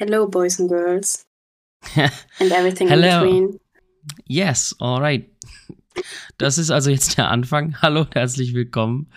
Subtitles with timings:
[0.00, 1.26] Hello, boys and girls.
[1.94, 3.22] and everything Hello.
[3.22, 3.60] in between.
[4.26, 5.28] Yes, alright.
[6.38, 7.76] Das ist also jetzt der Anfang.
[7.82, 9.12] Hallo und herzlich willkommen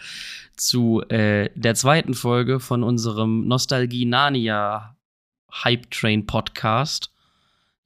[0.57, 4.97] zu äh, der zweiten Folge von unserem Nostalgie Narnia
[5.63, 7.13] Hype Train Podcast.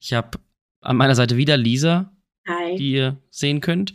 [0.00, 0.36] Ich habe
[0.80, 2.10] an meiner Seite wieder Lisa,
[2.48, 2.74] Hi.
[2.74, 3.94] die ihr sehen könnt.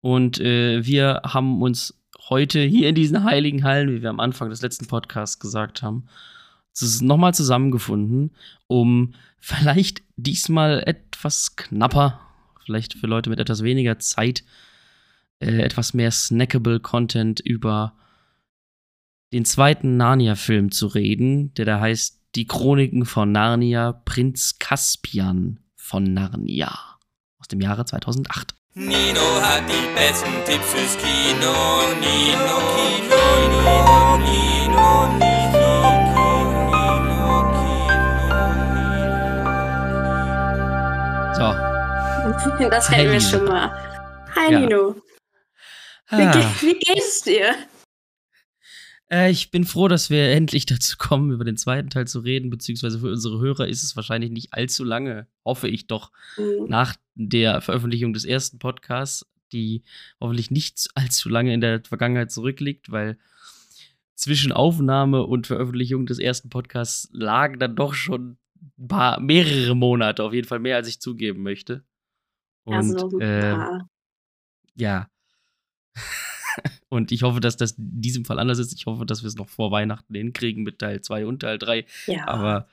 [0.00, 4.48] Und äh, wir haben uns heute hier in diesen heiligen Hallen, wie wir am Anfang
[4.48, 6.06] des letzten Podcasts gesagt haben,
[7.02, 8.32] nochmal zusammengefunden,
[8.66, 12.20] um vielleicht diesmal etwas knapper,
[12.64, 14.44] vielleicht für Leute mit etwas weniger Zeit,
[15.40, 17.94] äh, etwas mehr snackable Content über
[19.32, 26.04] den zweiten Narnia-Film zu reden, der da heißt Die Chroniken von Narnia, Prinz Caspian von
[26.04, 26.78] Narnia
[27.38, 28.54] aus dem Jahre 2008.
[28.74, 31.52] Nino hat die besten Tipps fürs Kino.
[32.00, 33.16] Nino, Kino,
[33.48, 35.35] Nino, Nino, Nino,
[41.36, 41.42] So.
[42.70, 43.70] Das hätten wir schon mal.
[44.34, 44.60] Hi, Ja.
[44.60, 44.96] Nino.
[46.10, 46.32] Wie, Ah.
[46.32, 47.54] ge wie geht's dir?
[49.10, 52.50] Äh, ich bin froh, dass wir endlich dazu kommen, über den zweiten Teil zu reden,
[52.50, 56.66] beziehungsweise für unsere Hörer ist es wahrscheinlich nicht allzu lange, hoffe ich doch, Hm.
[56.68, 59.84] nach der Veröffentlichung des ersten Podcasts, die
[60.20, 63.18] hoffentlich nicht allzu lange in der Vergangenheit zurückliegt, weil
[64.16, 68.38] zwischen Aufnahme und Veröffentlichung des ersten Podcasts lagen dann doch schon
[68.88, 71.84] paar, mehrere Monate, auf jeden Fall mehr, als ich zugeben möchte.
[72.64, 73.78] Und also, äh,
[74.74, 75.08] ja.
[76.88, 78.72] und ich hoffe, dass das in diesem Fall anders ist.
[78.72, 81.84] Ich hoffe, dass wir es noch vor Weihnachten hinkriegen mit Teil 2 und Teil 3.
[82.06, 82.26] ja.
[82.28, 82.68] Aber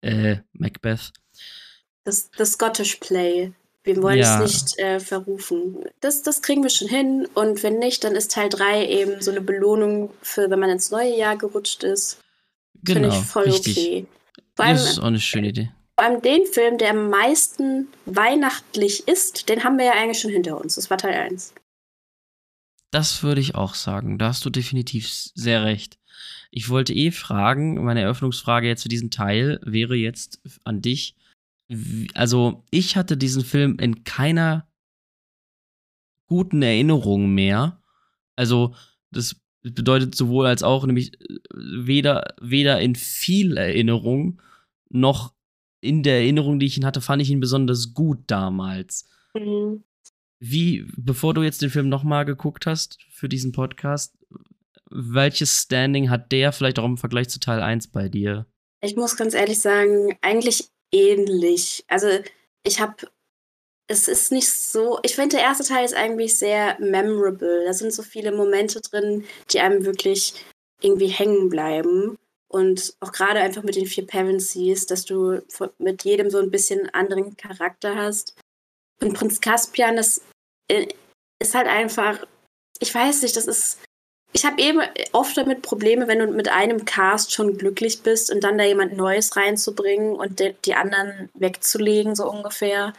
[0.00, 1.12] äh, Macbeth.
[2.04, 3.52] das, das Scottish Play.
[3.84, 4.42] Wir wollen Ja.
[4.42, 5.76] es nicht äh, verrufen.
[6.00, 7.26] Das, das kriegen wir schon hin.
[7.34, 10.90] Und wenn nicht, dann ist Teil 3 eben so eine Belohnung für, wenn man ins
[10.90, 12.22] neue Jahr gerutscht ist.
[12.84, 13.76] Finde Genau, ich voll richtig.
[13.78, 14.06] okay.
[14.66, 15.70] Allem, Das ist auch eine schöne Idee.
[15.98, 20.30] vor allem den Film, der am meisten weihnachtlich ist, den haben wir ja eigentlich schon
[20.30, 20.74] hinter uns.
[20.76, 21.54] Das war Teil 1.
[22.90, 24.18] Das würde ich auch sagen.
[24.18, 25.98] Da hast du definitiv sehr recht.
[26.50, 31.14] Ich wollte eh fragen, meine Eröffnungsfrage jetzt für diesen Teil wäre jetzt an dich.
[32.14, 34.66] Also, ich hatte diesen Film in keiner
[36.26, 37.82] guten Erinnerung mehr.
[38.36, 38.74] Also,
[39.10, 44.40] das bedeutet sowohl als auch, nämlich äh, weder, weder in viel Erinnerung
[44.90, 45.34] noch
[45.80, 49.08] in der Erinnerung, die ich ihn hatte, fand ich ihn besonders gut damals.
[49.34, 49.84] Mhm.
[50.40, 54.16] Wie, bevor du jetzt den Film nochmal geguckt hast für diesen Podcast,
[54.90, 58.46] welches Standing hat der vielleicht auch im Vergleich zu Teil 1 bei dir?
[58.80, 61.84] Ich muss ganz ehrlich sagen, eigentlich ähnlich.
[61.88, 62.08] Also
[62.64, 62.94] ich habe,
[63.88, 67.64] es ist nicht so, ich finde der erste Teil ist eigentlich sehr memorable.
[67.66, 70.34] Da sind so viele Momente drin, die einem wirklich
[70.80, 72.16] irgendwie hängen bleiben.
[72.50, 75.42] Und auch gerade einfach mit den vier Pevensies, dass du
[75.78, 78.34] mit jedem so ein bisschen anderen Charakter hast.
[79.02, 80.22] Und Prinz Caspian, das
[80.68, 80.88] äh,
[81.40, 82.26] ist halt einfach,
[82.80, 83.80] ich weiß nicht, das ist,
[84.32, 84.80] ich habe eben
[85.12, 88.96] oft damit Probleme, wenn du mit einem Cast schon glücklich bist und dann da jemand
[88.96, 92.94] Neues reinzubringen und de- die anderen wegzulegen, so ungefähr.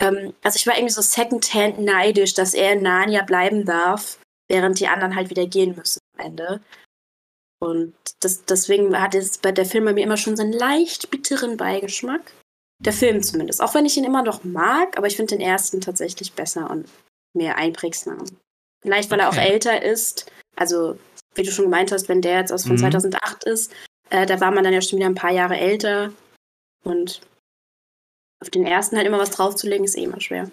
[0.00, 4.18] Ähm, also ich war irgendwie so secondhand neidisch, dass er in Narnia bleiben darf,
[4.48, 6.60] während die anderen halt wieder gehen müssen am Ende.
[7.60, 11.10] Und das, deswegen hat es bei der Film bei mir immer schon so einen leicht
[11.10, 12.32] bitteren Beigeschmack.
[12.80, 13.60] Der Film zumindest.
[13.60, 16.88] Auch wenn ich ihn immer noch mag, aber ich finde den ersten tatsächlich besser und
[17.34, 18.24] mehr einprägsam.
[18.82, 19.48] Vielleicht, weil er auch Okay.
[19.50, 20.30] älter ist.
[20.54, 20.96] Also,
[21.34, 22.80] wie du schon gemeint hast, wenn der jetzt aus von Mhm.
[22.80, 23.72] 2008 ist,
[24.10, 26.12] äh, da war man dann ja schon wieder ein paar Jahre älter.
[26.84, 27.20] Und
[28.40, 30.48] auf den ersten halt immer was draufzulegen, ist eh immer schwer.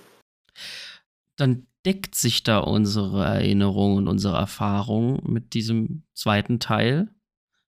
[1.37, 7.09] Dann deckt sich da unsere Erinnerung und unsere Erfahrung mit diesem zweiten Teil.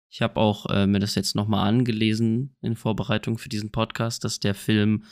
[0.10, 4.40] Ich habe auch äh, mir das jetzt nochmal angelesen in Vorbereitung für diesen Podcast, dass
[4.40, 5.04] der Film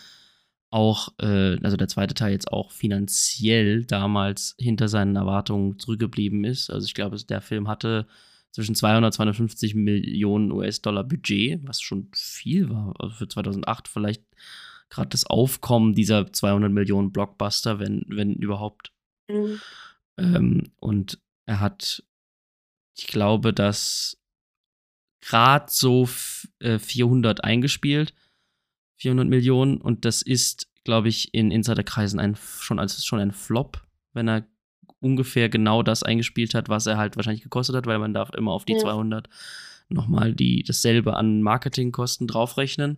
[0.71, 6.69] auch, äh, also der zweite Teil jetzt auch finanziell damals hinter seinen Erwartungen zurückgeblieben ist.
[6.69, 8.07] Also ich glaube, der Film hatte
[8.51, 14.23] zwischen 200 und 250 Millionen US-Dollar Budget, was schon viel war also für 2008 vielleicht
[14.89, 18.91] gerade das Aufkommen dieser 200 Millionen Blockbuster, wenn, wenn überhaupt.
[19.27, 19.61] Mhm.
[20.17, 22.03] Ähm, und er hat,
[22.97, 24.17] ich glaube, dass
[25.21, 26.07] gerade so
[26.59, 28.13] äh, 400 eingespielt,
[28.97, 29.81] 400 Millionen.
[29.81, 34.47] Und das ist, glaube ich, in Insiderkreisen ein, schon als schon ein Flop, wenn er
[34.99, 38.51] ungefähr genau das eingespielt hat, was er halt wahrscheinlich gekostet hat, weil man darf immer
[38.51, 38.79] auf die Ja.
[38.79, 39.29] 200
[39.89, 42.97] nochmal die, dasselbe an Marketingkosten draufrechnen.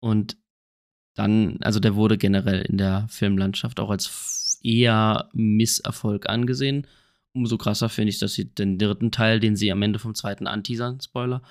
[0.00, 0.36] Und
[1.14, 4.06] dann, also der wurde generell in der Filmlandschaft auch als
[4.64, 6.86] eher Misserfolg angesehen.
[7.34, 10.46] Umso krasser finde ich, dass sie den dritten Teil, den sie am Ende vom zweiten
[10.46, 11.42] anteasern, Spoiler,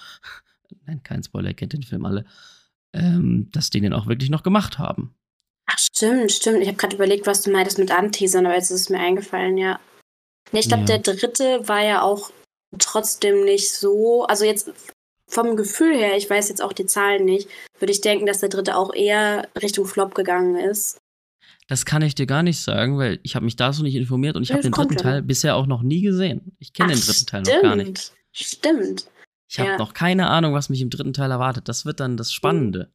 [0.86, 2.26] nein, kein Spoiler, ihr kennt den Film alle,
[2.94, 5.14] ähm, dass die den auch wirklich noch gemacht haben.
[5.66, 6.62] Ach, stimmt, stimmt.
[6.62, 9.58] Ich habe gerade überlegt, was du meintest mit Anteasern, aber jetzt ist es mir eingefallen,
[9.58, 9.80] ja.
[10.52, 10.98] Nee, ich glaube, Ja.
[10.98, 12.32] der dritte war ja auch
[12.80, 14.24] trotzdem nicht so.
[14.26, 14.72] Also jetzt
[15.30, 17.48] vom Gefühl her, ich weiß jetzt auch die Zahlen nicht,
[17.80, 21.00] würde ich denken, dass der dritte auch eher Richtung Flop gegangen ist.
[21.68, 24.36] Das kann ich dir gar nicht sagen, weil ich habe mich da so nicht informiert
[24.36, 26.56] und ich habe den dritten Teil bisher auch noch nie gesehen.
[26.60, 28.14] Ich kenne den dritten Teil noch gar nicht.
[28.32, 28.84] Stimmt.
[29.02, 29.12] Stimmt.
[29.48, 29.78] Ich habe Ja.
[29.78, 31.70] noch keine Ahnung, was mich im dritten Teil erwartet.
[31.70, 32.92] Das wird dann das Spannende.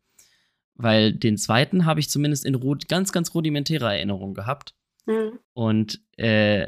[0.75, 4.75] Weil den zweiten habe ich zumindest in ganz, ganz rudimentärer Erinnerung gehabt.
[5.07, 5.39] Hm.
[5.53, 6.67] Und äh,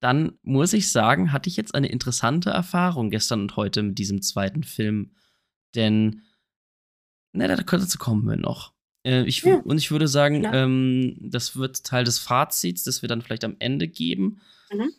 [0.00, 4.22] dann muss ich sagen, hatte ich jetzt eine interessante Erfahrung gestern und heute mit diesem
[4.22, 5.14] zweiten Film.
[5.74, 6.22] Denn,
[7.32, 8.72] na, da dazu kommen wir noch.
[9.06, 10.54] Äh, ich, Ja, und ich würde sagen, klar.
[10.54, 14.40] ähm, das wird Teil des Fazits, das wir dann vielleicht am Ende geben.
[14.72, 14.90] Mhm.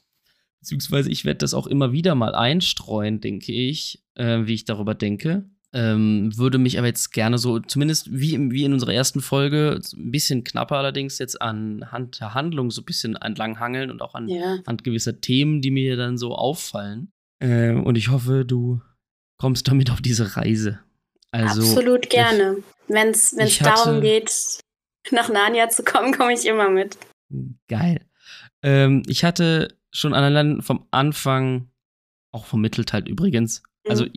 [0.61, 4.95] Beziehungsweise ich werde das auch immer wieder mal einstreuen, denke ich, äh, wie ich darüber
[4.95, 5.49] denke.
[5.73, 10.11] Ähm, würde mich aber jetzt gerne so, zumindest wie, wie in unserer ersten Folge, ein
[10.11, 14.53] bisschen knapper allerdings jetzt anhand der Handlung so ein bisschen entlanghangeln und auch an, Ja.
[14.65, 17.11] anhand gewisser Themen, die mir dann so auffallen.
[17.39, 18.81] Äh, und ich hoffe, du
[19.37, 20.79] kommst damit auf diese Reise.
[21.31, 22.63] Also, Absolut gerne.
[22.87, 24.31] Wenn es darum geht,
[25.11, 26.97] nach Narnia zu kommen, komme ich immer mit.
[27.67, 28.01] Geil.
[28.63, 31.69] Ähm, ich hatte schon allein vom Anfang,
[32.31, 34.13] auch vom Mittelteil übrigens, also Mhm.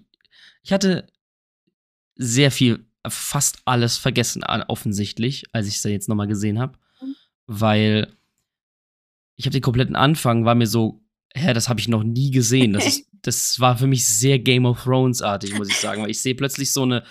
[0.63, 1.07] ich hatte
[2.17, 6.79] sehr viel, fast alles vergessen, an- offensichtlich, als ich es jetzt nochmal gesehen habe.
[7.01, 7.17] Mhm.
[7.47, 8.17] Weil
[9.37, 11.03] ich habe den kompletten Anfang, war mir so,
[11.35, 12.73] hä, das habe ich noch nie gesehen.
[12.73, 16.21] Das, ist, das war für mich sehr Game of Thrones-artig, muss ich sagen, weil ich
[16.21, 17.03] sehe plötzlich so eine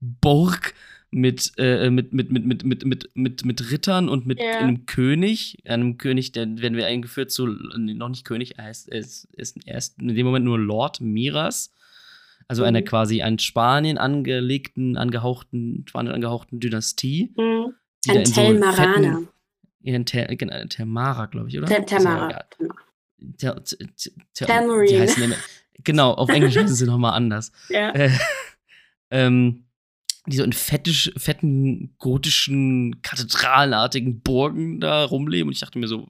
[0.00, 0.74] Burg
[1.10, 4.58] mit, äh, mit, mit, mit, mit, mit, mit, mit, mit Rittern und mit Ja.
[4.58, 5.56] einem König.
[5.64, 9.56] Einem König, der werden wir eingeführt zu, noch nicht König, er heißt, er ist, ist
[9.66, 11.72] erst in dem Moment nur Lord Miras.
[12.46, 12.84] Also einer Mhm.
[12.84, 17.32] quasi an Spanien angelegten, angehauchten, Spanien angehauchten Dynastie.
[17.36, 17.74] Hm.
[18.06, 18.42] da Ein in so
[20.36, 21.66] genau, Telmara, glaube ich, oder?
[21.86, 22.44] Telmara.
[23.18, 23.54] Genau.
[23.60, 23.88] Tel,
[24.34, 24.86] Telmarine.
[24.88, 25.36] die heißen immer,
[25.84, 27.52] genau, auf Englisch heißen sie nochmal anders.
[27.68, 27.90] Ja.
[27.90, 28.10] Äh,
[29.10, 29.64] ähm,
[30.26, 35.48] die so in fettisch, fetten, gotischen, kathedralenartigen Burgen da rumleben.
[35.48, 36.08] Und ich dachte mir so,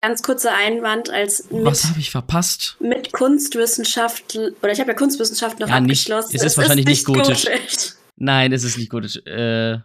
[0.00, 2.76] Ganz kurzer Einwand als was mit, habe ich verpasst?
[2.78, 6.36] mit Kunstwissenschaft, oder ich habe ja Kunstwissenschaft noch Ja, nicht- abgeschlossen.
[6.36, 7.46] es ist wahrscheinlich nicht gotisch.
[7.46, 7.92] gotisch.
[8.16, 9.16] Nein, es ist nicht gotisch.
[9.24, 9.78] Äh,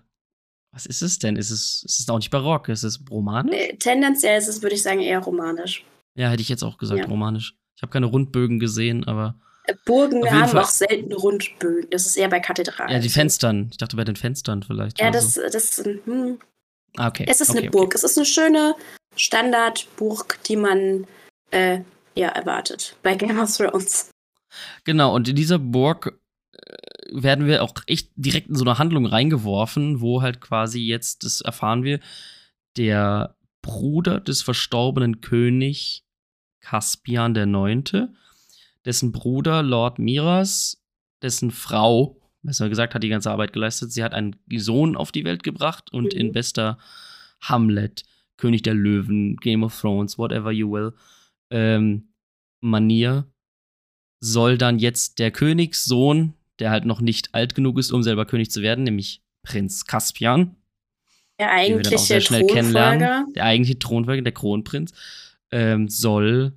[0.71, 1.35] was ist es denn?
[1.35, 2.69] Ist es, ist es auch nicht barock?
[2.69, 3.51] Ist es romanisch?
[3.51, 5.83] Nee, Tendenziell ist es, würde ich sagen, eher romanisch.
[6.15, 7.05] Ja, hätte ich jetzt auch gesagt, Ja.
[7.07, 7.55] romanisch.
[7.75, 9.35] Ich habe keine Rundbögen gesehen, aber.
[9.65, 11.89] Äh, Burgen haben Fall- auch selten Rundbögen.
[11.91, 12.91] Das ist eher bei Kathedralen.
[12.91, 13.67] Ja, die Fenstern.
[13.71, 14.99] Ich dachte bei den Fenstern vielleicht.
[14.99, 15.41] Ja, das, so.
[15.51, 16.39] das hm,
[16.97, 17.25] Ah, okay.
[17.27, 17.95] es ist okay, eine Burg.
[17.95, 18.75] Es ist eine schöne
[19.15, 21.07] Standardburg, die man
[21.51, 21.79] äh,
[22.15, 24.09] ja erwartet bei Game of Thrones.
[24.83, 26.19] Genau, und in dieser Burg
[27.11, 31.41] werden wir auch echt direkt in so eine Handlung reingeworfen, wo halt quasi jetzt, das
[31.41, 31.99] erfahren wir,
[32.77, 36.03] der Bruder des verstorbenen König
[36.61, 38.13] Caspian der Neunte,
[38.85, 40.83] dessen Bruder Lord Miras,
[41.21, 43.91] dessen Frau, besser gesagt, hat die ganze Arbeit geleistet.
[43.91, 46.19] Sie hat einen Sohn auf die Welt gebracht und Mhm.
[46.19, 46.77] in bester
[47.41, 48.03] Hamlet,
[48.37, 50.93] König der Löwen, Game of Thrones, whatever you will,
[51.49, 52.13] ähm,
[52.61, 53.25] Manier
[54.21, 58.51] soll dann jetzt der Königssohn, der halt noch nicht alt genug ist, um selber König
[58.51, 60.55] zu werden, nämlich Prinz Caspian,
[61.39, 62.61] Der den wir dann auch eigentliche sehr schnell Thronfolger.
[62.61, 64.93] kennenlernen, der eigentliche Thronfolger, der Kronprinz,
[65.51, 66.53] ähm, soll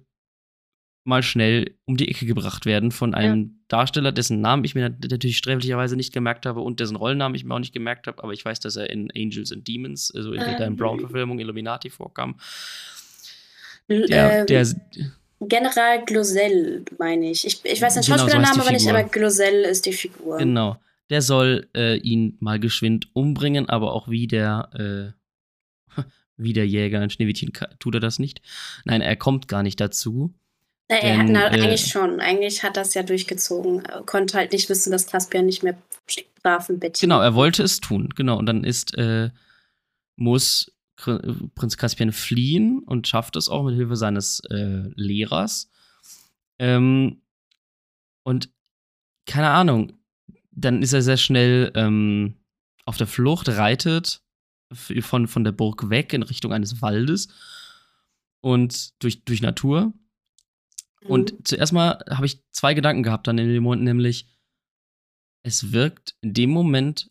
[1.04, 5.11] mal schnell um die Ecke gebracht werden von einem Darsteller, dessen Namen ich mir nat-
[5.11, 8.32] natürlich sträflicherweise nicht gemerkt habe und dessen Rollennamen ich mir auch nicht gemerkt habe, aber
[8.32, 10.76] ich weiß, dass er in Angels and Demons, also in der Dan Ähm.
[10.76, 12.37] Brown-Verfilmung Illuminati vorkam.
[13.88, 14.66] Der, ähm, der,
[15.49, 17.46] General Glosell, meine ich.
[17.46, 20.38] Ich, ich weiß den Genau, so aber nicht, aber Glosell ist die Figur.
[20.38, 20.76] Genau.
[21.11, 25.14] Der soll äh, ihn mal geschwind umbringen, aber auch wie der,
[25.96, 26.00] äh,
[26.37, 28.40] wie der Jäger in Schneewittchen tut er das nicht.
[28.84, 30.32] Nein, er kommt gar nicht dazu.
[30.88, 32.20] Na, er hat, Denn, na, äh, eigentlich schon.
[32.20, 33.84] Eigentlich hat das ja durchgezogen.
[33.84, 35.76] Er konnte halt nicht wissen, dass Caspian nicht mehr
[36.42, 38.11] brav im Bettchen Genau, er wollte es tun.
[38.14, 38.38] Genau.
[38.38, 39.30] Und dann ist, äh,
[40.16, 40.72] muss
[41.54, 45.71] Prinz Caspian fliehen und schafft es auch mit Hilfe seines äh, Lehrers.
[46.59, 47.23] Ähm,
[48.25, 48.50] und
[49.26, 49.92] keine Ahnung,
[50.50, 52.37] dann ist er sehr schnell ähm,
[52.85, 54.23] auf der Flucht, reitet
[54.73, 57.28] von, von der Burg weg in Richtung eines Waldes
[58.40, 59.92] und durch, durch Natur.
[61.02, 61.11] Mhm.
[61.11, 64.28] Und zuerst mal habe ich zwei Gedanken gehabt dann in dem Moment, nämlich
[65.42, 67.11] es wirkt in dem Moment,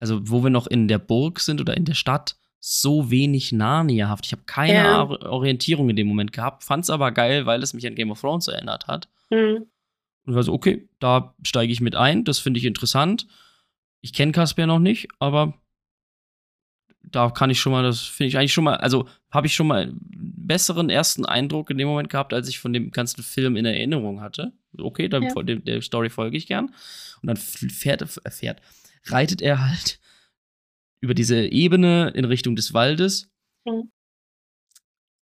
[0.00, 4.24] also wo wir noch in der Burg sind oder in der Stadt, so wenig Narnia-haft.
[4.26, 5.02] Ich habe keine Ja.
[5.02, 8.12] Or- Orientierung in dem Moment gehabt, fand es aber geil, weil es mich an Game
[8.12, 9.08] of Thrones erinnert hat.
[9.30, 9.66] Mhm.
[10.24, 13.26] Und war so, okay, da steige ich mit ein, das finde ich interessant.
[14.00, 15.54] Ich kenne Caspian noch nicht, aber
[17.02, 19.66] da kann ich schon mal, das finde ich eigentlich schon mal, also habe ich schon
[19.66, 19.98] mal einen
[20.46, 24.20] besseren ersten Eindruck in dem Moment gehabt, als ich von dem ganzen Film in Erinnerung
[24.20, 24.52] hatte.
[24.78, 25.34] Okay, dann Ja.
[25.42, 26.66] der, der Story folge ich gern.
[27.22, 28.60] Und dann fährt, äh, fährt,
[29.06, 29.98] reitet er halt
[31.02, 33.28] über diese Ebene in Richtung des Waldes.
[33.66, 33.90] Mhm.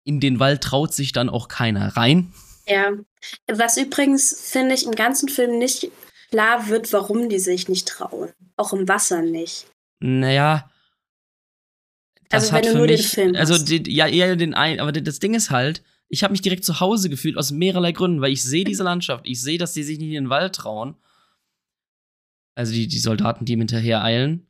[0.04, 2.33] In den Wald traut sich dann auch keiner rein.
[2.66, 2.92] Ja.
[3.47, 5.90] Was übrigens, finde ich, im ganzen Film nicht
[6.30, 8.33] klar wird, warum die sich nicht trauen.
[8.56, 9.66] Auch im Wasser nicht.
[10.00, 10.71] Naja.
[12.30, 15.35] Also, wenn du nur den Film Also, die, ja, eher den einen, aber das Ding
[15.35, 18.64] ist halt, ich habe mich direkt zu Hause gefühlt aus mehrerlei Gründen, weil ich sehe
[18.64, 20.97] diese Landschaft, ich sehe, dass die sich nicht in den Wald trauen.
[22.54, 24.47] Also die, die Soldaten, die ihm hinterher eilen.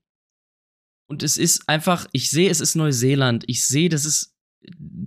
[1.09, 3.45] Und es ist einfach, ich sehe, es ist Neuseeland.
[3.47, 4.33] Ich sehe, das ist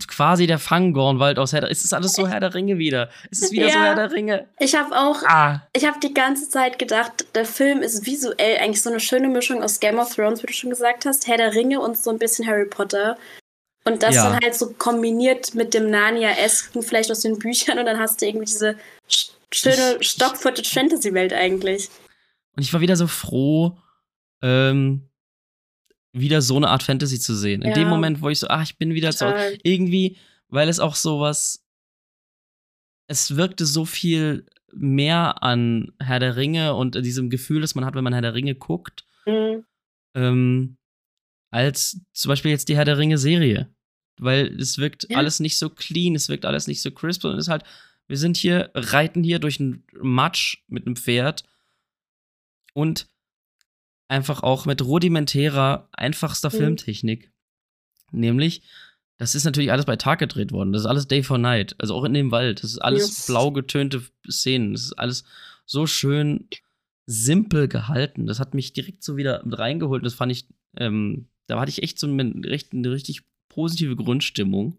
[0.08, 3.10] quasi der Fangornwald aus Herr der Es ist alles so Herr der Ringe wieder.
[3.30, 3.84] Es ist wieder so Ja.
[3.84, 4.48] Herr der Ringe.
[4.60, 5.68] Ich habe auch, Ah.
[5.74, 9.62] ich habe die ganze Zeit gedacht, der Film ist visuell eigentlich so eine schöne Mischung
[9.62, 12.20] aus Game of Thrones, wie du schon gesagt hast, Herr der Ringe und so ein
[12.20, 13.18] bisschen Harry Potter.
[13.84, 14.30] Und das Ja.
[14.32, 18.28] dann halt so kombiniert mit dem Narnia-esken, vielleicht aus den Büchern, und dann hast du
[18.28, 18.78] irgendwie diese
[19.10, 21.90] sch- schöne Stock-Footage-Fantasy-Welt eigentlich.
[22.56, 23.78] Und ich war wieder so froh,
[24.42, 25.09] ähm,
[26.12, 27.62] wieder so eine Art Fantasy zu sehen.
[27.62, 27.74] In Ja.
[27.76, 29.58] dem Moment, wo ich so, ach, ich bin wieder zu Total.
[29.64, 31.64] irgendwie, weil es auch sowas,
[33.08, 37.96] es wirkte so viel mehr an Herr der Ringe und diesem Gefühl, das man hat,
[37.96, 39.66] wenn man Herr der Ringe guckt, Mhm.
[40.16, 40.78] ähm,
[41.52, 43.74] als zum Beispiel jetzt die Herr der Ringe-Serie.
[44.20, 45.18] Weil es wirkt Ja.
[45.18, 47.64] alles nicht so clean, es wirkt alles nicht so crisp und es ist halt,
[48.08, 51.44] wir sind hier, reiten hier durch einen Matsch mit einem Pferd
[52.74, 53.08] und
[54.10, 56.58] einfach auch mit rudimentärer, einfachster Mhm.
[56.58, 57.32] Filmtechnik.
[58.12, 58.64] Nämlich,
[59.18, 60.74] das ist natürlich alles bei Tag gedreht worden.
[60.74, 61.76] Das ist alles Day for Night.
[61.78, 62.64] Also auch in dem Wald.
[62.64, 63.26] Das ist alles Yes.
[63.28, 64.74] blau getönte Szenen.
[64.74, 65.24] Das ist alles
[65.66, 66.48] so schön
[67.06, 68.28] simpel gehalten.
[68.28, 70.06] Das hat mich direkt so wieder mit reingeholt.
[70.06, 70.48] Das fand ich,
[70.78, 74.78] ähm, da hatte ich echt so eine, recht, eine richtig positive Grundstimmung.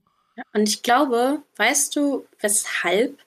[0.54, 3.18] Und ich glaube, weißt du, weshalb?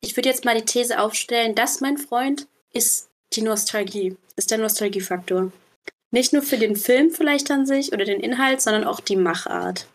[0.00, 4.58] Ich würde jetzt mal die These aufstellen, das, mein Freund, ist die Nostalgie, ist der
[4.58, 5.52] Nostalgiefaktor.
[6.10, 9.88] Nicht nur für den Film vielleicht an sich oder den Inhalt, sondern auch die Machart.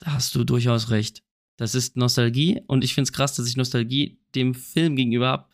[0.00, 1.22] Da hast du durchaus recht.
[1.56, 5.48] Das ist Nostalgie und ich finde es krass, dass ich Nostalgie dem Film gegenüber habe,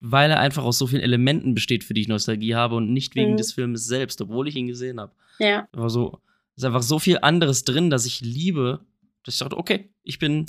[0.00, 3.14] weil er einfach aus so vielen Elementen besteht, für die ich Nostalgie habe und nicht
[3.16, 3.36] wegen Mhm.
[3.38, 5.12] des Films selbst, obwohl ich ihn gesehen habe.
[5.38, 6.20] Ja, Aber so,
[6.54, 8.84] ist einfach so viel anderes drin, dass ich liebe,
[9.24, 10.46] dass ich dachte, okay, ich bin,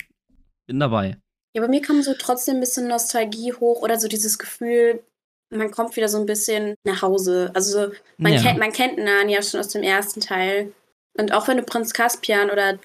[0.67, 1.17] bin dabei.
[1.53, 5.01] Ja, bei mir kam so trotzdem ein bisschen Nostalgie hoch oder so dieses Gefühl,
[5.49, 7.51] man kommt wieder so ein bisschen nach Hause.
[7.53, 8.41] Also so, man, Ja.
[8.41, 10.73] kennt, man kennt Narnia schon aus dem ersten Teil.
[11.17, 12.77] Und auch wenn du Prinz Caspian oder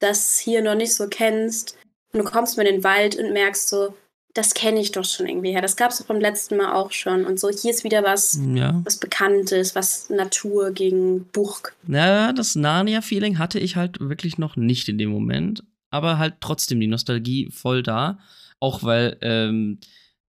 [0.00, 1.76] das hier noch nicht so kennst
[2.12, 3.94] und du kommst mal in den Wald und merkst so,
[4.34, 5.62] das kenne ich doch schon irgendwie her.
[5.62, 7.24] Das gab es doch beim letzten Mal auch schon.
[7.24, 8.80] Und so, hier ist wieder was, Ja.
[8.84, 11.74] was Bekanntes, was Natur gegen Burg.
[11.86, 15.62] Na, das Narnia-Feeling hatte ich halt wirklich noch nicht in dem Moment.
[15.96, 18.18] Aber halt trotzdem die Nostalgie voll da.
[18.60, 19.80] Auch weil ähm,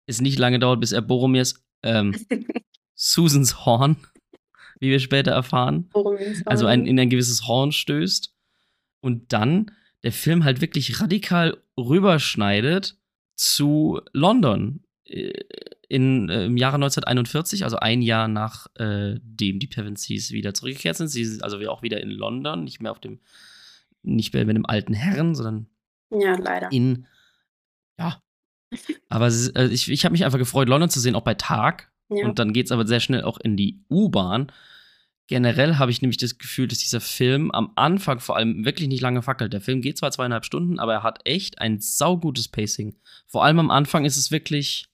[0.06, 2.16] es nicht lange dauert, bis er Boromirs ähm,
[2.96, 3.98] Susans Horn,
[4.80, 5.90] wie wir später erfahren,
[6.46, 8.34] also ein, in ein gewisses Horn stößt.
[9.02, 9.72] Und dann
[10.04, 12.98] der Film halt wirklich radikal rüberschneidet
[13.36, 14.84] zu London.
[15.06, 15.34] äh,
[15.90, 20.98] In, äh, Im Jahre 1941, also ein Jahr nach äh, dem die Pevensies wieder zurückgekehrt
[20.98, 21.10] sind.
[21.10, 23.20] Sie sind also auch wieder in London, nicht mehr auf dem,
[24.16, 25.68] nicht mehr mit dem alten Herren, sondern
[26.12, 26.72] Ja, leider.
[26.72, 27.08] in,
[28.00, 28.22] ja.
[29.10, 31.92] Aber ist, äh, ich, ich habe mich einfach gefreut, London zu sehen, auch bei Tag.
[32.10, 32.26] Ja.
[32.26, 34.50] Und dann geht es aber sehr schnell auch in die U-Bahn.
[35.28, 39.02] Generell habe ich nämlich das Gefühl, dass dieser Film am Anfang vor allem wirklich nicht
[39.02, 39.52] lange fackelt.
[39.52, 42.96] Der Film geht zwar zweieinhalb Stunden, aber er hat echt ein saugutes Pacing.
[43.28, 44.88] Vor allem am Anfang ist es wirklich.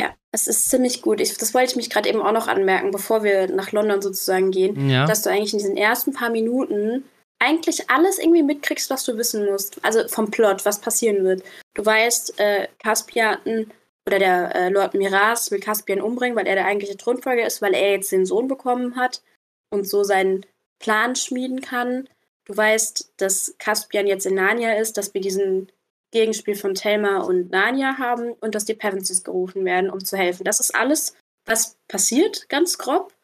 [0.00, 1.20] ja, es ist ziemlich gut.
[1.20, 4.52] Ich, das wollte ich mich gerade eben auch noch anmerken, bevor wir nach London sozusagen
[4.52, 4.88] gehen.
[4.88, 5.06] Ja.
[5.06, 7.02] dass du eigentlich in diesen ersten paar Minuten
[7.40, 9.82] eigentlich alles irgendwie mitkriegst, was du wissen musst.
[9.84, 11.42] Also vom Plot, was passieren wird.
[11.74, 13.72] Du weißt, äh, Caspian
[14.06, 17.74] oder der äh, Lord Miraz will Caspian umbringen, weil er der eigentliche Thronfolger ist, weil
[17.74, 19.22] er jetzt den Sohn bekommen hat
[19.70, 20.44] und so seinen
[20.78, 22.08] Plan schmieden kann.
[22.44, 25.70] Du weißt, dass Caspian jetzt in Narnia ist, dass wir diesen
[26.10, 30.44] Gegenspiel von Thelma und Narnia haben und dass die Pevensies gerufen werden, um zu helfen.
[30.44, 31.14] Das ist alles,
[31.46, 33.14] was passiert, ganz grob.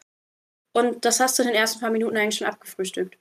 [0.73, 3.19] Und das hast du in den ersten paar Minuten eigentlich schon abgefrühstückt.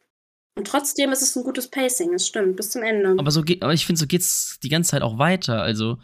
[0.56, 3.16] Und trotzdem ist es ein gutes Pacing, es stimmt, bis zum Ende.
[3.18, 5.62] Aber so geht, aber ich finde, so geht's die ganze Zeit auch weiter.
[5.62, 5.98] Also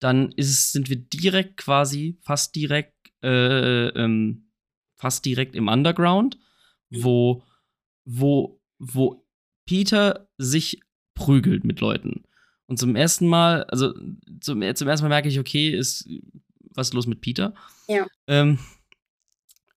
[0.00, 4.50] dann ist es, sind wir direkt quasi, fast direkt, äh, ähm,
[4.96, 6.36] fast direkt im Underground,
[6.90, 7.44] wo,
[8.04, 9.24] wo, wo
[9.66, 10.80] Peter sich
[11.14, 12.24] prügelt mit Leuten.
[12.66, 13.92] Und zum ersten Mal, also
[14.40, 16.08] zum, zum ersten Mal merke ich, okay, ist
[16.74, 17.54] was los mit Peter.
[17.86, 18.06] Ja.
[18.26, 18.58] Ähm,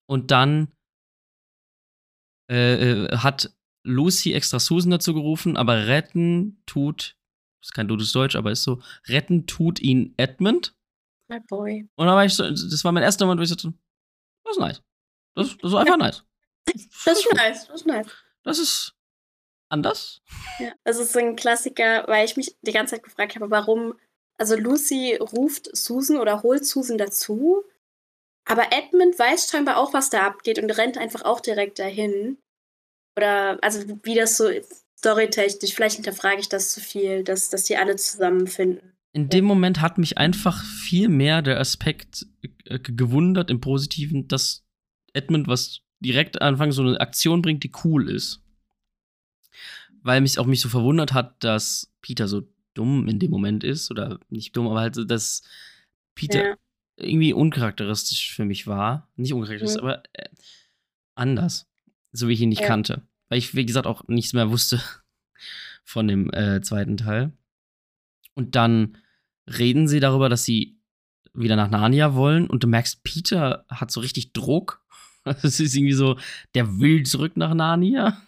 [0.08, 0.70] und dann
[2.50, 3.54] äh, äh, hat
[3.86, 7.15] Lucy extra Susan dazu gerufen, aber retten tut,
[7.62, 10.75] ist kein gutes Deutsch, aber ist so, retten tut ihn Edmund.
[11.27, 11.88] My boy.
[11.96, 14.60] Und dann war ich so, das war mein erster Moment, wo ich so, das ist
[14.60, 14.82] nice.
[15.36, 16.24] Das, das ist einfach nice.
[16.65, 18.08] Das ist nice, das ist nice.
[18.44, 18.96] Das ist
[19.70, 20.22] anders.
[20.60, 23.94] Ja, das ist so ein Klassiker, weil ich mich die ganze Zeit gefragt habe, warum,
[24.38, 27.63] also Lucy ruft Susan oder holt Susan dazu,
[28.46, 32.38] aber Edmund weiß scheinbar auch, was da abgeht und rennt einfach auch direkt dahin.
[33.17, 34.50] Oder, also wie das so
[34.98, 38.93] storytechnisch, vielleicht hinterfrage ich das zu viel, dass, dass die alle zusammenfinden.
[39.13, 42.25] In dem Moment hat mich einfach viel mehr der Aspekt
[42.65, 44.65] äh, gewundert im Positiven, dass
[45.13, 48.41] Edmund was direkt Anfang so eine Aktion bringt, die cool ist.
[50.01, 52.43] Weil mich auch mich so verwundert hat, dass Peter so
[52.74, 53.89] dumm in dem Moment ist.
[53.89, 55.41] Oder nicht dumm, aber halt, so, dass
[56.13, 56.55] Peter Ja.
[56.98, 59.07] irgendwie uncharakteristisch für mich war.
[59.15, 59.88] Nicht uncharakteristisch, Mhm.
[59.88, 60.29] aber äh,
[61.15, 61.67] anders.
[62.15, 62.67] So wie ich ihn nicht Ja.
[62.67, 63.01] kannte.
[63.29, 64.81] Weil ich, wie gesagt, auch nichts mehr wusste
[65.84, 67.31] von dem äh, zweiten Teil.
[68.34, 68.98] Und dann
[69.48, 70.77] reden sie darüber, dass sie
[71.34, 72.48] wieder nach Narnia wollen.
[72.48, 74.81] Und du merkst, Peter hat so richtig Druck.
[75.27, 76.19] Also es ist irgendwie so,
[76.53, 78.22] der will zurück nach Narnia.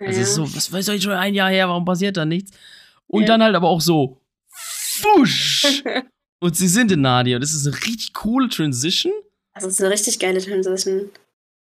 [0.00, 2.50] Also es ist so, was weiß ich schon ein Jahr her, warum passiert da nichts?
[3.06, 3.28] Und Ja.
[3.28, 5.82] dann halt aber auch so, fusch!
[6.40, 7.38] Und sie sind in Narnia.
[7.38, 9.14] Das ist eine richtig coole Transition.
[9.54, 11.08] Das ist eine richtig geile Transition.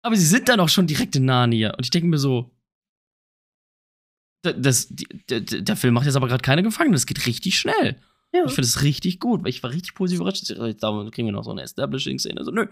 [0.06, 1.72] Aber sie sind dann auch schon direkt in Narnia.
[1.74, 2.52] Und ich denke mir so,
[4.44, 6.94] da- das, die, der, Film macht jetzt aber gerade keine Gefangenen.
[6.94, 8.00] Das geht richtig schnell.
[8.34, 8.44] Ja.
[8.46, 10.50] Ich finde es richtig gut, weil ich war richtig positiv überrascht.
[10.50, 12.44] Da kriegen wir noch so eine Establishing-Szene.
[12.44, 12.68] So, nö,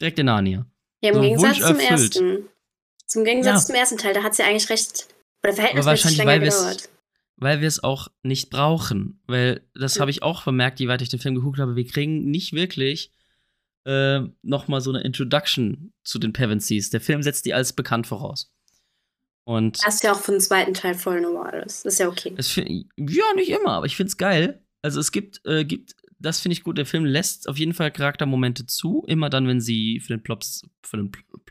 [0.00, 0.66] direkt in Narnia.
[1.00, 1.90] Ja, im So, Gegensatz Wunsch zum erfüllt.
[2.16, 2.48] ersten.
[3.06, 3.66] Zum Gegensatz Ja.
[3.66, 5.06] zum ersten Teil, da hat sie eigentlich recht.
[5.42, 6.88] Oder Aber verhältnismäßig wahrscheinlich, länger weil wir es gedauert.
[7.36, 9.22] weil wir es auch nicht brauchen.
[9.26, 10.00] Weil das Ja.
[10.02, 11.76] habe ich auch vermerkt, je weiter ich den Film geguckt habe.
[11.76, 13.12] Wir kriegen nicht wirklich
[13.88, 16.90] äh, noch mal so eine Introduction zu den Pevensies.
[16.90, 18.52] Der Film setzt die als bekannt voraus.
[19.44, 21.86] Und Was ja auch für den zweiten Teil voll normal ist.
[21.86, 22.34] Das ist ja okay.
[22.42, 24.62] find, ja, nicht immer, aber ich finde es geil.
[24.82, 26.76] Also es gibt, äh, gibt das finde ich gut.
[26.76, 30.44] Der Film lässt auf jeden Fall Charaktermomente zu, immer dann, wenn sie für den Plot,
[30.82, 31.50] für den Plop,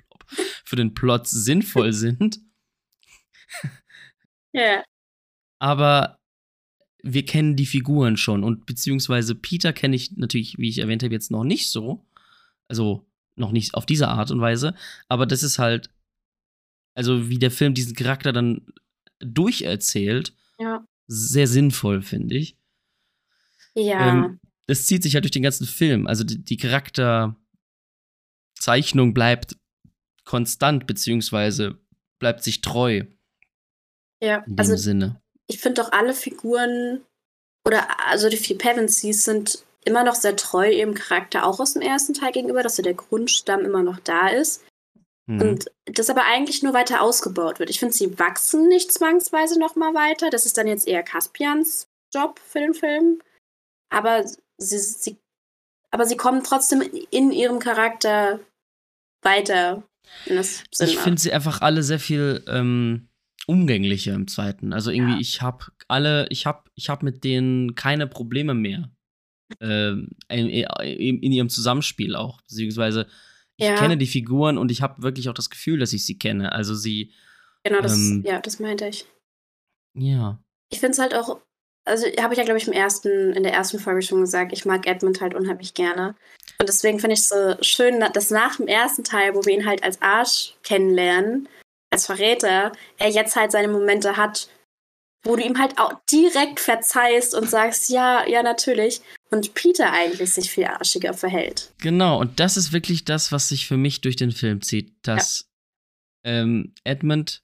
[0.63, 2.39] für den Plot sinnvoll sind.
[4.53, 4.83] Ja.
[5.59, 6.17] aber
[7.03, 11.13] wir kennen die Figuren schon und beziehungsweise Peter kenne ich natürlich, wie ich erwähnt habe,
[11.13, 12.06] jetzt noch nicht so.
[12.67, 14.73] Also noch nicht auf diese Art und Weise,
[15.07, 15.89] aber das ist halt,
[16.95, 18.65] also wie der Film diesen Charakter dann
[19.19, 20.85] durcherzählt, Ja.
[21.07, 22.57] sehr sinnvoll, finde ich.
[23.75, 24.09] Ja.
[24.25, 26.07] Ähm, das zieht sich halt durch den ganzen Film.
[26.07, 27.37] Also die, die Charakterzeichnung
[29.13, 29.55] bleibt
[30.25, 31.77] konstant, beziehungsweise
[32.19, 33.03] bleibt sich treu
[34.21, 34.37] ja.
[34.39, 35.21] in dem Also Sinne.
[35.47, 37.01] ich finde doch alle Figuren
[37.65, 41.81] oder also die vier Pevensies sind immer noch sehr treu ihrem Charakter, auch aus dem
[41.81, 44.63] ersten Teil gegenüber, dass so der Grundstamm immer noch da ist.
[45.27, 45.41] Mhm.
[45.41, 47.69] Und das aber eigentlich nur weiter ausgebaut wird.
[47.69, 50.29] Ich finde, sie wachsen nicht zwangsweise noch mal weiter.
[50.29, 53.19] Das ist dann jetzt eher Caspians Job für den Film.
[53.89, 54.25] Aber
[54.57, 55.17] sie, sie,
[55.91, 58.39] aber sie kommen trotzdem in ihrem Charakter
[59.23, 59.83] weiter.
[60.79, 63.09] Ich finde sie einfach alle sehr viel ähm,
[63.45, 64.73] umgänglicher im zweiten.
[64.73, 65.19] Also irgendwie, Ja.
[65.19, 68.89] ich habe alle, ich habe ich hab mit denen keine Probleme mehr.
[69.61, 72.41] Ähm, in, in, ihrem Zusammenspiel auch.
[72.41, 73.07] Beziehungsweise,
[73.55, 73.75] ich Ja.
[73.75, 76.51] kenne die Figuren und ich habe wirklich auch das Gefühl, dass ich sie kenne.
[76.51, 77.13] Also sie,
[77.63, 79.05] genau, das, ähm, ja, das meinte ich.
[79.93, 80.39] ja.
[80.69, 81.39] Ich finde es halt auch,
[81.85, 84.65] also habe ich ja, glaube ich, im ersten, in der ersten Folge schon gesagt, ich
[84.65, 86.13] mag Edmund halt unheimlich gerne.
[86.59, 89.65] Und deswegen finde ich es so schön, dass nach dem ersten Teil, wo wir ihn
[89.65, 91.47] halt als Arsch kennenlernen,
[91.89, 94.49] als Verräter, er jetzt halt seine Momente hat,
[95.27, 99.01] wo du ihm halt auch direkt verzeihst und sagst, ja, ja, natürlich.
[99.29, 101.73] Und Peter eigentlich sich viel arschiger verhält.
[101.79, 105.49] Genau, und das ist wirklich das, was sich für mich durch den Film zieht, dass
[106.23, 107.43] ähm, Edmund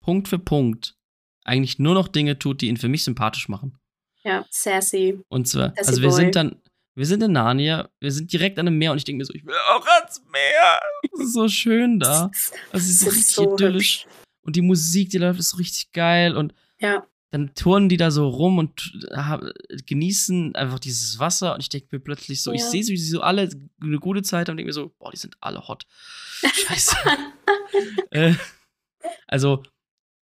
[0.00, 0.96] Punkt für Punkt
[1.44, 3.78] eigentlich nur noch Dinge tut, die ihn für mich sympathisch machen.
[4.22, 5.20] Ja, sassy.
[5.28, 6.16] Und zwar, Sassy also wir Boy.
[6.16, 6.62] sind dann,
[6.94, 9.34] wir sind in Narnia, wir sind direkt an einem Meer und ich denke mir so,
[9.34, 10.80] ich will auch ans Meer.
[11.10, 12.30] Das ist so schön da.
[12.72, 14.06] Also es ist so Das richtig idyllisch.
[14.42, 16.36] Und die Musik, die läuft, ist so richtig geil.
[16.36, 19.40] Und Ja, dann turnen die da so rum und ha-
[19.86, 21.54] genießen einfach dieses Wasser.
[21.54, 22.66] Und ich denke mir plötzlich so, ich Ja.
[22.68, 23.48] sehe so, wie sie so alle
[23.82, 25.84] eine gute Zeit haben und denke mir so, boah, die sind alle hot.
[26.42, 26.96] Scheiße.
[28.10, 28.34] äh,
[29.26, 29.64] also,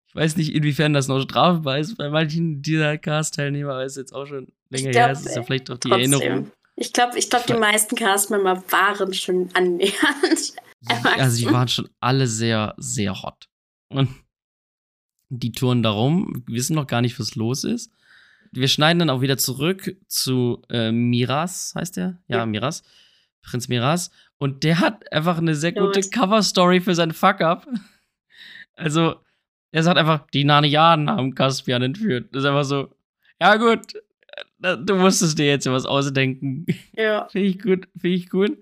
[0.08, 3.98] ich weiß nicht, inwiefern das noch strafbar ist bei manchen dieser Cast-Teilnehmer, aber es ist
[3.98, 5.10] jetzt auch schon länger glaub, her.
[5.12, 6.12] Es ist ja vielleicht doch die trotzdem.
[6.14, 6.50] Erinnerung.
[6.74, 10.54] Ich glaube, ich glaub, die meisten Castmember waren schon annähernd.
[11.16, 13.48] Also, die waren schon alle sehr, sehr hot.
[13.88, 14.08] Und
[15.28, 17.92] die touren darum, wissen noch gar nicht, was los ist.
[18.52, 22.18] wir schneiden dann auch wieder zurück zu äh, Miras, heißt der?
[22.28, 22.46] Ja, Ja.
[22.46, 22.82] Miras.
[23.42, 24.10] Prinz Miras.
[24.38, 26.00] Und der hat einfach eine sehr gute?
[26.00, 27.66] Cover-Story für seinen Fuck-Up.
[28.74, 29.16] Also,
[29.72, 32.28] er sagt einfach, die Narnianen haben Caspian entführt.
[32.32, 32.94] Das ist einfach so,
[33.40, 33.94] ja gut,
[34.62, 36.64] äh, du musstest dir jetzt was ausdenken.
[36.96, 37.26] Ja.
[37.32, 38.56] Finde ich gut, finde ich gut.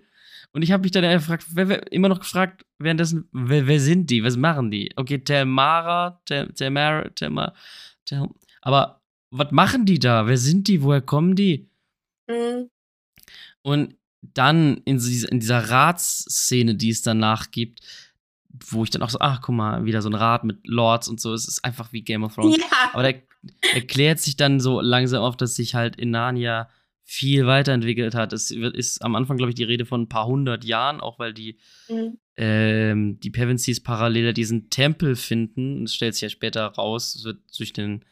[0.57, 4.09] Und ich habe mich dann gefragt, wer, wer, immer noch gefragt, währenddessen, wer, wer sind
[4.09, 4.25] die?
[4.25, 4.91] Was machen die?
[4.97, 7.53] Okay, Telmara, Telma,
[8.07, 8.27] Tel,
[8.63, 10.27] aber was machen die da?
[10.27, 10.81] Wer sind die?
[10.81, 11.69] Woher kommen die?
[12.27, 12.71] Mhm.
[13.61, 17.83] Und dann in, diese, in dieser Ratsszene, die es danach gibt,
[18.49, 21.21] wo ich dann auch so, ach, guck mal, wieder so ein Rat mit Lords und
[21.21, 22.57] so, es ist einfach wie Game of Thrones.
[22.57, 22.65] Ja.
[22.95, 23.19] Aber da
[23.75, 26.71] erklärt sich dann so langsam auf, dass sich halt in Narnia
[27.09, 28.33] viel weiterentwickelt hat.
[28.33, 31.21] Es wird- ist am Anfang, glaube ich, die Rede von ein paar hundert Jahren, auch
[31.21, 31.57] weil die,
[31.89, 32.19] Mhm.
[32.37, 35.79] ähm, die Pevensies parallel diesen Tempel finden.
[35.79, 38.05] Und es stellt sich ja später raus, es wird durch den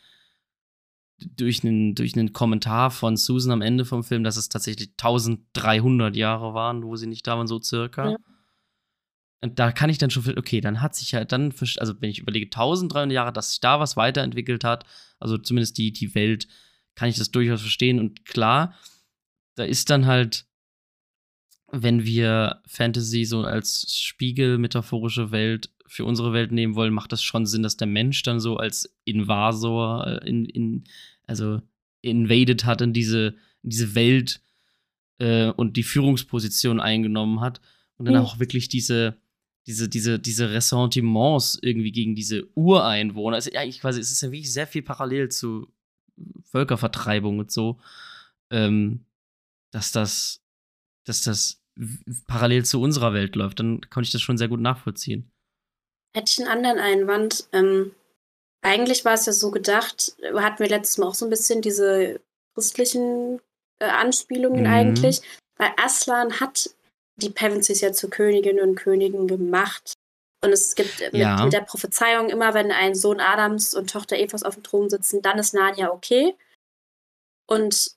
[1.36, 6.16] durch einen, durch einen Kommentar von Susan am Ende vom Film, dass es tatsächlich 1300
[6.16, 8.10] Jahre waren, wo sie nicht da waren, so circa.
[8.10, 8.16] Ja.
[9.40, 12.18] Und da kann ich dann schon, okay, dann hat sich halt dann, also wenn ich
[12.18, 14.84] überlege, 1300 Jahre, dass sich da was weiterentwickelt hat,
[15.20, 16.48] also zumindest die, die Welt,
[16.94, 17.98] kann ich das durchaus verstehen.
[17.98, 18.74] Und klar,
[19.54, 20.46] da ist dann halt,
[21.70, 27.22] wenn wir Fantasy so als Spiegel, metaphorische Welt für unsere Welt nehmen wollen, macht das
[27.22, 30.84] schon Sinn, dass der Mensch dann so als Invasor äh, in, in
[31.26, 31.60] also
[32.00, 34.40] invaded hat in diese, in diese Welt
[35.18, 37.60] äh, und die Führungsposition eingenommen hat
[37.96, 38.20] und dann Mhm.
[38.20, 39.16] auch wirklich diese
[39.66, 43.36] diese, diese, diese Ressentiments irgendwie gegen diese Ureinwohner.
[43.36, 45.72] Also eigentlich quasi, es ist ja wirklich sehr viel parallel zu
[46.50, 47.78] Völkervertreibung und so,
[48.50, 49.04] ähm,
[49.72, 50.42] dass das,
[51.04, 51.60] dass das
[52.26, 53.60] parallel zu unserer Welt läuft.
[53.60, 55.30] Dann konnte ich das schon sehr gut nachvollziehen.
[56.14, 57.48] Hätte ich einen anderen Einwand.
[57.52, 57.92] Ähm,
[58.62, 61.60] eigentlich war es ja so gedacht, äh, hatten wir letztes Mal auch so ein bisschen
[61.60, 62.20] diese
[62.54, 63.40] christlichen
[63.80, 64.66] äh, Anspielungen Mhm.
[64.66, 65.20] eigentlich,
[65.56, 66.70] weil Aslan hat
[67.16, 69.93] die Pevensies ja zu Königinnen und Königen gemacht.
[70.44, 71.42] Und es gibt äh, mit, Ja.
[71.42, 75.22] mit der Prophezeiung immer, wenn ein Sohn Adams und Tochter Evas auf dem Thron sitzen,
[75.22, 76.34] dann ist Narnia okay.
[77.46, 77.90] Und,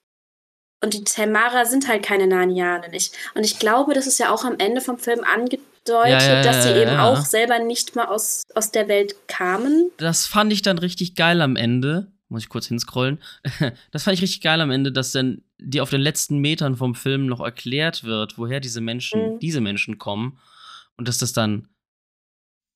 [0.83, 2.93] und die Telmara sind halt keine Narnianen.
[2.93, 6.41] Ich, und ich glaube, das ist ja auch am Ende vom Film angedeutet, Ja, ja,
[6.43, 9.89] dass sie eben auch selber nicht mal aus, aus der Welt kamen.
[9.97, 12.11] Das fand ich dann richtig geil am Ende.
[12.29, 13.21] Muss ich kurz hinscrollen.
[13.91, 16.93] Das fand ich richtig geil am Ende, dass dann die auf den letzten Metern vom
[16.93, 19.39] Film noch erklärt wird, woher diese Menschen, Mhm.
[19.39, 20.37] diese Menschen kommen.
[20.97, 21.69] Und dass das dann,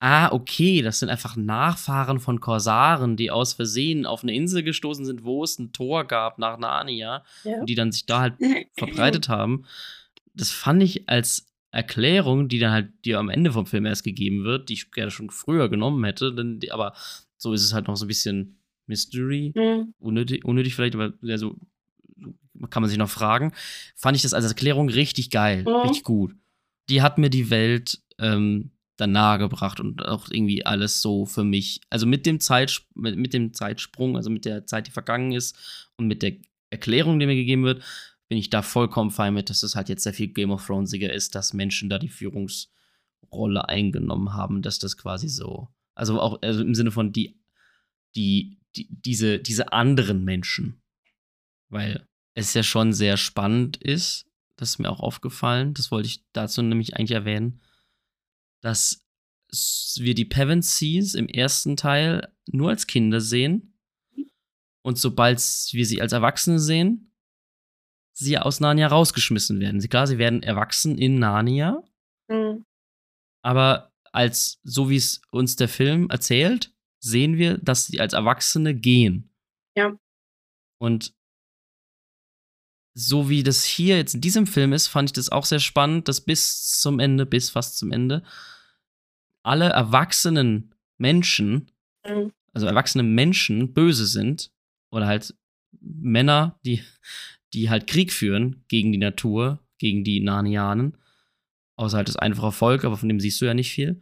[0.03, 5.05] ah, okay, das sind einfach Nachfahren von Korsaren, die aus Versehen auf eine Insel gestoßen
[5.05, 7.59] sind, wo es ein Tor gab nach Narnia Ja.
[7.59, 8.33] und die dann sich da halt
[8.77, 9.63] verbreitet haben.
[10.33, 14.43] Das fand ich als Erklärung, die dann halt dir am Ende vom Film erst gegeben
[14.43, 16.93] wird, die ich gerne schon früher genommen hätte, denn aber
[17.37, 19.93] so ist es halt noch so ein bisschen Mystery, Mhm.
[19.99, 21.55] unnötig, unnötig vielleicht, aber ja, so
[22.71, 23.53] kann man sich noch fragen.
[23.95, 25.75] Fand ich das als Erklärung richtig geil, Mhm.
[25.83, 26.35] richtig gut.
[26.89, 28.70] Die hat mir die Welt ähm,
[29.01, 33.33] dann nahegebracht und auch irgendwie alles so für mich, also mit dem, Zeitsp mit, mit
[33.33, 36.33] dem Zeitsprung, also mit der Zeit, die vergangen ist und mit der
[36.69, 37.83] Erklärung, die mir gegeben wird,
[38.29, 41.11] bin ich da vollkommen fein mit, dass es halt jetzt sehr viel Game of Thronesiger
[41.11, 46.61] ist, dass Menschen da die Führungsrolle eingenommen haben, dass das quasi so, also auch also
[46.61, 47.41] im Sinne von die,
[48.15, 50.79] die, die diese, diese anderen Menschen,
[51.69, 56.23] weil es ja schon sehr spannend ist, das ist mir auch aufgefallen, das wollte ich
[56.33, 57.61] dazu nämlich eigentlich erwähnen,
[58.61, 59.05] dass
[59.97, 63.77] wir die Pevensies im ersten Teil nur als Kinder sehen
[64.83, 67.13] und sobald wir sie als Erwachsene sehen,
[68.13, 69.81] sie aus Narnia rausgeschmissen werden.
[69.81, 71.83] Sie, klar, sie werden erwachsen in Narnia,
[72.29, 72.65] Mhm.
[73.43, 78.73] aber als so wie es uns der Film erzählt, sehen wir, dass sie als Erwachsene
[78.75, 79.33] gehen.
[79.75, 79.97] Ja.
[80.79, 81.13] Und
[82.93, 86.07] so wie das hier jetzt in diesem Film ist, fand ich das auch sehr spannend,
[86.07, 88.23] dass bis zum Ende, bis fast zum Ende,
[89.43, 91.71] alle erwachsenen Menschen,
[92.05, 92.31] Mhm.
[92.53, 94.51] also erwachsene Menschen, böse sind.
[94.91, 95.35] Oder halt
[95.79, 96.83] Männer, die,
[97.53, 100.97] die halt Krieg führen gegen die Natur, gegen die Narnianen.
[101.77, 104.01] Außer halt das einfache Volk, aber von dem siehst du ja nicht viel.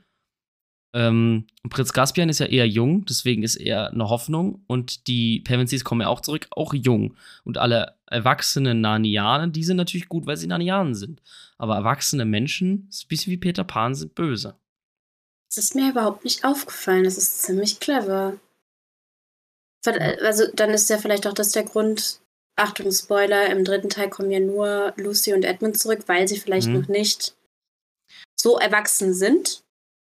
[0.94, 4.64] Ähm, Prinz Caspian ist ja eher jung, deswegen ist er eine Hoffnung.
[4.68, 7.16] Und die Pevensies kommen ja auch zurück, auch jung.
[7.44, 11.22] Und alle erwachsenen Narnianen, die sind natürlich gut, weil sie Narnianen sind.
[11.58, 14.56] Aber erwachsene Menschen, ist ein bisschen wie Peter Pan, sind böse.
[15.50, 17.04] Das ist mir überhaupt nicht aufgefallen.
[17.04, 18.40] Das ist ziemlich clever.
[19.84, 22.20] Ver- Also, dann ist ja vielleicht auch das der Grund.
[22.56, 26.68] Achtung, Spoiler: im dritten Teil kommen ja nur Lucy und Edmund zurück, weil sie vielleicht
[26.68, 26.74] Mhm.
[26.82, 27.36] noch nicht
[28.40, 29.64] so erwachsen sind.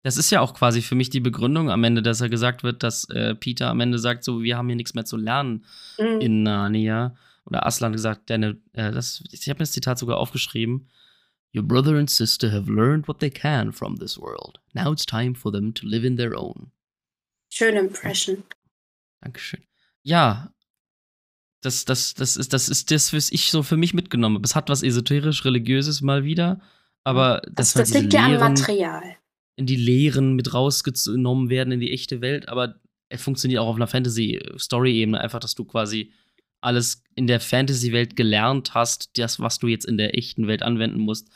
[0.05, 2.83] Das ist ja auch quasi für mich die Begründung am Ende, dass er gesagt wird,
[2.83, 5.65] dass äh, Peter am Ende sagt, so, wir haben hier nichts mehr zu lernen
[5.97, 6.21] Mhm.
[6.21, 7.15] in Narnia.
[7.45, 10.89] Oder Aslan gesagt, deine, äh, das, ich habe mir das Zitat sogar aufgeschrieben.
[11.55, 14.59] Your brother and sister have learned what they can from this world.
[14.73, 16.71] Now it's time for them to live in their own.
[17.49, 18.43] Schöne Impression.
[19.21, 19.63] Dankeschön.
[20.03, 20.51] Ja,
[21.61, 24.45] das, das, das ist das, ist das was ich so für mich mitgenommen habe.
[24.45, 26.61] Es hat was esoterisch-religiöses mal wieder,
[27.03, 29.15] aber das, Das, das halt liegt ja am Material.
[29.55, 33.75] In die Lehren mit rausgenommen werden in die echte Welt, aber er funktioniert auch auf
[33.75, 36.11] einer Fantasy-Story-Ebene, einfach, dass du quasi
[36.61, 40.99] alles in der Fantasy-Welt gelernt hast, das, was du jetzt in der echten Welt anwenden
[40.99, 41.29] musst.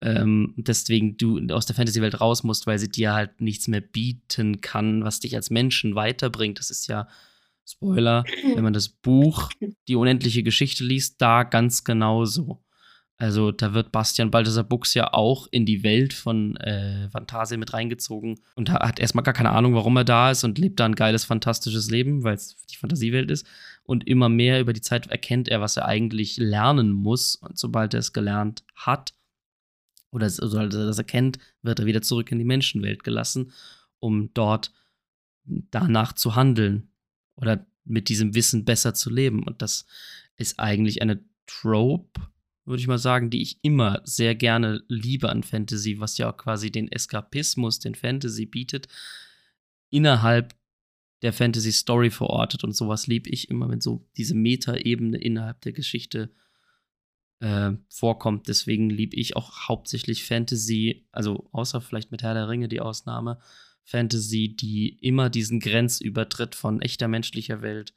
[0.00, 4.60] Ähm, deswegen du aus der Fantasy-Welt raus musst, weil sie dir halt nichts mehr bieten
[4.60, 6.58] kann, was dich als Menschen weiterbringt.
[6.58, 7.08] Das ist ja
[7.70, 9.50] Spoiler, wenn man das Buch
[9.88, 12.64] Die unendliche Geschichte liest, da ganz genauso.
[13.20, 17.72] Also da wird Bastian Balthasar Buchs ja auch in die Welt von äh, Fantasia mit
[17.72, 20.84] reingezogen und ha- hat erstmal gar keine Ahnung, warum er da ist und lebt da
[20.84, 23.44] ein geiles, fantastisches Leben, weil es die Fantasiewelt ist.
[23.82, 27.34] Und immer mehr über die Zeit erkennt er, was er eigentlich lernen muss.
[27.34, 29.14] Und sobald er es gelernt hat,
[30.10, 33.52] oder sobald er das erkennt, wird er wieder zurück in die Menschenwelt gelassen,
[33.98, 34.72] um dort
[35.44, 36.90] danach zu handeln
[37.34, 39.42] oder mit diesem Wissen besser zu leben.
[39.42, 39.86] Und das
[40.36, 42.20] ist eigentlich eine Trope,
[42.68, 46.36] würde ich mal sagen, die ich immer sehr gerne liebe an Fantasy, was ja auch
[46.36, 48.88] quasi den Eskapismus, den Fantasy bietet,
[49.90, 50.54] innerhalb
[51.22, 52.64] der Fantasy-Story verortet.
[52.64, 56.30] Und sowas liebe ich immer, wenn so diese Meta-Ebene innerhalb der Geschichte
[57.40, 58.48] äh, vorkommt.
[58.48, 63.40] Deswegen liebe ich auch hauptsächlich Fantasy, also außer vielleicht mit Herr der Ringe die Ausnahme,
[63.84, 67.94] Fantasy, die immer diesen Grenzübertritt von echter menschlicher Welt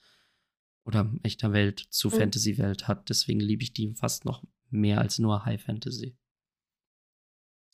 [0.85, 2.13] oder echter Welt zu Mhm.
[2.13, 3.09] Fantasy-Welt hat.
[3.09, 6.15] Deswegen liebe ich die fast noch mehr als nur High Fantasy.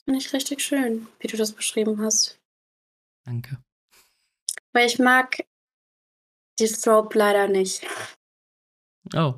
[0.03, 2.39] Finde ich richtig schön, wie du das beschrieben hast.
[3.25, 3.57] Danke.
[4.73, 5.43] Weil ich mag
[6.59, 7.85] die Trope leider nicht.
[9.13, 9.35] Oh.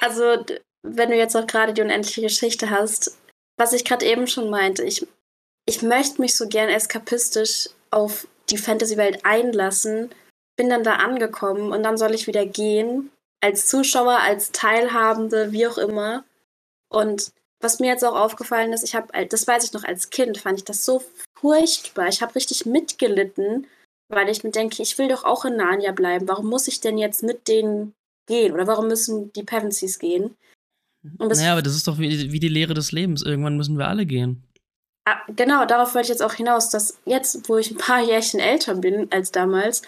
[0.00, 0.44] Also,
[0.82, 3.18] wenn du jetzt auch gerade die unendliche Geschichte hast,
[3.56, 5.06] was ich gerade eben schon meinte, ich,
[5.66, 10.10] ich möchte mich so gern eskapistisch auf die Fantasy-Welt einlassen,
[10.56, 13.10] bin dann da angekommen und dann soll ich wieder gehen,
[13.40, 16.24] als Zuschauer, als Teilhabende, wie auch immer.
[16.92, 20.38] Und was mir jetzt auch aufgefallen ist, ich habe, das weiß ich noch als Kind,
[20.38, 21.02] fand ich das so
[21.38, 22.08] furchtbar.
[22.08, 23.66] Ich habe richtig mitgelitten,
[24.08, 26.28] weil ich mir denke, ich will doch auch in Narnia bleiben.
[26.28, 27.94] Warum muss ich denn jetzt mit denen
[28.26, 28.52] gehen?
[28.52, 30.36] Oder warum müssen die Pevensies gehen?
[31.02, 33.22] Naja, aber das ist doch wie, wie die Lehre des Lebens.
[33.22, 34.44] Irgendwann müssen wir alle gehen.
[35.04, 38.38] ah, genau, darauf wollte ich jetzt auch hinaus, dass jetzt, wo ich ein paar Jährchen
[38.38, 39.82] älter bin als damals,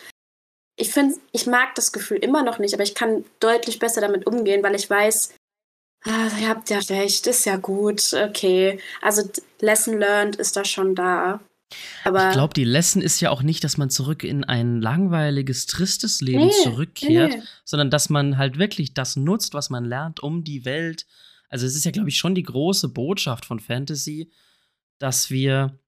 [0.76, 4.26] ich finde, ich mag das Gefühl immer noch nicht, aber ich kann deutlich besser damit
[4.26, 5.34] umgehen, weil ich weiß,
[6.06, 8.78] ah, ihr habt ja recht, ist ja gut, okay.
[9.02, 9.22] Also
[9.60, 11.40] Lesson learned ist da schon da.
[12.04, 15.66] Aber Ich glaube, die Lesson ist ja auch nicht, dass man zurück in ein langweiliges,
[15.66, 17.42] tristes Leben Nee, zurückkehrt, nee, nee.
[17.64, 21.06] sondern dass man halt wirklich das nutzt, was man lernt, um die Welt.
[21.48, 24.30] Also, es ist ja, glaube ich, schon die große Botschaft von Fantasy,
[24.98, 25.78] dass wir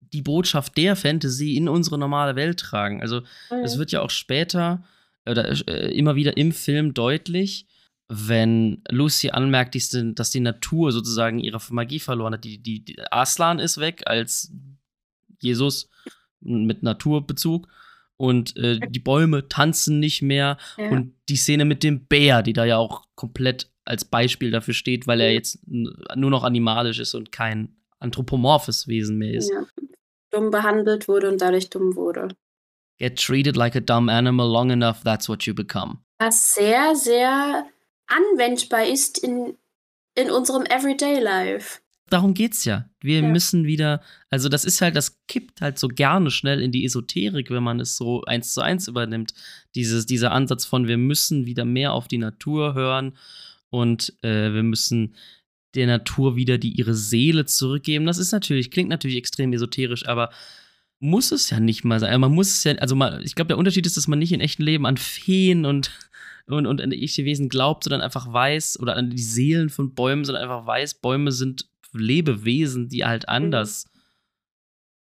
[0.00, 3.00] die Botschaft der Fantasy in unsere normale Welt tragen.
[3.02, 3.22] Also,
[3.62, 3.78] es Mhm.
[3.78, 4.84] wird ja auch später
[5.26, 7.66] oder äh, immer wieder im Film deutlich,
[8.14, 12.44] wenn Lucy anmerkt, dass die, Natur sozusagen ihre Magie verloren hat.
[12.44, 14.52] Die, die, die Aslan ist weg als
[15.40, 15.88] Jesus
[16.40, 17.68] mit Naturbezug
[18.18, 20.90] und äh, die Bäume tanzen nicht mehr Ja.
[20.90, 25.06] und die Szene mit dem Bär, die da ja auch komplett als Beispiel dafür steht,
[25.06, 29.50] weil er jetzt nur noch animalisch ist und kein anthropomorphes Wesen mehr ist.
[29.50, 29.64] ja.
[30.30, 32.28] dumm behandelt wurde und dadurch dumm wurde.
[32.98, 35.98] Get treated like a dumb animal long enough, that's what you become.
[36.20, 37.64] Was sehr, sehr
[38.12, 39.54] anwendbar ist in,
[40.14, 41.78] in unserem Everyday Life.
[42.10, 42.90] Darum geht's ja.
[43.00, 43.28] Wir Ja.
[43.28, 47.50] müssen wieder, also das ist halt, das kippt halt so gerne schnell in die Esoterik,
[47.50, 49.32] wenn man es so eins zu eins übernimmt.
[49.74, 53.16] Dieses, dieser Ansatz von, wir müssen wieder mehr auf die Natur hören
[53.70, 55.14] und äh, wir müssen
[55.74, 58.04] der Natur wieder die ihre Seele zurückgeben.
[58.04, 60.28] Das ist natürlich, klingt natürlich extrem esoterisch, aber
[61.00, 62.20] muss es ja nicht mal sein.
[62.20, 64.40] Man muss es ja, also mal, ich glaube, der Unterschied ist, dass man nicht im
[64.40, 65.90] echten Leben an Feen und,
[66.46, 70.24] und, und an echte Wesen glaubt, sondern einfach weiß, oder an die Seelen von Bäumen,
[70.24, 73.86] sondern einfach weiß, Bäume sind Lebewesen, die halt anders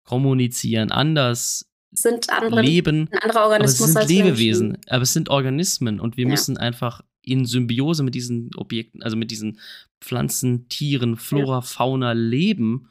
[0.04, 3.10] kommunizieren, anders Sind andere, leben.
[3.12, 4.90] ein anderer Aber es Organismus sind Lebewesen, Menschen.
[4.90, 6.32] aber es sind Organismen und wir Ja.
[6.32, 9.60] müssen einfach in Symbiose mit diesen Objekten, also mit diesen
[10.00, 12.90] Pflanzen, Tieren, Flora, Fauna leben,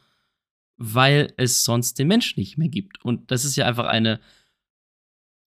[0.76, 3.04] weil es sonst den Menschen nicht mehr gibt.
[3.04, 4.18] Und das ist ja einfach eine,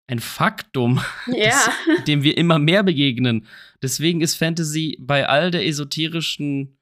[0.08, 1.72] ein Faktum, Ja,
[2.08, 3.46] dem wir immer mehr begegnen.
[3.82, 6.78] Deswegen ist Fantasy bei all der esoterischen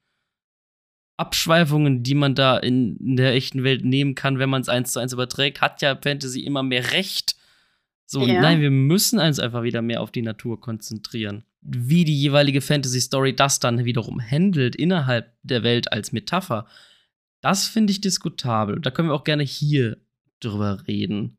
[1.18, 4.92] Abschweifungen, die man da in, in der echten Welt nehmen kann, wenn man es eins
[4.92, 7.36] zu eins überträgt, hat ja Fantasy immer mehr Recht.
[8.06, 8.40] So, Ja.
[8.40, 11.44] nein, wir müssen uns einfach wieder mehr auf die Natur konzentrieren.
[11.62, 16.66] Wie die jeweilige Fantasy-Story das dann wiederum handelt innerhalb der Welt als Metapher,
[17.40, 18.80] das finde ich diskutabel.
[18.80, 19.96] Da können wir auch gerne hier
[20.40, 21.35] drüber reden.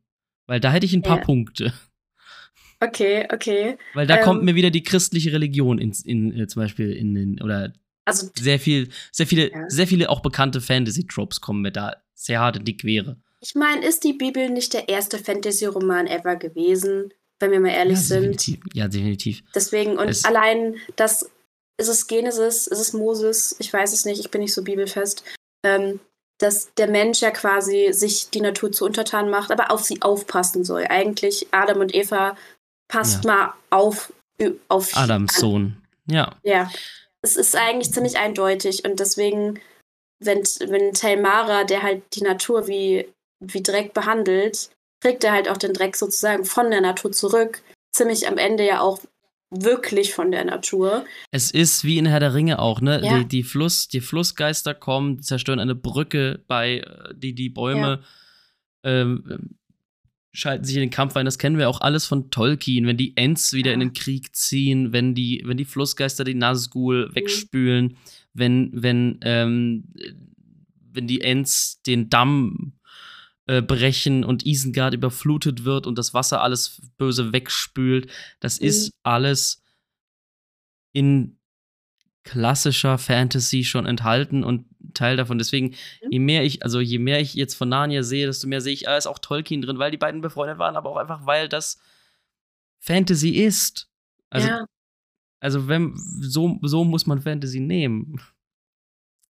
[0.47, 1.23] Weil da hätte ich ein paar Ja.
[1.23, 1.73] Punkte.
[2.79, 3.77] Okay, okay.
[3.93, 4.23] Weil da Ähm.
[4.23, 7.73] kommt mir wieder die christliche Religion ins, in, äh, zum Beispiel in den, oder
[8.05, 9.69] Also, sehr viel, sehr viele, Ja.
[9.69, 13.17] sehr viele auch bekannte Fantasy-Tropes kommen mir da sehr hart in die Quere.
[13.41, 17.97] ich meine, ist die Bibel nicht der erste Fantasy-Roman ever gewesen, wenn wir mal ehrlich
[17.97, 18.21] ja, sind?
[18.23, 18.59] definitiv.
[18.73, 19.43] Ja, definitiv.
[19.53, 21.29] Deswegen, und Es- allein das,
[21.77, 25.23] ist es Genesis, ist es Moses, ich weiß es nicht, ich bin nicht so bibelfest,
[25.63, 25.99] ähm,
[26.39, 30.63] dass der Mensch ja quasi sich die Natur zu untertan macht, aber auf sie aufpassen
[30.63, 30.85] soll.
[30.87, 32.37] Eigentlich Adam und Eva,
[32.87, 34.13] passt mal auf,
[34.67, 35.81] auf Adams Sohn.
[36.05, 36.35] Ja.
[36.43, 36.71] Ja,
[37.21, 39.59] es ist eigentlich ziemlich eindeutig und deswegen,
[40.19, 43.07] wenn, wenn Telmara, der halt die Natur wie,
[43.39, 44.69] wie Dreck behandelt,
[45.01, 47.61] kriegt er halt auch den Dreck sozusagen von der Natur zurück.
[47.93, 48.99] Ziemlich am Ende ja auch
[49.49, 51.05] wirklich von der Natur.
[51.31, 53.01] Es ist wie in Herr der Ringe auch, ne?
[53.03, 53.19] Ja.
[53.19, 58.01] Die, die, Fluss, die Flussgeister kommen, zerstören eine Brücke bei, äh, die, die Bäume
[58.83, 59.49] ähm, ähm,
[60.31, 61.25] schalten sich in den Kampf ein.
[61.25, 63.73] Das kennen wir auch alles von Tolkien, wenn die Ents wieder Ja.
[63.73, 66.39] in den Krieg ziehen, wenn die, wenn die Flussgeister die Mhm.
[66.41, 67.97] Nazgul wegspülen,
[68.33, 69.85] wenn, wenn, ähm,
[70.91, 72.73] wenn die Ents den Damm
[73.47, 78.11] äh, brechen und Isengard überflutet wird und das Wasser alles böse wegspült.
[78.39, 78.67] Das Mhm.
[78.67, 79.63] ist alles
[80.93, 81.37] in
[82.23, 85.37] klassischer Fantasy schon enthalten und Teil davon.
[85.37, 85.67] Deswegen,
[86.03, 86.11] Mhm.
[86.11, 88.89] je mehr ich, also je mehr ich jetzt von Narnia sehe, desto mehr sehe ich,
[88.89, 91.79] ah, ist auch Tolkien drin, weil die beiden befreundet waren, aber auch einfach, weil das
[92.79, 93.89] Fantasy ist.
[94.29, 94.65] Also, ja,
[95.39, 98.19] also wenn, so, so muss man Fantasy nehmen.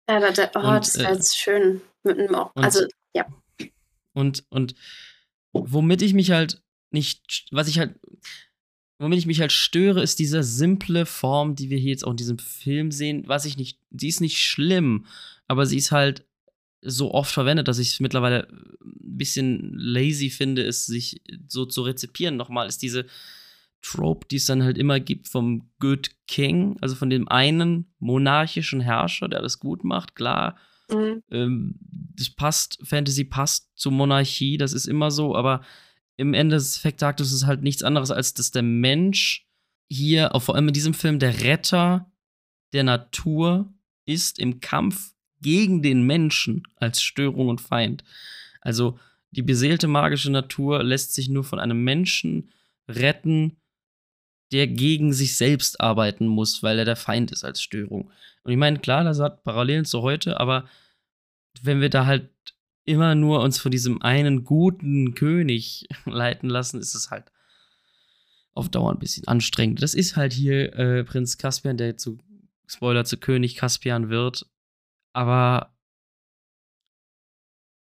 [0.10, 1.82] ja da, da, oh, und, das äh, wäre jetzt schön.
[2.03, 2.86] Mit einem, also,
[4.17, 4.73] Und, und
[5.53, 7.99] womit ich mich halt nicht, was ich halt,
[8.97, 12.17] womit ich mich halt störe, ist diese simple Form, die wir hier jetzt auch in
[12.17, 15.06] diesem Film sehen, was ich nicht, sie ist nicht schlimm,
[15.47, 16.25] aber sie ist halt
[16.82, 21.84] so oft verwendet, dass ich es mittlerweile ein bisschen lazy finde, es sich so zu
[21.84, 22.38] rezipieren.
[22.38, 23.06] Nochmal ist diese
[23.84, 28.82] Trope, die es dann halt immer gibt vom Good King, also von dem einen monarchischen
[28.82, 30.58] Herrscher, der alles gut macht, klar,
[30.89, 31.23] mhm.
[31.32, 31.76] ähm,
[32.15, 35.62] das passt, Fantasy passt zur Monarchie, das ist immer so, aber
[36.15, 39.47] im Ende des Spektakels ist es halt nichts anderes, als dass der Mensch
[39.89, 42.12] hier, auch vor allem in diesem Film, der Retter
[42.73, 43.73] der Natur
[44.06, 48.04] ist im Kampf gegen den Menschen als Störung und Feind.
[48.62, 49.00] Also
[49.32, 52.52] die beseelte magische Natur lässt sich nur von einem Menschen
[52.88, 53.58] retten,
[54.51, 58.12] der gegen sich selbst arbeiten muss, weil er der Feind ist als Störung.
[58.43, 60.67] Und ich meine, klar, das hat Parallelen zu heute, aber
[61.62, 62.29] wenn wir da halt
[62.86, 67.31] immer nur uns von diesem einen guten König leiten lassen, ist es halt
[68.53, 69.83] auf Dauer ein bisschen anstrengend.
[69.83, 72.17] Das ist halt hier äh, Prinz Caspian, der zu
[72.65, 74.47] Spoiler zu König Caspian wird.
[75.13, 75.75] Aber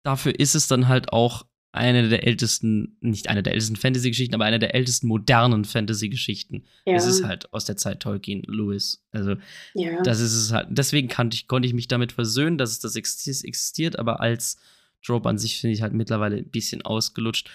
[0.03, 4.45] dafür ist es dann halt auch eine der ältesten, nicht eine der ältesten Fantasy-Geschichten, aber
[4.45, 6.65] eine der ältesten modernen Fantasy-Geschichten.
[6.85, 9.03] ja, Es ist halt aus der Zeit Tolkien, Lewis.
[9.11, 9.35] Also
[9.73, 10.01] ja.
[10.03, 10.67] das ist es halt.
[10.69, 14.59] Deswegen ich, konnte ich mich damit versöhnen, dass es das exi- existiert, aber als
[15.03, 17.49] Trope an sich finde ich halt mittlerweile ein bisschen ausgelutscht.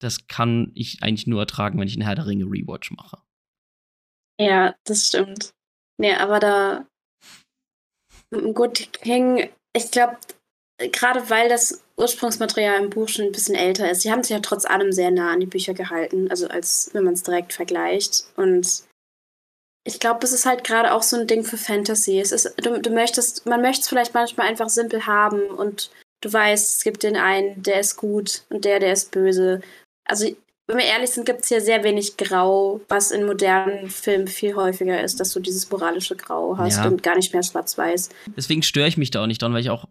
[0.00, 3.18] Das kann ich eigentlich nur ertragen, wenn ich einen Herr der Ringe Rewatch mache.
[4.40, 5.54] Ja, das stimmt.
[5.98, 6.86] Nee, aber da
[8.54, 10.16] gut King, ich glaube,
[10.78, 14.40] gerade weil das Ursprungsmaterial im Buch schon ein bisschen älter ist, sie haben sich ja
[14.40, 18.24] trotz allem sehr nah an die Bücher gehalten, also als wenn man es direkt vergleicht.
[18.36, 18.82] Und
[19.84, 22.20] ich glaube, es ist halt gerade auch so ein Ding für Fantasy.
[22.20, 26.32] Es ist, du, du möchtest, man möchte es vielleicht manchmal einfach simpel haben und du
[26.32, 29.60] weißt, es gibt den einen, der ist gut und der, der ist böse.
[30.04, 30.26] Also
[30.68, 34.54] wenn wir ehrlich sind, gibt es hier sehr wenig Grau, was in modernen Filmen viel
[34.54, 36.86] häufiger ist, dass du dieses moralische Grau hast Ja.
[36.86, 38.10] und gar nicht mehr schwarz-weiß.
[38.36, 39.86] Deswegen störe ich mich da auch nicht dran, weil ich auch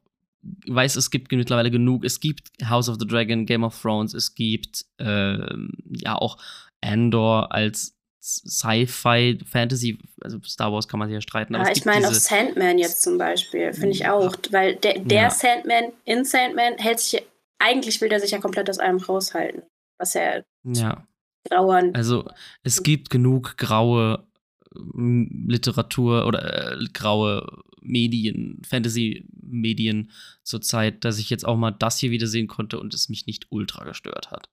[0.68, 2.04] weiß, es gibt mittlerweile genug.
[2.04, 6.38] Es gibt House of the Dragon, Game of Thrones, es gibt ähm, ja auch
[6.82, 11.86] Andor als Sci-Fi, Fantasy, also Star Wars kann man sich ja streiten, aber es ich
[11.86, 14.36] meine, auch Sandman jetzt zum Beispiel, finde ich auch.
[14.52, 15.30] Weil der, der Ja.
[15.32, 17.24] Sandman in Sandman hält sich,
[17.58, 19.64] eigentlich will der sich ja komplett aus allem raushalten.
[19.98, 21.08] Was ja ja,
[21.50, 21.96] grauern.
[21.96, 22.26] Also
[22.64, 24.28] es gibt genug graue
[24.74, 30.12] Literatur oder äh, graue Medien, Fantasy-Medien
[30.44, 33.48] zurzeit, dass ich jetzt auch mal das hier wieder sehen konnte und es mich nicht
[33.50, 34.48] ultra gestört hat.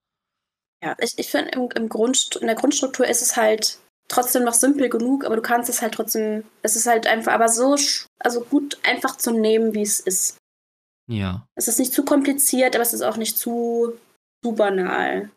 [0.83, 4.89] Ja, ich, ich finde, im, im in der Grundstruktur ist es halt trotzdem noch simpel
[4.89, 7.77] genug, aber du kannst es halt trotzdem, es ist halt einfach, aber so,
[8.19, 10.39] also gut einfach zu nehmen, wie es ist.
[11.11, 13.95] Ja, Es ist nicht zu kompliziert, aber es ist auch nicht zu,
[14.45, 15.31] zu banal.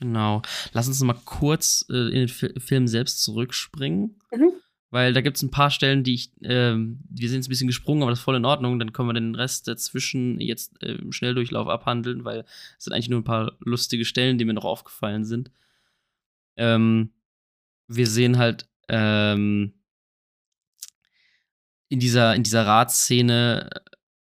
[0.00, 0.42] Genau.
[0.72, 4.18] Lass uns mal kurz äh, in den Fi Film selbst zurückspringen.
[4.32, 4.52] Mhm.
[4.90, 7.68] Weil da gibt es ein paar Stellen, die ich, ähm, wir sind jetzt ein bisschen
[7.68, 8.80] gesprungen, aber das ist voll in Ordnung.
[8.80, 12.44] Dann können wir den Rest dazwischen jetzt äh, im Schnelldurchlauf abhandeln, weil
[12.76, 15.52] es sind eigentlich nur ein paar lustige Stellen, die mir noch aufgefallen sind.
[16.56, 17.12] Ähm,
[17.86, 19.74] wir sehen halt ähm,
[21.88, 23.80] in dieser, in dieser Ratsszene äh,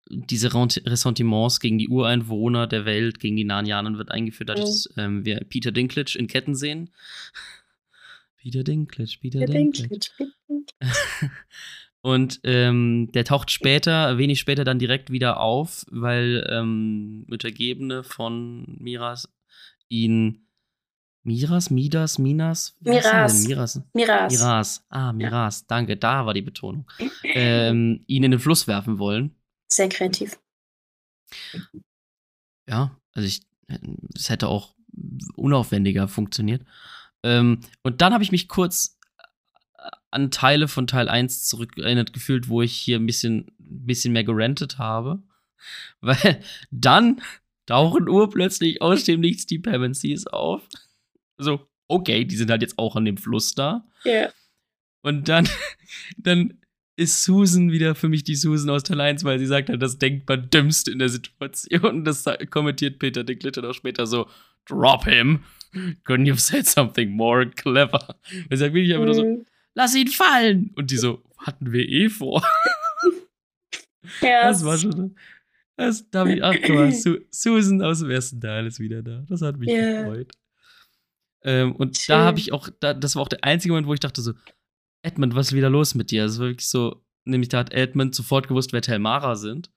[0.10, 5.26] diese Ressentiments gegen die Ureinwohner der Welt, gegen die Narnianer wird eingeführt, dadurch, dass ähm,
[5.26, 6.90] wir Peter Dinklage in Ketten sehen.
[8.38, 10.00] Peter Dinklage, Peter Der Dinklage.
[12.02, 18.78] Und ähm, der taucht später, wenig später dann direkt wieder auf, weil ähm, Untergebene von
[18.80, 19.30] Miras
[19.90, 20.48] ihn
[21.28, 22.78] Miras, Midas, Minas?
[22.80, 23.46] Miras.
[23.46, 23.82] Miras.
[23.94, 24.32] Miras.
[24.32, 24.86] Miras.
[24.90, 25.68] Ah, Miras.
[25.68, 26.86] Danke, da war die Betonung.
[27.24, 29.36] ähm, ihn in den Fluss werfen wollen.
[29.70, 30.40] Sehr kreativ.
[32.68, 33.42] Ja, also ich,
[34.16, 34.76] es hätte auch
[35.36, 36.66] unaufwendiger funktioniert.
[37.24, 38.98] Ähm, und dann habe ich mich kurz
[39.78, 44.14] äh, an Teile von Teil 1 zurückerinnert gefühlt, wo ich hier ein bisschen, ein bisschen
[44.14, 45.22] mehr gerentet habe.
[46.02, 46.42] Weil
[46.72, 47.22] dann
[47.66, 50.62] tauchen urplötzlich aus dem Nichts die Pevensys auf.
[51.38, 53.86] So, okay, die sind halt jetzt auch an dem Fluss da.
[54.04, 54.30] Ja.
[55.02, 55.48] Und dann,
[56.18, 56.60] dann
[56.98, 59.98] ist Susan wieder für mich die Susan aus Teil 1, weil sie sagt halt das
[60.00, 62.04] denkbar Dümmste in der Situation.
[62.04, 64.28] Das kommentiert Peter Dinklage auch später so,
[64.66, 65.44] drop him.
[66.06, 68.16] Couldn't you have said something more clever?
[68.50, 69.46] Er sagt wirklich einfach nur so, Mhm.
[69.76, 70.72] lass ihn fallen.
[70.76, 72.44] Und die so, hatten wir eh vor.
[74.22, 75.16] ja Das war schon,
[75.76, 79.24] das, da ich, ach guck mal, Su Susan aus dem ersten Teil ist wieder da.
[79.30, 80.02] Das hat mich Ja.
[80.04, 80.32] gefreut.
[81.44, 82.14] Ähm, und Schön.
[82.16, 84.34] da habe ich auch, da, das war auch der einzige Moment, wo ich dachte so,
[85.08, 86.24] Edmund, was ist wieder los mit dir?
[86.24, 89.72] Das war wirklich so, nämlich da hat Edmund sofort gewusst, wer Telmara sind.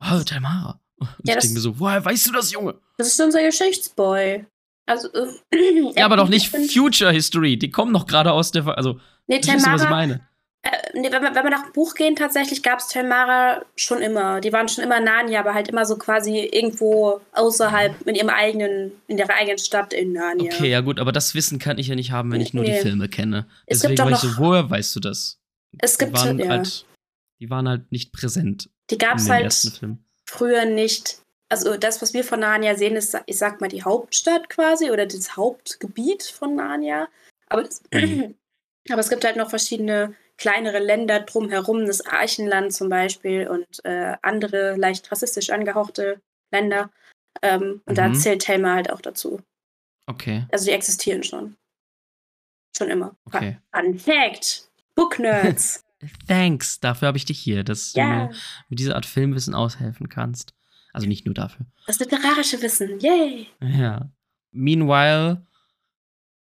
[0.00, 0.80] Oh, Telmara.
[0.98, 2.80] Und Ja, ich denke mir so, woher weißt du das, Junge?
[2.96, 4.46] Das ist unser Geschichtsboy.
[4.86, 7.58] Also, äh, Ja, aber doch nicht Future History.
[7.58, 10.28] Die kommen noch gerade aus der, also, Nee, verstehst du, was ich Telmara, meine?
[10.68, 14.00] Äh, nee, wenn, wir, wenn wir nach dem Buch gehen, tatsächlich gab es Telmara schon
[14.02, 14.40] immer.
[14.40, 18.92] Die waren schon immer Narnia, aber halt immer so quasi irgendwo außerhalb in ihrem eigenen,
[19.06, 20.52] in ihrer eigenen Stadt in Narnia.
[20.52, 22.72] Okay, ja gut, aber das Wissen kann ich ja nicht haben, wenn ich nur die
[22.72, 22.80] Nee.
[22.80, 23.46] Filme kenne.
[23.66, 25.40] Es Deswegen war ich so, woher weißt du das?
[25.78, 26.86] Es gibt, die waren ja, halt,
[27.40, 29.52] die waren halt nicht präsent die gab es halt
[30.24, 31.20] früher nicht.
[31.48, 35.06] Also das, was wir von Narnia sehen, ist, ich sag mal, die Hauptstadt quasi oder
[35.06, 37.08] das Hauptgebiet von Narnia.
[37.48, 38.34] Aber, das, Mhm.
[38.90, 44.16] aber es gibt halt noch verschiedene kleinere Länder drumherum, das Archenland zum Beispiel und äh,
[44.22, 46.20] andere leicht rassistisch angehauchte
[46.50, 46.90] Länder.
[47.42, 48.14] Ähm, und da Mhm.
[48.14, 49.40] zählt Thelma halt auch dazu.
[50.06, 51.56] Okay, Also die existieren schon.
[52.76, 53.16] Schon immer.
[53.26, 53.58] okay.
[53.74, 54.70] Fun Fact!
[54.94, 55.84] Book Nerds!
[56.28, 58.30] Thanks, dafür habe ich dich hier, dass du ja, mir
[58.68, 60.54] mit dieser Art Filmwissen aushelfen kannst.
[60.92, 61.66] Also nicht nur dafür.
[61.86, 62.98] das literarische Wissen.
[63.00, 63.48] Yay!
[63.60, 64.08] Ja.
[64.52, 65.44] Meanwhile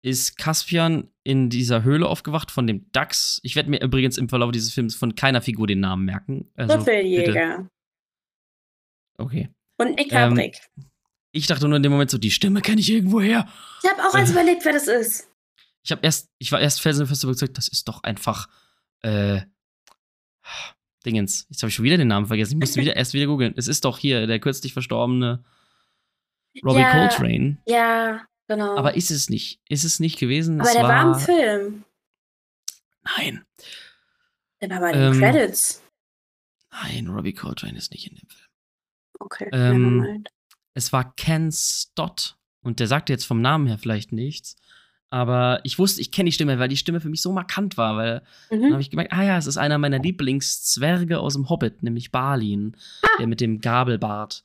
[0.07, 3.39] ist Caspian in dieser Höhle aufgewacht von dem Dachs.
[3.43, 6.49] Ich werde mir übrigens im Verlauf dieses Films von keiner Figur den Namen merken.
[6.55, 6.85] Also, bitte.
[6.85, 7.69] Trüffeljäger.
[9.17, 9.49] Okay.
[9.77, 10.51] Und Nick Ähm.
[11.33, 13.47] Ich dachte nur in dem Moment so, die Stimme kenne ich irgendwo her.
[13.83, 15.29] Ich habe auch äh, eins überlegt, wer das ist.
[15.83, 18.47] Ich habe erst, ich war erst felsenfest überzeugt, das ist doch einfach
[19.01, 19.41] äh,
[21.05, 21.45] Dingens.
[21.49, 22.53] Jetzt habe ich schon wieder den Namen vergessen.
[22.53, 23.53] Ich musste wieder erst wieder googeln.
[23.57, 25.43] Es ist doch hier der kürzlich verstorbene
[26.63, 26.91] Robbie Ja.
[26.91, 27.57] Coltrane.
[27.67, 28.75] Ja, genau.
[28.77, 29.59] Aber ist es nicht?
[29.69, 30.59] Ist es nicht gewesen?
[30.61, 31.83] Aber es der war, war im Film.
[33.17, 33.45] Nein,
[34.61, 35.81] Der war bei den Ähm, Credits.
[36.71, 38.49] nein, Robbie Coltrane ist nicht in dem Film.
[39.19, 39.49] Okay.
[39.51, 40.23] ähm.
[40.73, 44.55] Es war Ken Stott und der sagte jetzt vom Namen her vielleicht nichts.
[45.09, 47.95] Aber ich wusste, ich kenne die Stimme, weil die Stimme für mich so markant war,
[47.95, 48.71] weil Dann Mhm.
[48.73, 52.75] habe ich gemerkt, ah ja, es ist einer meiner Lieblingszwerge aus dem Hobbit, nämlich Balin,
[53.17, 54.43] der mit dem Gabelbart.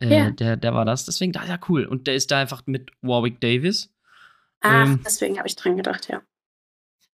[0.00, 0.16] Äh.
[0.16, 0.30] Ja.
[0.30, 1.04] der, der war das.
[1.06, 1.84] Deswegen, ah, ja, cool.
[1.84, 3.92] Und der ist da einfach mit Warwick Davis.
[4.60, 6.22] Ach, ähm, deswegen habe ich dran gedacht, ja.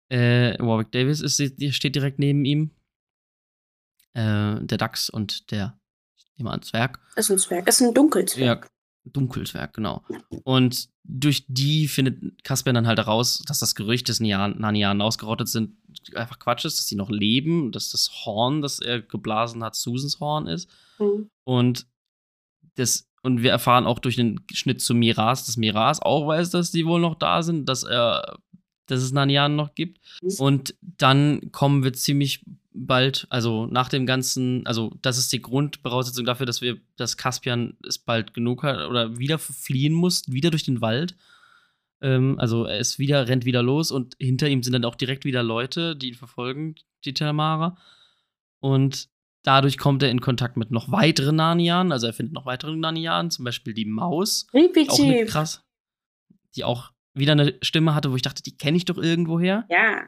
[0.10, 1.42] Äh, Warwick Davis ist,
[1.76, 2.72] steht direkt neben ihm.
[4.14, 5.80] Äh, der Dachs und der,
[6.16, 7.00] ich nehme an, Zwerg.
[7.16, 7.68] Ist ein Zwerg.
[7.68, 8.64] Ist ein Dunkelzwerg.
[8.66, 10.04] Ja, Dunkelzwerg, genau.
[10.44, 15.48] Und durch die findet Caspian dann halt heraus, dass das Gerücht, dass Nian- Narnianen ausgerottet
[15.48, 15.78] sind,
[16.16, 20.20] einfach Quatsch ist, dass sie noch leben, dass das Horn, das er geblasen hat, Susans
[20.20, 20.70] Horn ist.
[21.00, 21.30] Mhm.
[21.44, 21.88] Und
[22.78, 26.72] das, und wir erfahren auch durch den Schnitt zu Miras, dass Miras auch weiß, dass
[26.72, 28.38] die wohl noch da sind, dass er,
[28.86, 30.00] dass es Narnianen noch gibt.
[30.22, 30.36] Mhm.
[30.40, 36.26] Und dann kommen wir ziemlich bald, also nach dem ganzen, also das ist die Grundvoraussetzung
[36.26, 40.64] dafür, dass wir, dass Caspian es bald genug hat oder wieder fliehen muss, wieder durch
[40.64, 41.16] den Wald.
[42.02, 45.26] Ähm, also er ist wieder, rennt wieder los und hinter ihm sind dann auch direkt
[45.26, 47.78] wieder Leute, die ihn verfolgen, die Telmara.
[48.60, 49.10] Und
[49.48, 53.32] dadurch kommt er in Kontakt mit noch weiteren Narnian, also er findet noch weitere Narnian,
[53.32, 54.46] zum Beispiel die Maus.
[54.52, 55.64] Creepy Auch eine krass.
[56.56, 59.66] Die auch wieder eine Stimme hatte, wo ich dachte, die kenne ich doch irgendwoher.
[59.70, 60.06] Ja.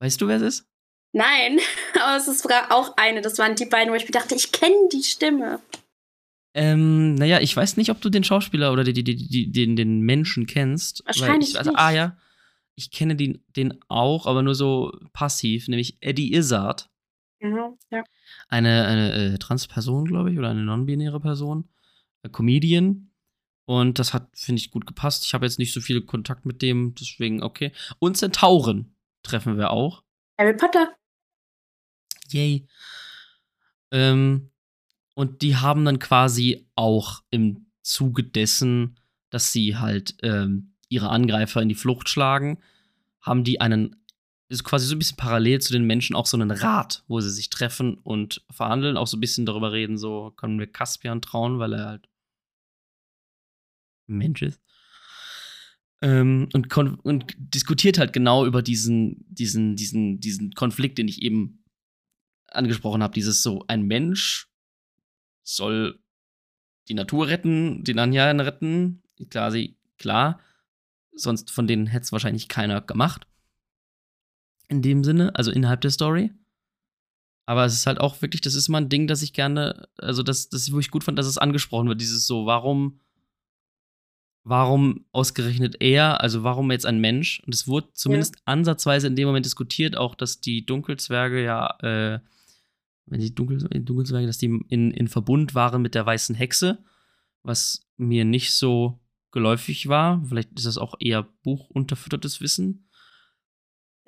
[0.00, 0.68] Weißt du, wer es ist?
[1.12, 1.58] Nein,
[2.02, 3.22] aber es ist sogar auch eine.
[3.22, 5.60] Das waren die beiden, wo ich mir dachte, ich kenne die Stimme.
[6.54, 10.00] Ähm, naja, ich weiß nicht, ob du den Schauspieler oder die, die, die, den, den
[10.00, 11.02] Menschen kennst.
[11.06, 11.80] Wahrscheinlich ich, also, nicht.
[11.80, 12.16] Ah ja,
[12.74, 16.90] ich kenne den, den auch, aber nur so passiv, nämlich Eddie Izzard.
[17.40, 18.04] Mhm, ja.
[18.48, 21.68] Eine, eine äh, Transperson, glaube ich, oder eine non-binäre Person.
[22.22, 23.10] Äh, Comedian.
[23.64, 25.26] Und das hat, finde ich, gut gepasst.
[25.26, 27.72] Ich habe jetzt nicht so viel Kontakt mit dem, deswegen okay.
[27.98, 30.02] Und Zentauren treffen wir auch.
[30.38, 30.88] Harry Potter.
[32.30, 32.66] Yay.
[33.90, 34.50] Ähm,
[35.14, 38.98] und die haben dann quasi auch im Zuge dessen,
[39.30, 42.58] dass sie halt ähm, ihre Angreifer in die Flucht schlagen,
[43.20, 43.96] haben die einen,
[44.48, 47.30] ist quasi so ein bisschen parallel zu den Menschen auch so einen Rat, wo sie
[47.30, 51.58] sich treffen und verhandeln, auch so ein bisschen darüber reden, so können wir Caspian trauen,
[51.58, 52.08] weil er halt
[54.06, 54.60] Mensch ist.
[56.00, 61.64] Ähm, und, und diskutiert halt genau über diesen, diesen, diesen, diesen Konflikt, den ich eben
[62.46, 64.48] angesprochen habe, dieses so, ein Mensch
[65.42, 65.98] soll
[66.88, 69.02] die Natur retten, die Nanyan retten.
[69.50, 70.40] Sie, klar.
[71.12, 73.26] Sonst von denen hätte es wahrscheinlich keiner gemacht.
[74.68, 76.30] In dem Sinne, also innerhalb der Story.
[77.46, 80.22] Aber es ist halt auch wirklich, das ist mal ein Ding, das ich gerne, also
[80.22, 82.00] das, das wo ich gut fand, dass es angesprochen wird.
[82.00, 83.00] Dieses so, warum,
[84.44, 87.42] warum ausgerechnet er, also warum jetzt ein Mensch?
[87.46, 92.20] Und es wurde zumindest ansatzweise in dem Moment diskutiert, auch, dass die Dunkelzwerge ja, äh,
[93.06, 96.84] wenn die Dunkel, Dunkelzwerge, dass die in, in Verbund waren mit der weißen Hexe,
[97.42, 99.00] was mir nicht so
[99.30, 100.22] geläufig war.
[100.28, 102.87] Vielleicht ist das auch eher buchunterfüttertes Wissen.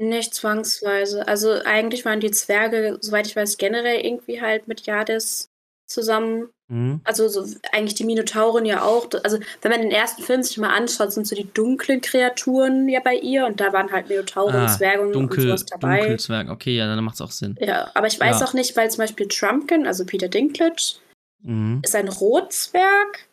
[0.01, 1.29] Nicht zwangsweise.
[1.29, 5.51] Also eigentlich waren die Zwerge, soweit ich weiß, generell irgendwie halt mit Jadis
[5.87, 6.49] zusammen.
[6.69, 7.01] Mhm.
[7.05, 9.09] Also so, eigentlich die Minotauren ja auch.
[9.25, 13.01] Also wenn man den ersten Film sich mal anschaut, sind so die dunklen Kreaturen ja
[13.01, 15.99] bei ihr und da waren halt Minotauren, Ah, Zwerge und Dunkel, sowas dabei.
[15.99, 17.57] Dunkelzwerg, okay, ja, dann macht es auch Sinn.
[17.61, 18.47] Ja, aber ich weiß Ja.
[18.47, 20.95] auch nicht, weil zum Beispiel Trumpkin, also Peter Dinklage,
[21.43, 21.83] Mhm.
[21.85, 23.29] ist ein Rotzwerg.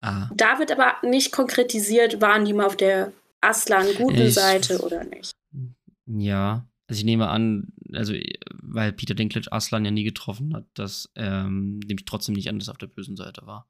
[0.00, 0.28] Ah.
[0.32, 5.32] Da wird aber nicht konkretisiert, waren die mal auf der Aslan-guten Ich- Seite oder nicht.
[6.08, 8.14] Ja, also ich nehme an, also
[8.62, 12.58] weil Peter Dinklage Aslan ja nie getroffen hat, dass ähm, nehme ich trotzdem nicht an,
[12.58, 13.66] dass er auf der bösen Seite war.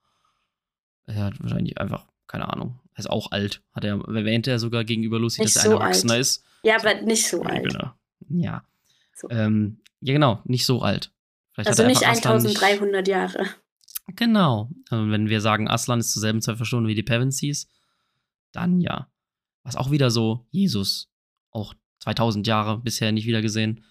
[1.07, 3.63] Er hat wahrscheinlich einfach, keine Ahnung, er ist auch alt.
[3.73, 6.21] Hat er, erwähnte er sogar gegenüber Lucy, Nicht dass er so ein Erwachsener alt.
[6.21, 6.45] ist.
[6.63, 7.65] Ja, aber nicht so alt.
[7.73, 7.93] Genau.
[8.29, 8.65] Ja.
[9.15, 9.29] So.
[9.31, 11.11] Ähm, ja, genau, nicht so alt.
[11.53, 13.47] Vielleicht Also hat er nicht einfach Aslan 1300 Jahre.
[14.15, 14.71] Genau.
[14.91, 17.69] Und wenn wir sagen, Aslan ist zur selben Zeit verschwunden wie die Pevensies,
[18.53, 19.11] dann ja.
[19.65, 21.11] Was auch wieder so, Jesus,
[21.51, 23.85] auch 2000 Jahre bisher nicht wieder gesehen.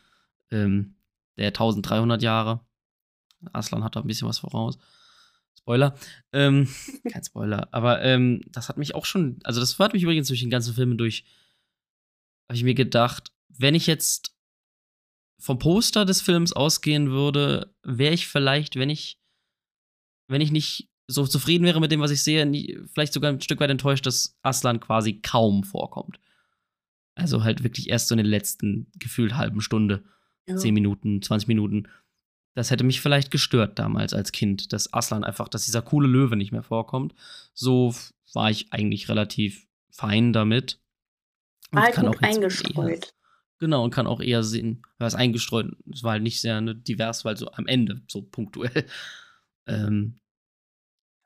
[0.51, 0.95] Ähm,
[1.37, 2.61] der 1300 Jahre.
[3.53, 4.77] Aslan hat da ein bisschen was voraus.
[5.57, 5.95] Spoiler.
[6.31, 6.67] Ähm,
[7.11, 7.67] kein Spoiler.
[7.71, 10.73] Aber ähm, das hat mich auch schon, also das hat mich übrigens durch den ganzen
[10.73, 11.25] Film durch,
[12.47, 14.33] habe ich mir gedacht, wenn ich jetzt
[15.39, 19.19] vom Poster des Films ausgehen würde, wäre ich vielleicht, wenn ich
[20.27, 23.41] wenn ich nicht so zufrieden wäre mit dem, was ich sehe, nie, vielleicht sogar ein
[23.41, 26.19] Stück weit enttäuscht, dass Aslan quasi kaum vorkommt.
[27.18, 30.03] Also halt wirklich erst so in den letzten gefühlt halben Stunde,
[30.47, 30.55] Ja.
[30.55, 31.88] 10 Minuten, 20 Minuten.
[32.53, 36.36] Das hätte mich vielleicht gestört damals als Kind, dass Aslan einfach, dass dieser coole Löwe
[36.36, 37.13] nicht mehr vorkommt.
[37.53, 37.93] So
[38.34, 40.80] war ich eigentlich relativ fein damit.
[41.72, 43.13] Und War halt kann auch eingestreut.
[43.59, 45.76] Genau, und kann auch eher sehen, was eingestreut.
[45.91, 48.86] Es war halt nicht sehr ne, divers, weil so am Ende, so punktuell.
[49.70, 50.22] Ähm,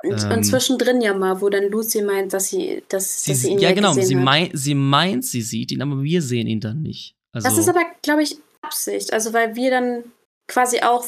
[0.03, 3.41] Und, ähm, und zwischendrin ja mal, wo dann Lucy meint, dass sie, dass, sie, dass
[3.41, 4.23] sie ihn ja, ja genau, sie, hat.
[4.23, 7.13] mein, sie meint, sie sieht ihn, aber wir sehen ihn dann nicht.
[7.33, 9.13] Also, Das ist aber, glaube ich, Absicht.
[9.13, 10.03] Also, weil wir dann
[10.47, 11.05] quasi auch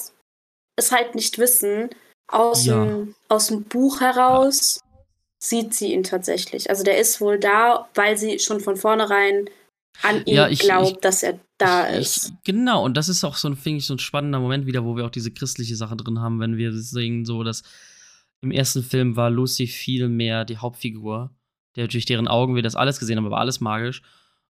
[0.75, 1.89] es halt nicht wissen,
[2.31, 2.83] aus, Ja.
[2.85, 4.79] dem, aus dem Buch heraus
[5.43, 6.69] sieht sie ihn tatsächlich.
[6.69, 9.49] Also, der ist wohl da, weil sie schon von vornherein
[10.01, 12.33] an ihn Ja, ich- glaubt, ich- dass er da ich, ist.
[12.45, 14.95] Genau, und das ist auch so ein, finde ich, so ein spannender Moment wieder, wo
[14.95, 17.61] wir auch diese christliche Sache drin haben, wenn wir sehen, so, dass
[18.43, 21.33] im ersten Film war Lucy viel mehr die Hauptfigur,
[21.75, 24.01] der durch deren Augen wir das alles gesehen haben, aber alles magisch.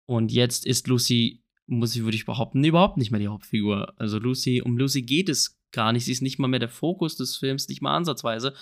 [0.07, 3.95] Und jetzt ist Lucy, muss ich, würde ich behaupten, überhaupt nicht mehr die Hauptfigur.
[3.97, 6.05] Also Lucy, um Lucy geht es gar nicht.
[6.05, 8.55] Sie ist nicht mal mehr der Fokus des Films, nicht mal ansatzweise.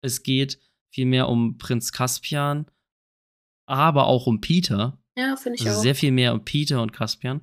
[0.00, 0.58] Es geht
[0.90, 2.66] vielmehr um Prinz Caspian,
[3.66, 4.98] aber auch um Peter.
[5.16, 5.82] Ja, finde ich Also auch.
[5.82, 7.38] sehr viel mehr um Peter und Caspian.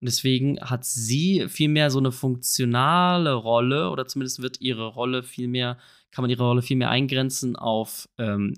[0.00, 5.22] Und deswegen hat sie viel mehr so eine funktionale Rolle, oder zumindest wird ihre Rolle
[5.24, 5.76] viel mehr,
[6.10, 8.54] kann man ihre Rolle viel mehr eingrenzen auf ähm,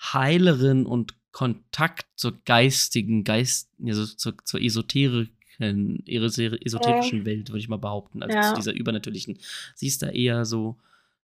[0.00, 7.76] Heilerin und Kontakt zur geistigen, Geist, also zur, zur esoterischen, esoterischen Welt, würde ich mal
[7.76, 8.42] behaupten, als Ja.
[8.42, 9.38] zu dieser übernatürlichen.
[9.74, 10.76] Sie ist da eher so,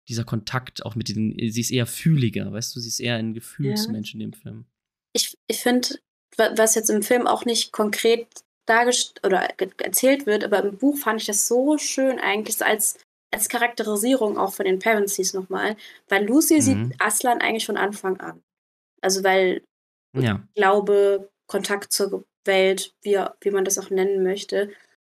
[0.08, 3.34] dieser Kontakt auch mit den, sie ist eher fühliger, weißt du, sie ist eher ein
[3.34, 4.66] Gefühlsmensch in dem Film.
[5.14, 6.00] ich, ich finde,
[6.38, 8.28] was jetzt im Film auch nicht konkret
[8.66, 12.98] dargestellt oder erzählt wird, aber im Buch fand ich das so schön eigentlich als,
[13.34, 15.76] als Charakterisierung auch von den Parencies nochmal,
[16.08, 16.62] weil Lucy Mhm.
[16.62, 18.42] sieht Aslan eigentlich von Anfang an.
[19.02, 19.62] Also weil
[20.18, 20.42] Ja.
[20.56, 24.70] Glaube, Kontakt zur Welt, wie, wie man das auch nennen möchte.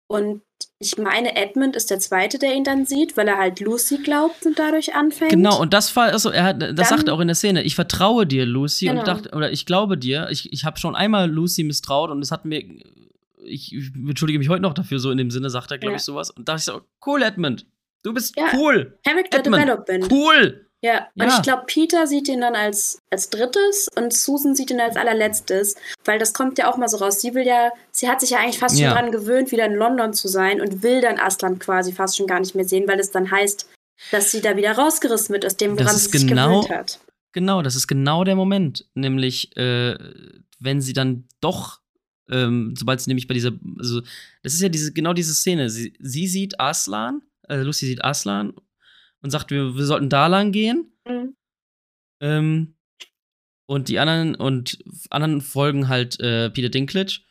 [0.08, 0.42] Und
[0.80, 4.46] ich meine, Edmund ist der Zweite, der ihn dann sieht, weil er halt Lucy glaubt
[4.46, 5.32] und dadurch anfängt.
[5.32, 7.64] Genau, und das war, also er hat, das Dann- sagt er auch in der Szene,
[7.64, 9.06] ich vertraue dir, Lucy, und Genau.
[9.06, 12.46] dachte, oder ich glaube dir, ich, ich habe schon einmal Lucy misstraut und es hat
[12.46, 12.64] mir,
[13.44, 15.98] ich, ich entschuldige mich heute noch dafür, so in dem Sinne sagt er, glaube Ja.
[15.98, 16.30] ich, sowas.
[16.30, 17.66] Und da dachte ich so, cool, Edmund,
[18.04, 18.52] du bist Ja.
[18.54, 20.12] cool, Character Edmund, Development.
[20.12, 20.60] cool.
[20.82, 21.38] Ja, und Ja.
[21.38, 25.76] ich glaube, Peter sieht ihn dann als, als drittes und Susan sieht ihn als allerletztes,
[26.04, 27.22] weil das kommt ja auch mal so raus.
[27.22, 28.90] Sie will ja, sie hat sich ja eigentlich fast Ja.
[28.90, 32.28] schon dran gewöhnt, wieder in London zu sein und will dann Aslan quasi fast schon
[32.28, 33.70] gar nicht mehr sehen, weil es dann heißt,
[34.12, 37.00] dass sie da wieder rausgerissen wird aus dem, woran sie sich genau- gewöhnt hat.
[37.32, 38.86] Genau, das ist genau der Moment.
[38.94, 39.96] Nämlich, äh,
[40.60, 41.80] wenn sie dann doch,
[42.30, 44.02] ähm, sobald sie nämlich bei dieser, also,
[44.44, 45.70] das ist ja diese, genau diese Szene.
[45.70, 48.54] Sie, sie sieht Aslan, äh, Lucy sieht Aslan
[49.22, 50.92] und sagt, wir, wir sollten da lang gehen.
[51.08, 51.36] Mhm.
[52.22, 52.76] Ähm,
[53.66, 54.80] und die anderen und
[55.10, 57.22] anderen folgen halt äh, Peter Dinklage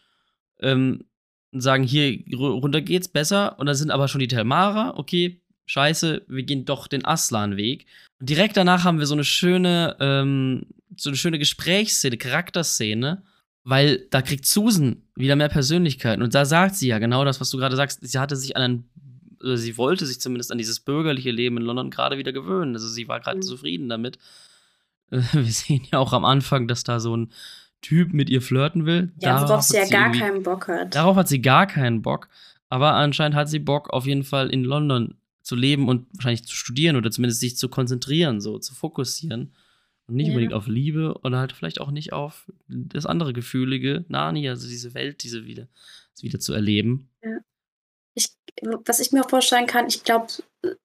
[0.60, 1.04] ähm,
[1.52, 3.58] und sagen, hier ru- runter geht's besser.
[3.58, 7.86] Und dann sind aber schon die Telmara, okay, scheiße, wir gehen doch den Aslan-Weg.
[8.20, 13.22] Und direkt danach haben wir so eine schöne, ähm, so eine schöne Gesprächsszene, Charakterszene,
[13.64, 16.20] weil da kriegt Susan wieder mehr Persönlichkeit.
[16.20, 18.00] Und da sagt sie ja genau das, was du gerade sagst.
[18.02, 18.90] Sie hatte sich an ein,
[19.42, 22.74] oder sie wollte sich zumindest an dieses bürgerliche Leben in London gerade wieder gewöhnen.
[22.74, 23.42] Also sie war gerade Mhm.
[23.42, 24.18] zufrieden damit.
[25.10, 27.32] Äh, Wir sehen ja auch am Anfang, dass da so ein
[27.80, 29.12] Typ mit ihr flirten will.
[29.18, 30.94] Ja, Darauf worauf sie ja gar keinen Bock hat.
[30.94, 32.28] Darauf hat sie gar keinen Bock.
[32.68, 36.54] Aber anscheinend hat sie Bock, auf jeden Fall in London zu leben und wahrscheinlich zu
[36.54, 39.52] studieren oder zumindest sich zu konzentrieren, so zu fokussieren.
[40.06, 40.32] Und nicht Ja.
[40.32, 44.94] unbedingt auf Liebe oder halt vielleicht auch nicht auf das andere Gefühlige, Narnia, also diese
[44.94, 45.66] Welt, diese wieder,
[46.20, 47.08] wieder zu erleben.
[47.20, 47.28] Ich,
[48.60, 50.28] was ich mir auch vorstellen kann, ich glaube,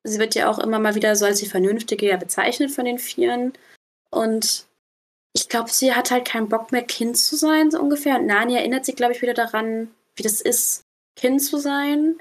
[0.03, 2.99] sie wird ja auch immer mal wieder so als die Vernünftige ja bezeichnet von den
[2.99, 3.53] Vieren.
[4.09, 4.65] Und
[5.33, 8.19] ich glaube, sie hat halt keinen Bock mehr, Kind zu sein, so ungefähr.
[8.19, 10.81] Und Nani erinnert sich, glaube ich, wieder daran, wie das ist,
[11.15, 12.15] Kind zu sein.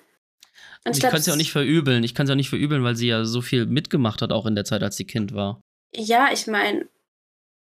[0.84, 2.04] Und ich glaub, kann es ja auch nicht verübeln.
[2.04, 4.46] Ich kann es ja auch nicht verübeln, weil sie ja so viel mitgemacht hat, auch
[4.46, 5.60] in der Zeit, als sie Kind war.
[5.94, 6.86] Ja, ich meine,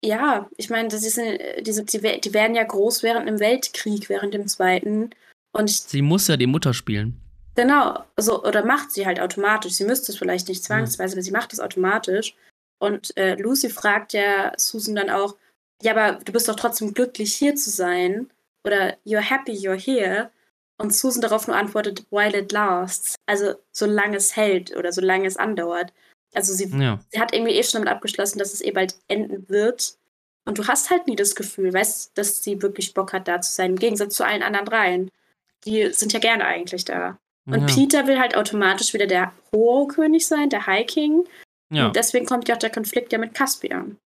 [0.05, 4.09] ja, ich meine, das ist eine, diese, die, die werden ja groß während dem Weltkrieg,
[4.09, 5.11] während dem Zweiten.
[5.53, 7.21] Und ich, Sie muss ja die Mutter spielen.
[7.59, 9.73] Genau, so, oder macht sie halt automatisch.
[9.73, 12.37] Sie müsste es vielleicht nicht zwangsweise, aber sie macht es automatisch.
[12.79, 15.37] Und äh, Lucy fragt ja Susan dann auch,
[15.83, 18.31] ja, aber du bist doch trotzdem glücklich, hier zu sein.
[18.65, 20.31] Oder you're happy you're here.
[20.81, 23.17] Und Susan darauf nur antwortet, while it lasts.
[23.27, 25.93] Also solange es hält oder solange es andauert.
[26.35, 27.01] Also sie Ja.
[27.11, 29.99] sie hat irgendwie eh schon damit abgeschlossen, dass es eh bald enden wird.
[30.45, 33.53] Und du hast halt nie das Gefühl, weißt, dass sie wirklich Bock hat, da zu
[33.53, 33.71] sein.
[33.73, 35.11] Im Gegensatz zu allen anderen dreien.
[35.65, 37.19] Die sind ja gerne eigentlich da.
[37.49, 37.67] Und ja.
[37.67, 41.25] Peter will halt automatisch wieder der hohe König sein, der High King.
[41.71, 41.87] ja.
[41.87, 43.97] Und deswegen kommt ja auch der Konflikt ja mit Caspian.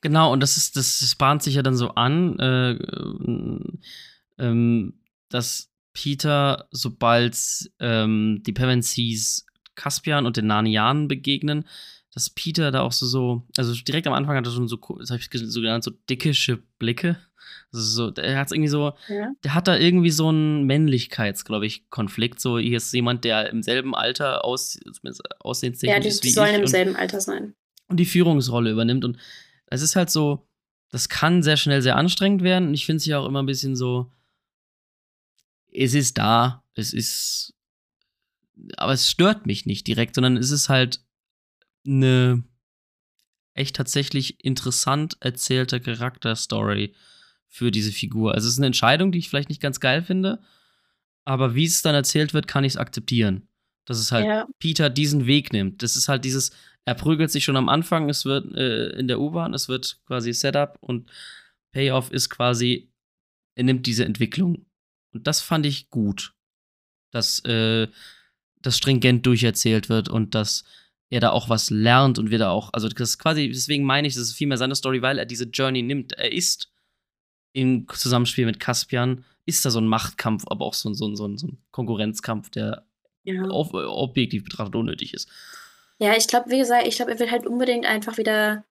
[0.00, 2.78] Genau, und das ist, das, bahnt sich ja dann so an, äh,
[4.38, 7.36] ähm, dass Peter, sobald
[7.80, 11.66] ähm, die Pevensies Caspian und den Narnianen begegnen,
[12.12, 15.10] dass Peter da auch so, so also direkt am Anfang hat er schon so, das
[15.10, 17.16] habe ich so genannt, so dickische Blicke.
[17.76, 19.32] So, er hat irgendwie so, Ja.
[19.42, 22.40] der hat da irgendwie so einen Männlichkeits, glaube ich, Konflikt.
[22.40, 24.92] So, hier ist jemand, der im selben Alter aus, Ja,
[25.40, 27.54] aussehenstechnisch die, ist die wie sollen ich im selben Alter sein.
[27.88, 29.04] und die Führungsrolle übernimmt.
[29.04, 29.18] Und
[29.66, 30.46] es ist halt so,
[30.90, 32.68] das kann sehr schnell sehr anstrengend werden.
[32.68, 34.12] Und ich finde es ja auch immer ein bisschen so,
[35.72, 37.54] es ist da, es ist,
[38.76, 41.00] aber es stört mich nicht direkt, sondern es ist halt
[41.86, 42.44] eine
[43.54, 46.94] echt tatsächlich interessant erzählte Charakterstory
[47.54, 48.34] für diese Figur.
[48.34, 50.40] Also es ist eine Entscheidung, die ich vielleicht nicht ganz geil finde,
[51.24, 53.46] aber wie es dann erzählt wird, kann ich es akzeptieren.
[53.84, 54.48] Dass es halt Ja.
[54.58, 55.80] Peter diesen Weg nimmt.
[55.80, 56.50] Das ist halt dieses,
[56.84, 60.32] er prügelt sich schon am Anfang, es wird äh, in der U-Bahn, es wird quasi
[60.32, 61.08] Setup und
[61.70, 62.90] Payoff ist quasi,
[63.54, 64.66] er nimmt diese Entwicklung.
[65.12, 66.34] Und das fand ich gut.
[67.12, 67.86] Dass äh,
[68.62, 70.64] das stringent durcherzählt wird und dass
[71.08, 74.08] er da auch was lernt und wir da auch, also das ist quasi, deswegen meine
[74.08, 76.14] ich, das ist viel mehr seine Story, weil er diese Journey nimmt.
[76.14, 76.73] Er ist
[77.54, 81.16] im Zusammenspiel mit Caspian, ist da so ein Machtkampf, aber auch so, ein- so, ein-
[81.16, 82.84] so, ein- Konkurrenzkampf, der
[83.24, 83.42] Ja.
[83.44, 85.28] auf, objektiv betrachtet unnötig ist.
[85.98, 88.64] Ja, ich glaube, wie gesagt, ich glaube, er will halt unbedingt einfach wieder.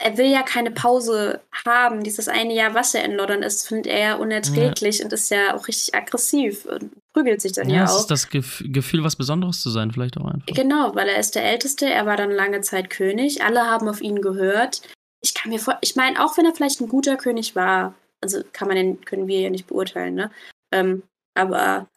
[0.00, 2.04] er will ja keine Pause haben.
[2.04, 5.56] Dieses eine Jahr, was er in London ist, findet er ja unerträglich und ist ja
[5.56, 8.00] auch richtig aggressiv und prügelt sich dann ja, Ja, es auch.
[8.02, 10.46] ist das Gef Gefühl, was Besonderes zu sein, vielleicht auch einfach.
[10.54, 14.00] Genau, weil er ist der Älteste, er war dann lange Zeit König, alle haben auf
[14.00, 14.82] ihn gehört.
[15.20, 18.42] Ich kann mir vor, ich meine, auch wenn er vielleicht ein guter König war, also
[18.52, 20.30] kann man den, können wir ja nicht beurteilen, ne?
[20.72, 21.02] Ähm,
[21.34, 21.88] aber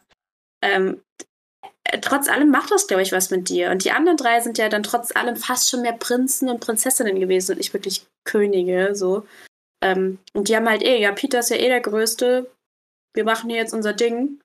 [0.63, 1.01] ähm,
[1.83, 3.71] äh, trotz allem macht das, glaube ich, was mit dir.
[3.71, 7.19] Und die anderen drei sind ja dann trotz allem fast schon mehr Prinzen und Prinzessinnen
[7.19, 9.25] gewesen und nicht wirklich Könige, so.
[9.83, 12.49] Ähm, und die haben halt eh, ja, Peter ist ja eh der Größte,
[13.13, 14.39] wir machen hier jetzt unser Ding.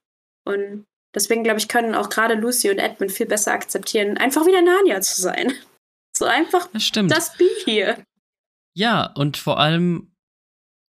[0.45, 4.63] Und deswegen, glaube ich, können auch gerade Lucy und Edmund viel besser akzeptieren, einfach wieder
[4.63, 5.53] Narnia zu sein.
[6.17, 7.13] So einfach Das stimmt.
[7.13, 8.03] das Be hier.
[8.77, 10.13] Ja, und vor allem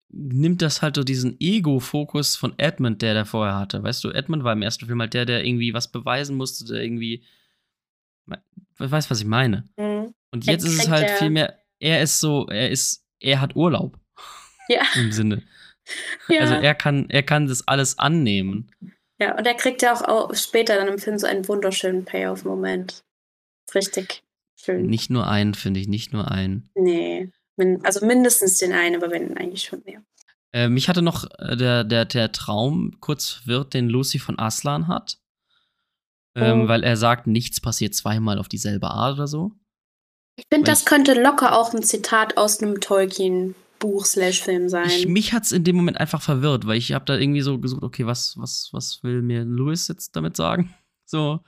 [0.09, 3.83] nimmt das halt so diesen Ego-Fokus von Edmund, der der vorher hatte.
[3.83, 6.83] Weißt du, Edmund war im ersten Film halt der, der irgendwie was beweisen musste, der
[6.83, 7.23] irgendwie.
[8.79, 9.69] Weißt was ich meine?
[9.77, 10.13] Mhm.
[10.33, 13.55] Und Er jetzt ist es halt viel mehr, er ist so, er ist, er hat
[13.57, 13.99] Urlaub
[14.69, 15.43] Ja, im Sinne.
[16.29, 16.41] ja.
[16.41, 18.71] Also er kann, er kann das alles annehmen.
[19.19, 23.05] ja, und er kriegt ja auch, auch später dann im Film so einen wunderschönen Payoff-Moment.
[23.75, 24.25] Richtig
[24.57, 24.87] schön.
[24.87, 26.69] Nicht nur einen, finde ich, nicht nur einen.
[26.75, 27.31] Nee.
[27.83, 30.03] Also mindestens den einen, aber wenn eigentlich schon mehr.
[30.53, 34.89] Äh, mich hatte noch äh, der, der, der Traum kurz verwirrt, den Lucy von Aslan
[34.89, 35.19] hat.
[36.37, 36.69] Ähm, Oh.
[36.69, 39.53] Weil er sagt, nichts passiert zweimal auf dieselbe Art oder so.
[40.39, 44.91] Ich finde, das ich- könnte locker auch ein Zitat aus einem Tolkien-Buch slash Film sein.
[44.91, 47.83] Ich, mich hat's in dem Moment einfach verwirrt, weil ich habe da irgendwie so gesucht,
[47.83, 50.75] okay, was, was, was will mir Louis jetzt damit sagen?
[51.09, 51.39] So,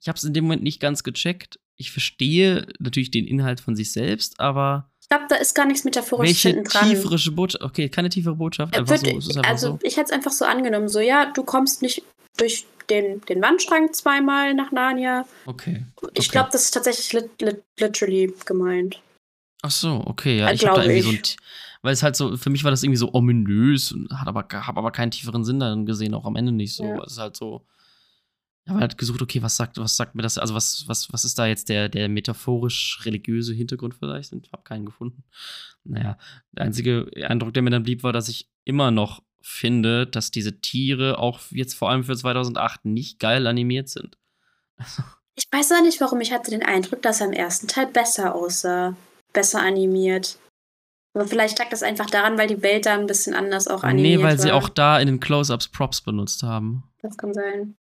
[0.00, 1.60] ich habe es in dem Moment nicht ganz gecheckt.
[1.76, 5.84] Ich verstehe natürlich den Inhalt von sich selbst, aber Ich glaube, da ist gar nichts
[5.84, 6.88] metaphorisch hinten dran.
[6.88, 7.64] tiefere Botschaft?
[7.64, 8.74] Okay, keine tiefere Botschaft.
[8.74, 9.78] Äh, Einfach so, es ist einfach also so.
[9.82, 12.02] ich hätte es einfach so angenommen, so ja, du kommst nicht
[12.36, 15.26] durch den, den Wandschrank zweimal nach Narnia.
[15.46, 15.86] Okay.
[16.14, 16.28] Ich Okay.
[16.32, 19.00] glaube, das ist tatsächlich lit, lit, literally gemeint.
[19.62, 20.48] Ach so, okay, ja.
[20.48, 21.18] Äh, Ich habe da irgendwie so ich.
[21.18, 21.22] ein.
[21.22, 21.36] T-
[21.82, 24.78] Weil es halt so, für mich war das irgendwie so ominös und hat aber, habe
[24.78, 26.84] aber keinen tieferen Sinn darin gesehen, auch am Ende nicht so.
[26.84, 27.02] Ja.
[27.04, 27.64] Es ist halt so.
[28.64, 30.38] Ich habe halt gesucht, okay, was sagt, was sagt mir das?
[30.38, 34.32] Also, was, was, was ist da jetzt der, der metaphorisch-religiöse Hintergrund vielleicht?
[34.32, 35.24] Und ich habe keinen gefunden.
[35.84, 36.16] Naja,
[36.52, 40.60] der einzige Eindruck, der mir dann blieb, war, dass ich immer noch finde, dass diese
[40.60, 44.16] Tiere auch jetzt vor allem für 2008 nicht geil animiert sind.
[45.34, 48.34] Ich weiß auch nicht, warum ich hatte den Eindruck, dass er im ersten Teil besser
[48.34, 48.94] aussah.
[49.32, 50.38] Besser animiert.
[51.14, 54.20] Aber vielleicht lag das einfach daran, weil die Welt da ein bisschen anders auch animiert
[54.20, 54.56] nee, weil sie war.
[54.56, 56.84] auch da in den Close-Ups Props benutzt haben.
[57.00, 57.76] Das kann sein.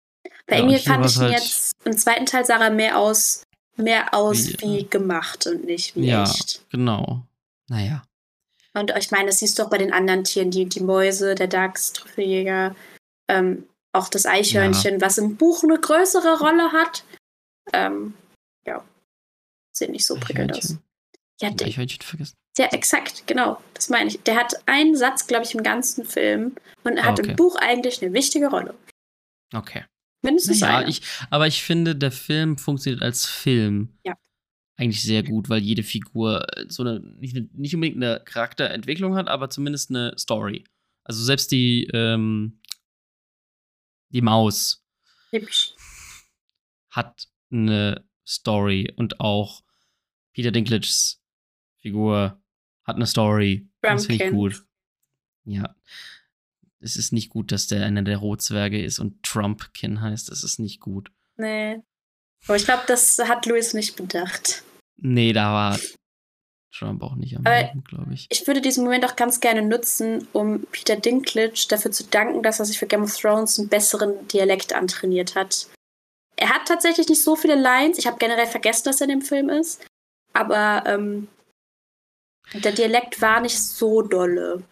[0.48, 3.44] Bei Ja, hier fand ich ihn halt- jetzt, im zweiten Teil sah er mehr aus,
[3.78, 6.64] mehr aus Wie, wie, gemacht und nicht wie Ja, echt.
[6.70, 7.24] genau.
[7.70, 8.04] Naja.
[8.74, 11.48] Und ich meine, das siehst du auch bei den anderen Tieren, die, die Mäuse, der
[11.48, 12.76] Dachs, Trüffeljäger,
[13.30, 17.04] ähm, auch das Eichhörnchen, was im Buch eine größere Rolle hat.
[17.74, 18.14] Ähm,
[18.66, 18.84] ja,
[19.74, 20.78] sieht nicht so prickelnd aus.
[21.42, 22.36] Ja, der, Eichhörnchen vergessen.
[22.58, 23.60] ja, exakt, genau.
[23.74, 24.22] Das meine ich.
[24.24, 27.32] Der hat einen Satz, glaube ich, im ganzen Film und er Ah, hat okay.
[27.32, 28.74] im Buch eigentlich eine wichtige Rolle.
[29.54, 29.84] Okay.
[30.22, 30.90] Mindestens Naja, eine.
[30.90, 34.16] ich, aber ich finde, der Film funktioniert als Film Ja.
[34.78, 39.28] eigentlich sehr gut, weil jede Figur äh, so eine nicht, nicht unbedingt eine Charakterentwicklung hat,
[39.28, 40.64] aber zumindest eine Story.
[41.04, 42.60] Also selbst die, ähm,
[44.10, 44.86] die Maus
[45.32, 45.74] Hübsch.
[46.92, 49.64] hat eine Story und auch
[50.34, 51.22] Peter Dinklages
[51.82, 52.40] Figur
[52.84, 53.68] hat eine Story.
[53.82, 54.64] Das finde ich gut.
[55.46, 55.76] Ja.
[56.82, 60.30] Es ist nicht gut, dass der einer der Rotzwerge ist und Trumpkin heißt.
[60.30, 61.12] Das ist nicht gut.
[61.38, 61.80] Nee.
[62.48, 64.64] Aber ich glaube, das hat Louis nicht bedacht.
[64.98, 65.80] Nee, da war
[66.74, 68.28] Trump auch nicht am Leben, glaube ich.
[68.30, 72.60] Ich würde diesen Moment auch ganz gerne nutzen, um Peter Dinklage dafür zu danken, dass
[72.60, 75.68] er sich für Game of Thrones einen besseren Dialekt antrainiert hat.
[76.36, 78.00] Er hat tatsächlich nicht so viele Lines.
[78.00, 79.86] Ich habe generell vergessen, dass er in dem Film ist.
[80.34, 81.28] Aber ähm,
[82.54, 84.64] der Dialekt war nicht so dolle.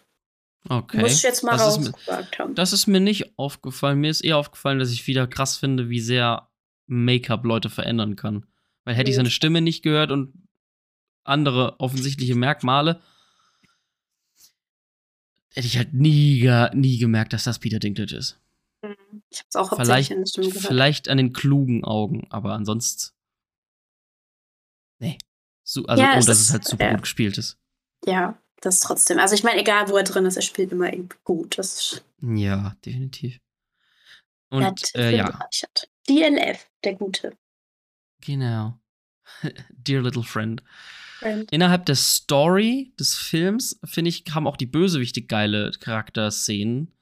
[0.68, 1.00] Okay.
[1.00, 2.54] Muss ich jetzt mal das, ist, mir- rausgesagt haben.
[2.54, 3.98] das ist mir nicht aufgefallen.
[4.00, 6.48] Mir ist eher aufgefallen, dass ich wieder krass finde, wie sehr
[6.86, 8.46] Make-up Leute verändern kann.
[8.84, 10.32] Weil hätte ich seine Stimme nicht gehört und
[11.24, 13.00] andere offensichtliche Merkmale,
[15.52, 18.38] hätte ich halt nie, nie gemerkt, dass das Peter Dinklage ist.
[19.30, 20.66] Ich habe es auch Vielleicht, in der Stimme gehört.
[20.66, 23.14] vielleicht an den klugen Augen, aber ansonsten.
[24.98, 25.18] Nee.
[25.62, 26.90] So, also, Ja, oh, dass ist- es halt super ja.
[26.92, 27.58] gut gespielt ist.
[28.06, 29.18] Ja, das trotzdem.
[29.18, 31.58] Also ich meine, egal wo er drin ist, er spielt immer irgendwie gut.
[31.58, 33.40] Das Ja, definitiv.
[34.50, 35.88] Und hat äh, viel ja, bereichert.
[36.08, 37.36] DLF, der Gute.
[38.20, 38.78] genau.
[39.70, 40.62] Dear Little Friend.
[41.18, 41.50] Friend.
[41.52, 46.92] Innerhalb der Story des Films, finde ich, haben auch die Bösewichte geile Charakterszenen.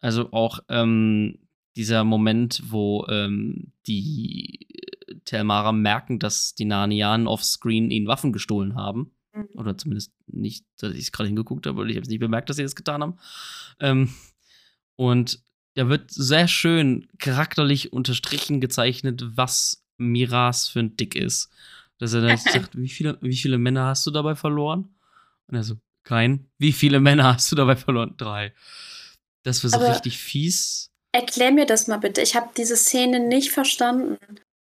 [0.00, 1.38] Also auch ähm,
[1.76, 4.66] dieser Moment, wo ähm, die
[5.06, 9.14] äh, Telmara merken, dass die Narnianen offscreen ihnen Waffen gestohlen haben.
[9.32, 9.48] Mhm.
[9.54, 12.48] Oder zumindest nicht, dass ich es gerade hingeguckt habe, weil ich habe es nicht bemerkt,
[12.50, 13.18] dass sie das getan haben.
[13.80, 14.12] Ähm,
[14.96, 15.42] und
[15.74, 21.48] da wird sehr schön charakterlich unterstrichen gezeichnet, was Miras für ein Dick ist.
[21.98, 22.36] Dass er dann
[22.70, 24.94] sagt, wie viele, wie viele Männer hast du dabei verloren?
[25.46, 26.48] Und er so, kein.
[26.58, 28.14] Wie viele Männer hast du dabei verloren?
[28.16, 28.52] Drei.
[29.42, 30.88] Das war so Aber- richtig fies.
[31.12, 32.20] Erklär mir das mal bitte.
[32.20, 34.16] Ich habe diese Szene nicht verstanden.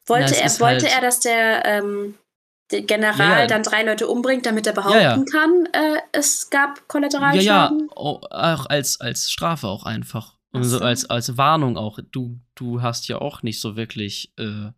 [0.08, 2.29] Wollte, Na, er, wollte halt- er, dass der, ähm, der
[2.70, 3.48] General Ja, ja.
[3.48, 5.24] dann drei Leute umbringt, damit er behaupten Ja, ja.
[5.32, 7.80] kann, äh, es gab Ja, Kollateralschaden?
[7.80, 10.38] ja, au- auch als, als Strafe auch einfach.
[10.52, 12.00] Und Ach so als, als Warnung auch.
[12.12, 14.72] Du, du hast ja auch nicht so wirklich, äh,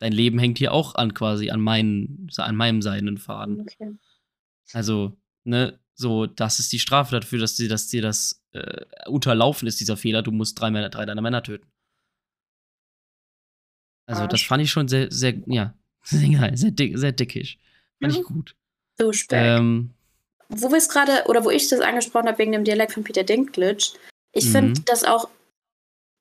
[0.00, 3.60] dein Leben hängt hier auch an quasi an meinen, an meinem seidenen Faden.
[3.62, 3.96] Okay.
[4.72, 9.66] Also, ne, so, das ist die Strafe dafür, dass dir, dass dir das äh, unterlaufen
[9.66, 10.22] ist, dieser Fehler.
[10.22, 11.70] Du musst drei, Männer, drei deiner Männer töten.
[14.08, 15.74] Also, das fand ich schon sehr, sehr, ja,
[16.06, 17.58] sehr, sehr, dick, sehr dickisch.
[18.00, 18.20] Fand Ja.
[18.20, 18.54] ich gut.
[18.98, 19.38] So Speck.
[19.42, 19.90] Ähm,
[20.48, 23.24] wo wir es gerade, oder wo ich das angesprochen habe wegen dem Dialekt von Peter
[23.24, 23.92] Dinklage,
[24.32, 24.50] ich Mhm.
[24.52, 25.28] finde das auch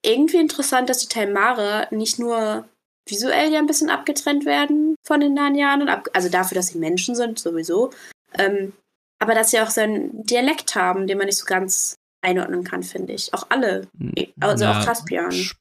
[0.04, 2.68] irgendwie interessant, dass die Telmare nicht nur
[3.08, 7.38] visuell ja ein bisschen abgetrennt werden von den Narnianern, also dafür, dass sie Menschen sind,
[7.38, 7.92] sowieso,
[8.34, 8.74] ähm,
[9.20, 12.82] aber dass sie auch so einen Dialekt haben, den man nicht so ganz einordnen kann,
[12.84, 13.32] finde ich.
[13.34, 13.88] Auch alle,
[14.40, 15.30] also auch Caspian.
[15.32, 15.58] Sp-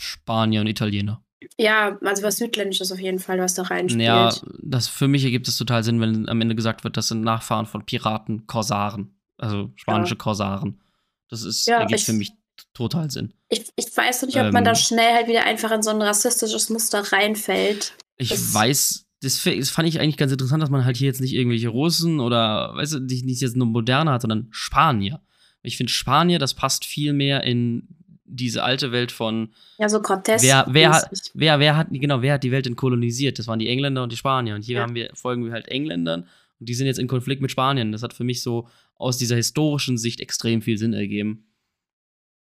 [0.00, 1.22] Spanier und Italiener.
[1.58, 4.04] Ja, also was Südländisches auf jeden Fall, was da reinspielt.
[4.06, 4.32] Ja,
[4.62, 7.66] das für mich ergibt es total Sinn, wenn am Ende gesagt wird, das sind Nachfahren
[7.66, 9.10] von Piraten, Korsaren.
[9.38, 10.80] Also spanische Korsaren.
[11.28, 12.32] Das ist, Ja, ergibt ich- für mich
[12.74, 13.32] total Sinn.
[13.48, 16.00] Ich, ich weiß nicht, ob man da Ähm, schnell halt wieder einfach in so ein
[16.02, 17.94] rassistisches Muster reinfällt.
[18.16, 21.20] Ich Das- weiß, das, das fand ich eigentlich ganz interessant, dass man halt hier jetzt
[21.20, 25.20] nicht irgendwelche Russen oder, weißt du, nicht jetzt nur Moderne hat, sondern Spanier.
[25.62, 27.88] Ich finde Spanier, das passt viel mehr in
[28.28, 30.42] diese alte Welt von Ja, so Cortés.
[30.42, 33.38] Wer, wer, hat, wer, wer hat, genau, wer hat die Welt denn kolonisiert?
[33.38, 34.54] Das waren die Engländer und die Spanier.
[34.54, 34.82] Und hier Ja.
[34.82, 36.28] haben wir, folgen wir halt Engländern
[36.60, 37.92] und die sind jetzt in Konflikt mit Spanien.
[37.92, 41.46] Das hat für mich so aus dieser historischen Sicht extrem viel Sinn ergeben.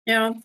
[0.07, 0.29] Ja.
[0.29, 0.43] Und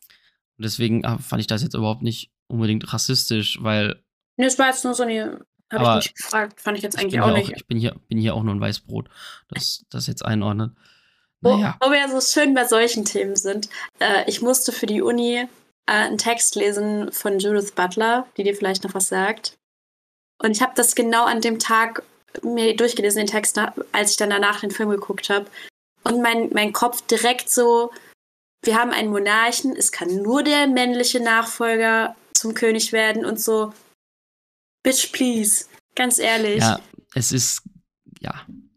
[0.57, 4.01] deswegen ah, fand ich das jetzt überhaupt nicht unbedingt rassistisch, weil
[4.37, 5.45] Nee, es war jetzt nur so eine.
[5.71, 6.59] Habe ich nicht gefragt.
[6.61, 7.51] Fand ich jetzt ich eigentlich bin, auch hier nicht.
[7.51, 9.09] auch, ich bin, hier, bin hier auch nur ein Weißbrot,
[9.47, 10.73] das das jetzt einordnet.
[11.43, 13.69] Wo, Naja, wo wir so schön bei solchen Themen sind.
[13.99, 15.47] Äh, ich musste für die Uni äh,
[15.85, 19.57] einen Text lesen von Judith Butler, die dir vielleicht noch was sagt.
[20.41, 22.03] Und ich habe das genau an dem Tag
[22.41, 23.59] mir durchgelesen, den Text,
[23.91, 25.45] als ich dann danach den Film geguckt habe.
[26.03, 27.91] Und mein, mein Kopf direkt so,
[28.63, 33.73] wir haben einen Monarchen, es kann nur der männliche Nachfolger zum König werden und so,
[34.83, 35.65] bitch, please.
[35.95, 36.61] Ganz ehrlich.
[36.61, 36.79] ja,
[37.13, 37.61] es ist,
[38.19, 38.33] ja.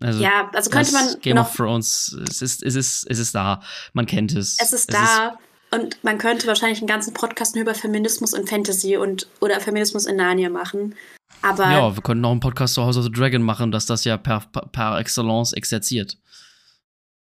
[0.07, 3.34] Also, Ja, also könnte man Game noch of Thrones, es ist, es, ist, es ist
[3.34, 3.61] da.
[3.92, 4.57] Man kennt es.
[4.61, 5.38] Es ist da
[5.70, 10.07] und man könnte wahrscheinlich einen ganzen Podcast nur über Feminismus und Fantasy und oder Feminismus
[10.07, 10.94] in Narnia machen.
[11.42, 14.04] Aber Ja, wir könnten auch einen Podcast zu House of the Dragon machen, dass das
[14.04, 16.16] ja per, per, per Excellence exerziert.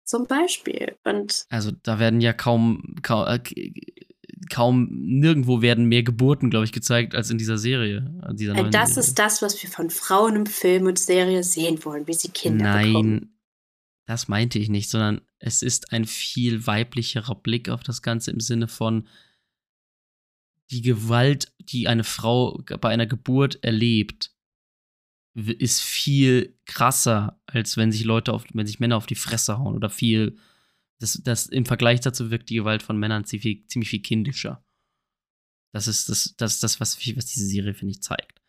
[0.04, 0.96] zum Beispiel.
[1.04, 3.40] Und Also da werden ja kaum, kaum, äh,
[4.50, 8.10] kaum nirgendwo werden mehr Geburten, glaube ich, gezeigt als in dieser Serie.
[8.34, 9.08] Dieser äh, das Serie.
[9.08, 12.66] ist das, was wir von Frauen im Film und Serie sehen wollen, wie sie Kinder
[12.66, 13.40] Nein, bekommen.
[14.06, 18.40] das meinte ich nicht, sondern es ist ein viel weiblicherer Blick auf das Ganze im
[18.40, 19.08] Sinne von
[20.72, 24.32] die Gewalt, die eine Frau bei einer Geburt erlebt,
[25.36, 29.76] ist viel krasser, als wenn sich Leute auf, wenn sich Männer auf die Fresse hauen
[29.76, 30.38] oder viel.
[31.00, 34.64] Das, das im Vergleich dazu wirkt die Gewalt von Männern ziemlich, ziemlich viel kindischer.
[35.72, 38.42] Das ist das, das, ist das was, was diese Serie, finde ich, zeigt.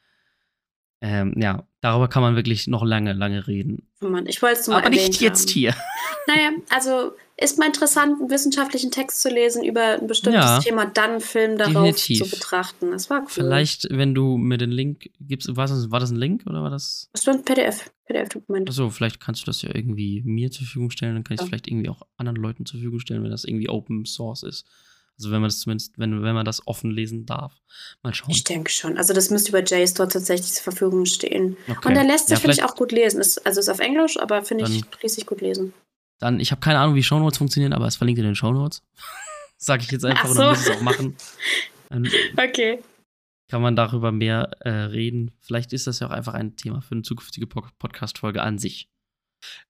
[1.01, 3.91] Ähm, ja, darüber kann man wirklich noch lange, lange reden.
[4.01, 5.53] Oh Mann, ich wollte es nur Aber nicht jetzt haben.
[5.53, 5.75] hier.
[6.27, 10.87] Naja, also ist mal interessant, einen wissenschaftlichen Text zu lesen über ein bestimmtes Ja, Thema,
[10.87, 12.22] dann einen Film darauf definitiv.
[12.24, 12.93] zu betrachten.
[12.93, 13.28] Das war cool.
[13.28, 16.70] Vielleicht, wenn du mir den Link gibst, war das, war das ein Link oder war
[16.70, 17.09] das?
[17.12, 18.68] Das war ein PDF, PDF-Dokument.
[18.68, 21.47] Achso, vielleicht kannst du das ja irgendwie mir zur Verfügung stellen, dann kann ich es
[21.47, 21.49] Ja.
[21.49, 24.64] vielleicht irgendwie auch anderen Leuten zur Verfügung stellen, wenn das irgendwie Open Source ist.
[25.16, 27.53] Also wenn man das zumindest, wenn, wenn man das offen lesen darf.
[28.03, 28.30] Mal schauen.
[28.32, 28.99] Ich denke schon.
[28.99, 31.57] Also das müsste über JSTOR tatsächlich zur Verfügung stehen.
[31.68, 31.89] Okay.
[31.89, 33.20] Und er lässt sich, ja, finde ich, auch gut lesen.
[33.20, 34.64] Ist, also ist auf Englisch, aber finde
[35.03, 35.72] ich, sich gut lesen.
[36.25, 38.83] Dann, ich habe keine Ahnung, wie Shownotes funktionieren, aber es verlinkt in den Shownotes.
[39.59, 40.51] Sag ich jetzt einfach Ach und dann so.
[40.61, 41.16] muss ich es auch machen.
[41.91, 42.81] Dann Okay.
[43.49, 45.33] kann man darüber mehr äh, reden.
[45.41, 48.89] Vielleicht ist das ja auch einfach ein Thema für eine zukünftige Po- Podcast-Folge an sich.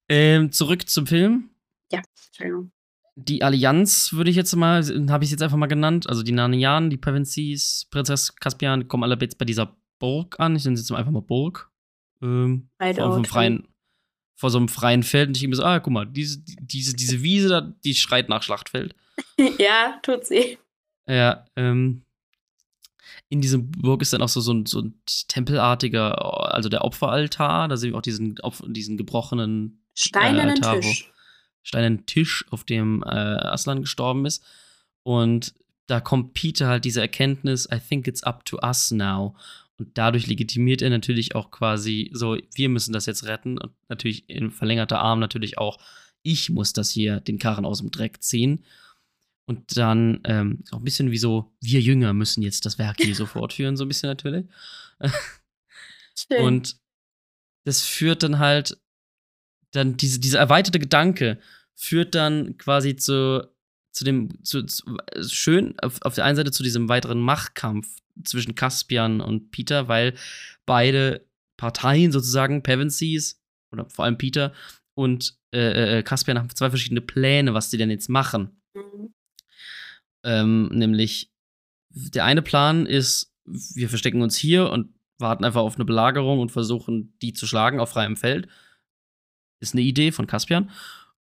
[0.09, 1.51] Ähm, zurück zum Film.
[1.91, 2.71] Entschuldigung.
[3.17, 6.09] Die Allianz würde ich jetzt mal, habe ich jetzt einfach mal genannt.
[6.09, 10.57] Also die Narnianen, die Pevensis, Prinzess Caspian, kommen alle jetzt bei dieser Burg an.
[10.57, 11.71] Ich nenne sie jetzt einfach mal Burg.
[12.23, 13.69] Ähm, so einem freien,
[14.35, 15.29] vor so einem freien Feld.
[15.29, 18.43] Und ich mir so, ah, guck mal, diese, diese, diese Wiese da, die schreit nach
[18.43, 18.95] Schlachtfeld.
[19.59, 20.59] ja, tut sie.
[21.07, 22.03] Ja, ähm,
[23.29, 24.95] in diesem Burg ist dann auch so, so, ein, so ein
[25.29, 27.69] tempelartiger, also der Opferaltar.
[27.69, 31.11] Da sehen wir auch diesen, diesen gebrochenen Steinernen äh, Tisch.
[31.63, 34.45] Steinernen Tisch, auf dem äh, Aslan gestorben ist.
[35.03, 35.55] Und
[35.87, 39.35] da kommt Peter halt diese Erkenntnis, I think it's up to us now.
[39.79, 43.59] Und dadurch legitimiert er natürlich auch quasi so, wir müssen das jetzt retten.
[43.59, 45.79] Und natürlich in verlängerter Arm natürlich auch,
[46.23, 48.65] ich muss das hier, den Karren aus dem Dreck ziehen.
[49.47, 53.15] Und dann ähm, auch ein bisschen wie so, wir Jünger müssen jetzt das Werk hier
[53.17, 54.47] so fortführen, so ein bisschen natürlich.
[56.17, 56.43] Schön.
[56.43, 56.77] Und
[57.65, 58.79] das führt dann halt,
[59.73, 61.41] dann diese, dieser erweiterte Gedanke
[61.75, 63.51] führt dann quasi zu,
[63.91, 64.97] zu dem, zu, zu
[65.27, 67.89] schön auf, auf der einen Seite zu diesem weiteren Machtkampf
[68.23, 70.15] zwischen Caspian und Peter, weil
[70.67, 73.43] beide Parteien sozusagen, Pevensies
[73.73, 74.53] oder vor allem Peter
[74.95, 78.61] und äh, äh, Caspian haben zwei verschiedene Pläne, was sie denn jetzt machen.
[78.75, 79.15] Mhm.
[80.25, 81.33] Ähm, nämlich,
[81.91, 86.51] der eine Plan ist, wir verstecken uns hier und warten einfach auf eine Belagerung und
[86.51, 88.49] versuchen, die zu schlagen auf freiem Feld.
[89.61, 90.71] Ist eine Idee von Caspian.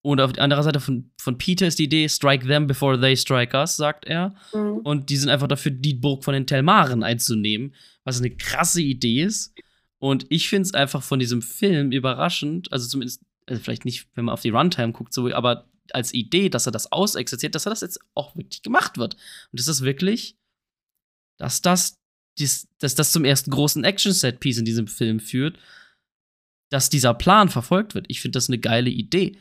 [0.05, 3.17] Und auf der anderen Seite von, von Peter ist die Idee, strike them before they
[3.17, 4.35] strike us, sagt er.
[4.53, 4.81] Mhm.
[4.81, 7.75] Und die sind einfach dafür, die Burg von den Telmaren einzunehmen,
[8.05, 9.55] was eine krasse Idee ist.
[9.99, 14.27] Und ich finde es einfach von diesem Film überraschend, also zumindest, also vielleicht nicht, wenn
[14.27, 17.71] man auf die Runtime guckt, so, aber als Idee, dass er das ausexerziert, dass er
[17.71, 19.15] das jetzt auch wirklich gemacht wird.
[19.15, 20.37] Und das ist wirklich,
[21.39, 21.99] dass das,
[22.39, 25.59] dies, dass das zum ersten großen Action-Set-Piece in diesem Film führt,
[26.69, 28.05] dass dieser Plan verfolgt wird.
[28.11, 29.39] Ich finde das eine geile Idee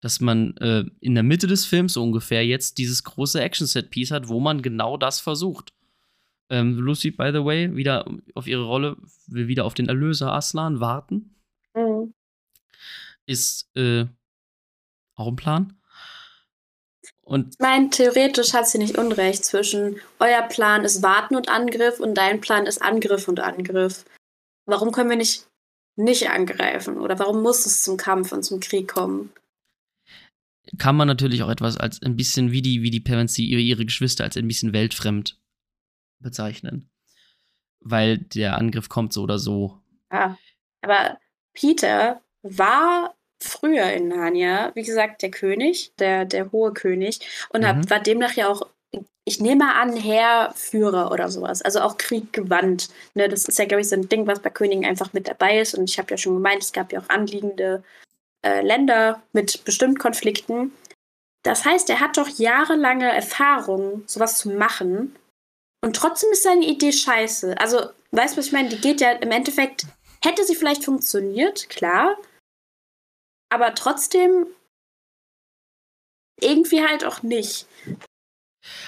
[0.00, 4.28] dass man äh, in der Mitte des Films so ungefähr jetzt dieses große Action-Set-Piece hat,
[4.28, 5.72] wo man genau das versucht.
[6.48, 8.96] Ähm, Lucy, by the way, wieder auf ihre Rolle,
[9.26, 11.36] will wieder auf den Erlöser Aslan warten.
[11.74, 12.14] Mhm.
[13.26, 14.06] Ist äh,
[15.14, 15.74] auch ein Plan.
[17.22, 22.00] Und ich meine, theoretisch hat sie nicht Unrecht zwischen euer Plan ist Warten und Angriff
[22.00, 24.04] und dein Plan ist Angriff und Angriff.
[24.66, 25.46] Warum können wir nicht
[25.96, 26.98] nicht angreifen?
[26.98, 29.30] Oder warum muss es zum Kampf und zum Krieg kommen?
[30.78, 33.84] Kann man natürlich auch etwas als ein bisschen wie die, wie die Parents, ihre, ihre
[33.84, 35.38] Geschwister als ein bisschen weltfremd
[36.20, 36.90] bezeichnen.
[37.80, 39.80] Weil der Angriff kommt so oder so.
[40.12, 40.36] Ja,
[40.82, 41.18] aber
[41.54, 47.76] Peter war früher in Narnia, wie gesagt, der König, der, der hohe König, und hab,
[47.76, 47.90] mhm.
[47.90, 48.66] war demnach ja auch,
[49.24, 52.88] ich nehme an, Heerführer oder sowas, also auch Krieg gewandt.
[53.14, 55.60] Ne, das ist ja, glaube ich, so ein Ding, was bei Königen einfach mit dabei
[55.60, 55.74] ist.
[55.74, 57.84] Und ich habe ja schon gemeint, es gab ja auch anliegende
[58.42, 60.72] äh, Länder mit bestimmten Konflikten.
[61.42, 65.16] Das heißt, er hat doch jahrelange Erfahrung, sowas zu machen.
[65.82, 67.58] Und trotzdem ist seine Idee scheiße.
[67.58, 68.68] Also, weißt du, was ich meine?
[68.68, 69.86] Die geht ja im Endeffekt,
[70.22, 72.16] hätte sie vielleicht funktioniert, klar.
[73.50, 74.46] Aber trotzdem
[76.40, 77.66] irgendwie halt auch nicht.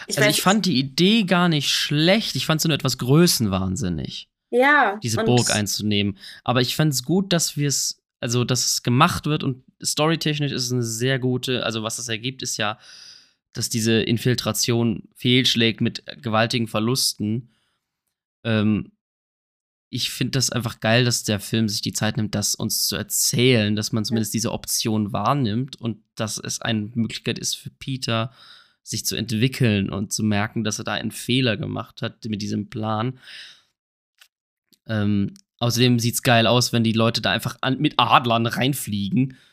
[0.07, 2.37] Ich also, ich fand die Idee gar nicht schlecht.
[2.37, 4.29] Ich fand sie nur etwas größenwahnsinnig.
[4.51, 4.99] Ja.
[5.03, 6.19] Diese Burg einzunehmen.
[6.45, 10.53] Aber ich fand es gut, dass wir es also dass es gemacht wird und storytechnisch
[10.53, 12.79] ist es eine sehr gute, also was das ergibt, ist ja,
[13.53, 17.51] dass diese Infiltration fehlschlägt mit gewaltigen Verlusten.
[18.45, 18.93] Ähm,
[19.91, 22.95] ich finde das einfach geil, dass der Film sich die Zeit nimmt, das uns zu
[22.95, 28.33] erzählen, dass man zumindest diese Option wahrnimmt und dass es eine Möglichkeit ist für Peter,
[28.85, 32.71] sich zu entwickeln und zu merken, dass er da einen Fehler gemacht hat mit diesem
[32.71, 33.19] Plan.
[34.87, 39.37] Ähm, Außerdem sieht es geil aus, wenn die Leute da einfach an, mit Adlern reinfliegen.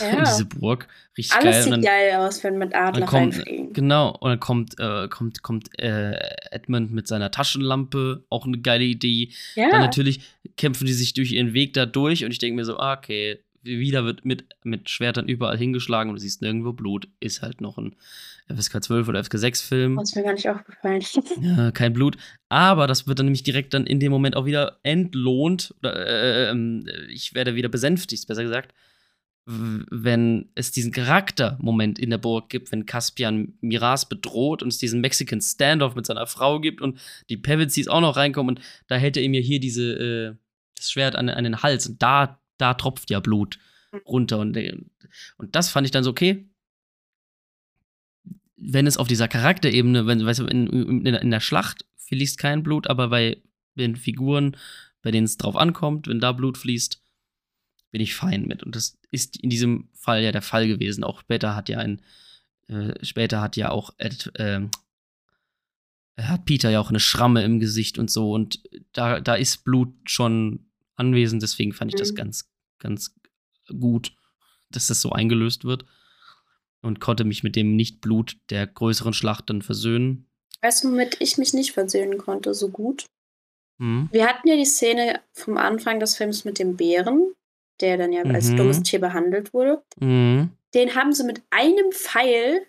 [0.00, 0.08] Ja.
[0.08, 0.88] in diese Burg.
[1.18, 1.62] Richtig Alles geil.
[1.62, 3.72] sieht dann, geil aus, wenn mit Adlern kommt, reinfliegen.
[3.74, 6.18] Genau, und dann kommt, äh, kommt, kommt äh,
[6.50, 9.32] Edmund mit seiner Taschenlampe, auch eine geile Idee.
[9.54, 9.70] Ja.
[9.70, 10.20] Dann natürlich
[10.56, 13.38] kämpfen die sich durch ihren Weg da durch und ich denke mir so, ah, okay,
[13.62, 17.08] wieder wird mit, mit Schwertern überall hingeschlagen und du siehst nirgendwo Blut.
[17.20, 17.94] Ist halt noch ein
[18.48, 19.96] FSK 12 oder FSK 6 Film.
[19.96, 21.02] Das ist mir gar nicht aufgefallen.
[21.40, 22.16] ja, kein Blut.
[22.48, 25.74] Aber das wird dann nämlich direkt dann in dem Moment auch wieder entlohnt.
[25.80, 28.74] Oder äh, ähm, ich werde wieder besänftigt, besser gesagt.
[29.48, 35.00] Wenn es diesen Charaktermoment in der Burg gibt, wenn Caspian Miras bedroht und es diesen
[35.00, 36.98] Mexican Standoff mit seiner Frau gibt und
[37.30, 40.34] die Pevensies auch noch reinkommen und da hält er ihm ja hier diese, äh,
[40.76, 43.58] das Schwert an, an den Hals und da da tropft ja Blut
[43.92, 43.98] mhm.
[44.06, 44.38] runter.
[44.38, 44.76] Und, äh,
[45.38, 46.48] und das fand ich dann so, okay,
[48.68, 52.62] wenn es auf dieser Charakterebene, wenn, weißt du, in, in, in der Schlacht fließt kein
[52.62, 53.40] Blut, aber bei
[53.74, 54.56] den Figuren,
[55.02, 57.00] bei denen es drauf ankommt, wenn da Blut fließt,
[57.92, 58.64] bin ich fein mit.
[58.64, 61.04] Und das ist in diesem Fall ja der Fall gewesen.
[61.04, 62.02] Auch später hat ja ein,
[62.66, 64.62] äh, später hat ja auch Ed, äh,
[66.18, 68.32] hat Peter ja auch eine Schramme im Gesicht und so.
[68.32, 68.62] Und
[68.92, 71.42] da, da ist Blut schon anwesend.
[71.42, 72.16] Deswegen fand ich das mhm.
[72.16, 73.14] ganz, ganz
[73.78, 74.12] gut,
[74.70, 75.84] dass das so eingelöst wird.
[76.86, 80.28] Und konnte mich mit dem Nichtblut der größeren Schlacht dann versöhnen.
[80.62, 83.06] Weißt du, womit ich mich nicht versöhnen konnte, so gut?
[83.80, 84.08] Hm?
[84.12, 87.34] Wir hatten ja die Szene vom Anfang des Films mit dem Bären,
[87.80, 88.56] der dann ja als Mhm.
[88.56, 89.82] dummes Tier behandelt wurde.
[90.00, 90.50] Mhm.
[90.74, 92.66] Den haben sie mit einem Pfeil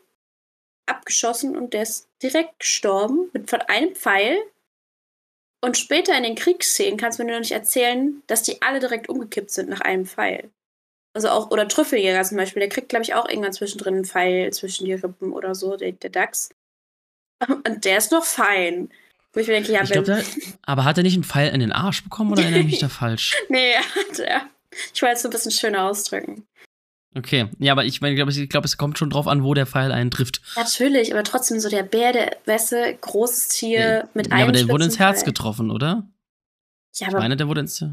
[0.85, 4.37] abgeschossen und der ist direkt gestorben mit von einem Pfeil.
[5.61, 9.09] Und später in den Kriegsszenen kannst du mir noch nicht erzählen, dass die alle direkt
[9.09, 10.49] umgekippt sind nach einem Pfeil.
[11.17, 14.53] Also auch, oder Trüffeljäger zum Beispiel, der kriegt, glaube ich, auch irgendwann zwischendrin einen Pfeil
[14.53, 16.49] zwischen die Rippen oder so, der, der Dachs.
[17.47, 18.91] Und der ist noch fein.
[19.33, 20.03] Wo ich mir denke, ja, Ich wenn.
[20.03, 20.23] glaube,
[20.61, 22.89] aber hat er nicht einen Pfeil in den Arsch bekommen oder erinnere ich mich da
[23.01, 23.35] falsch?
[23.49, 24.43] nee, hat er.
[24.93, 26.45] Ich wollte es so ein bisschen schöner ausdrücken.
[27.15, 29.55] Okay, ja, aber ich meine, ich glaube, ich glaube, es kommt schon drauf an, wo
[29.55, 30.39] der Pfeil einen trifft.
[30.55, 34.69] Natürlich, aber trotzdem so der Bär, der Wesse, großes Tier mit ja, einem aber der
[34.69, 35.25] wurde ins Herz Pfeil.
[35.31, 36.03] getroffen, oder?
[36.93, 37.83] Ja, Ich aber meine, der wurde ins.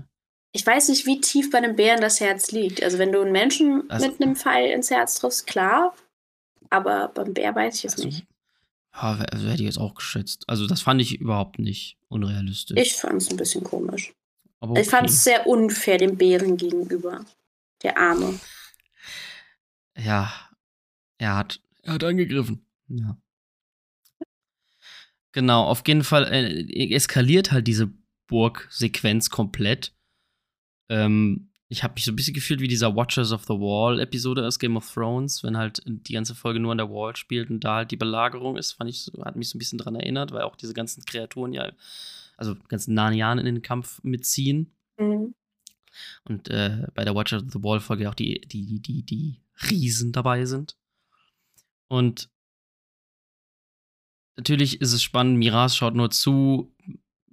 [0.57, 2.83] Ich weiß nicht, wie tief bei einem Bären das Herz liegt.
[2.83, 5.95] Also wenn du einen Menschen Also- mit einem Pfeil ins Herz triffst, klar.
[6.71, 8.27] Aber beim Bär weiß ich es Also, nicht.
[8.93, 10.45] also hätte ich jetzt auch geschätzt.
[10.49, 12.77] Also, das fand ich überhaupt nicht unrealistisch.
[12.81, 14.13] Ich fand es ein bisschen komisch.
[14.61, 15.13] aber Ich fand okay.
[15.13, 17.25] es sehr unfair dem Bären gegenüber.
[17.83, 18.39] Der Arme.
[19.97, 20.33] Ja,
[21.19, 22.65] er hat, er hat angegriffen.
[22.89, 23.17] Ja.
[25.33, 27.93] Genau, auf jeden Fall äh, eskaliert halt diese
[28.29, 29.93] Burgsequenz komplett.
[30.89, 34.47] Ähm, ich habe mich so ein bisschen gefühlt wie dieser Watchers of the Wall Episode
[34.47, 37.61] aus Game of Thrones, wenn halt die ganze Folge nur an der Wall spielt und
[37.61, 40.31] da halt die Belagerung ist, fand ich, so- hat mich so ein bisschen dran erinnert,
[40.33, 41.73] weil auch diese ganzen Kreaturen ja,
[42.37, 44.73] also ganzen Narnianen in den Kampf mitziehen.
[44.99, 45.35] Mhm.
[46.25, 49.41] Und äh, bei der Watcher of the Wall Folge auch die, die, die, die, die
[49.71, 50.77] Riesen dabei sind.
[51.89, 52.29] Und
[54.37, 56.75] natürlich ist es spannend, Miras schaut nur zu.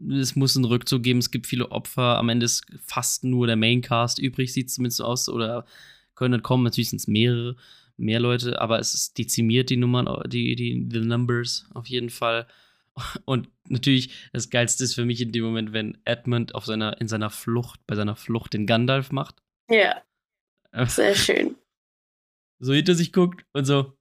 [0.10, 2.18] Es muss einen Rückzug geben, es gibt viele Opfer.
[2.18, 5.30] Am Ende ist fast nur der Maincast übrig, sieht zumindest so aus.
[5.30, 5.66] Oder
[6.16, 7.56] können kommen, natürlich sind es mehrere,
[7.98, 12.48] mehr Leute, aber es ist dezimiert, die Nummern, die, die, die Numbers auf jeden Fall.
[13.26, 17.08] Und natürlich, das Geilste ist für mich in dem Moment, wenn Edmund auf seiner, in
[17.08, 19.42] seiner Flucht, bei seiner Flucht den Gandalf macht.
[19.70, 20.02] Ja,
[20.72, 21.56] Äh, sehr schön.
[22.60, 23.98] so hinter sich guckt und so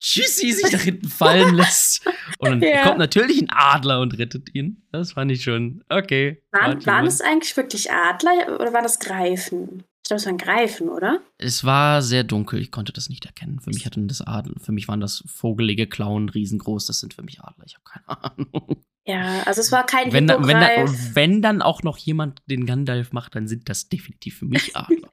[0.00, 2.04] Tschüssi sich nach hinten fallen lässt.
[2.38, 2.82] Und dann Ja.
[2.84, 4.82] kommt natürlich ein Adler und rettet ihn.
[4.92, 6.42] Das fand ich schon okay.
[6.52, 9.84] Waren, War waren es eigentlich wirklich Adler oder waren das Greifen?
[10.02, 11.20] Ich glaube, es waren Greifen, oder?
[11.38, 13.60] Es war sehr dunkel, ich konnte das nicht erkennen.
[13.60, 17.22] Für mich hatten das Adler, für mich waren das vogelige Klauen riesengroß, das sind für
[17.22, 18.82] mich Adler, ich habe keine Ahnung.
[19.04, 20.68] Ja, also es war kein Wenn, da, wenn, da,
[21.14, 25.10] wenn dann auch noch jemand den Gandalf macht, dann sind das definitiv für mich Adler.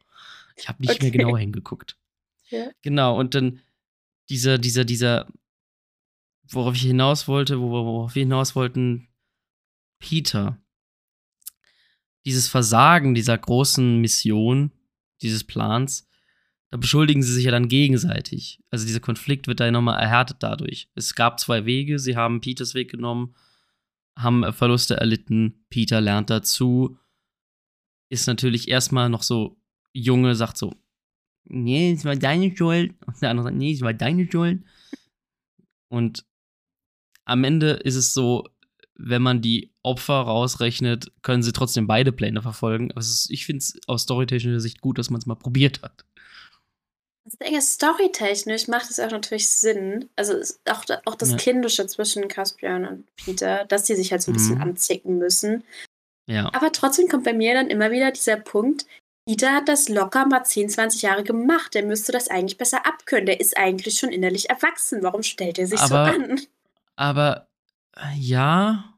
[0.56, 1.18] Ich habe nicht mehr Okay.
[1.20, 1.96] genau hingeguckt.
[2.50, 2.68] Ja.
[2.82, 3.60] Genau, und dann
[4.30, 5.28] dieser, dieser, dieser,
[6.50, 9.08] worauf ich hinaus wollte, wo- worauf wir hinaus wollten,
[10.00, 10.62] Peter.
[12.26, 14.72] Dieses Versagen dieser großen Mission,
[15.22, 16.08] dieses Plans,
[16.70, 18.62] da beschuldigen sie sich ja dann gegenseitig.
[18.70, 20.90] Also dieser Konflikt wird da nochmal erhärtet dadurch.
[20.96, 23.36] Es gab zwei Wege, sie haben Peters Weg genommen,
[24.18, 27.00] haben Verluste erlitten, Peter lernt dazu,
[28.10, 29.62] ist natürlich erstmal noch so
[29.94, 30.76] Junge, sagt so,
[31.50, 32.94] nee, es war deine Schuld.
[33.06, 34.64] Und der andere sagt, nee, es war deine Schuld.
[35.90, 36.26] Und
[37.26, 38.48] am Ende ist es so,
[38.96, 42.90] wenn man die Opfer rausrechnet, können sie trotzdem beide Pläne verfolgen.
[42.92, 46.04] Ist, ich finde es aus storytechnischer Sicht gut, dass man es mal probiert hat.
[47.26, 50.10] Das Ding ist, storytechnisch macht es auch natürlich Sinn.
[50.16, 50.34] Also
[50.70, 51.38] auch, auch das Ja.
[51.38, 54.62] Kindische zwischen Caspian und Peter, dass die sich halt so ein bisschen Mhm.
[54.62, 55.64] anzicken müssen.
[56.26, 56.52] Ja.
[56.54, 58.86] Aber trotzdem kommt bei mir dann immer wieder dieser Punkt,
[59.28, 61.74] Peter hat das locker mal 10, 20 Jahre gemacht.
[61.76, 63.26] Der müsste das eigentlich besser abkönnen.
[63.26, 65.04] Der ist eigentlich schon innerlich erwachsen.
[65.04, 66.40] Warum stellt er sich Aber- so an?
[66.96, 67.48] Aber
[67.96, 68.94] äh, ja,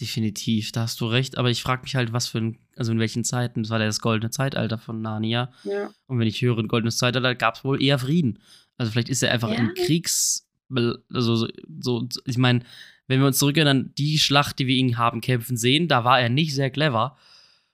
[0.00, 1.38] definitiv, da hast du recht.
[1.38, 3.86] Aber ich frage mich halt, was für ein, also in welchen Zeiten, das war ja
[3.86, 5.52] das goldene Zeitalter von Narnia.
[5.64, 5.90] Ja.
[6.06, 8.40] Und wenn ich höre, ein goldenes Zeitalter, gab es wohl eher Frieden.
[8.76, 9.56] Also vielleicht ist er einfach Ja.
[9.56, 11.48] im Kriegs, also so,
[11.80, 12.60] so ich meine,
[13.06, 16.28] wenn wir uns zurückerinnern, die Schlacht, die wir ihn haben kämpfen sehen, da war er
[16.28, 17.16] nicht sehr clever.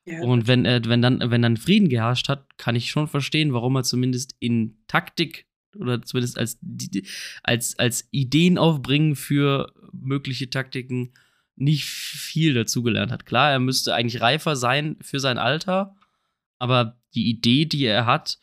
[0.06, 3.76] Und wenn, äh, wenn, dann, wenn dann Frieden geherrscht hat, kann ich schon verstehen, warum
[3.76, 6.58] er zumindest in Taktik oder zumindest als,
[7.42, 11.14] als, als Ideen aufbringen für mögliche Taktiken
[11.56, 13.26] nicht viel dazugelernt hat.
[13.26, 15.96] Klar, er müsste eigentlich reifer sein für sein Alter,
[16.58, 18.38] aber die Idee, die er hat,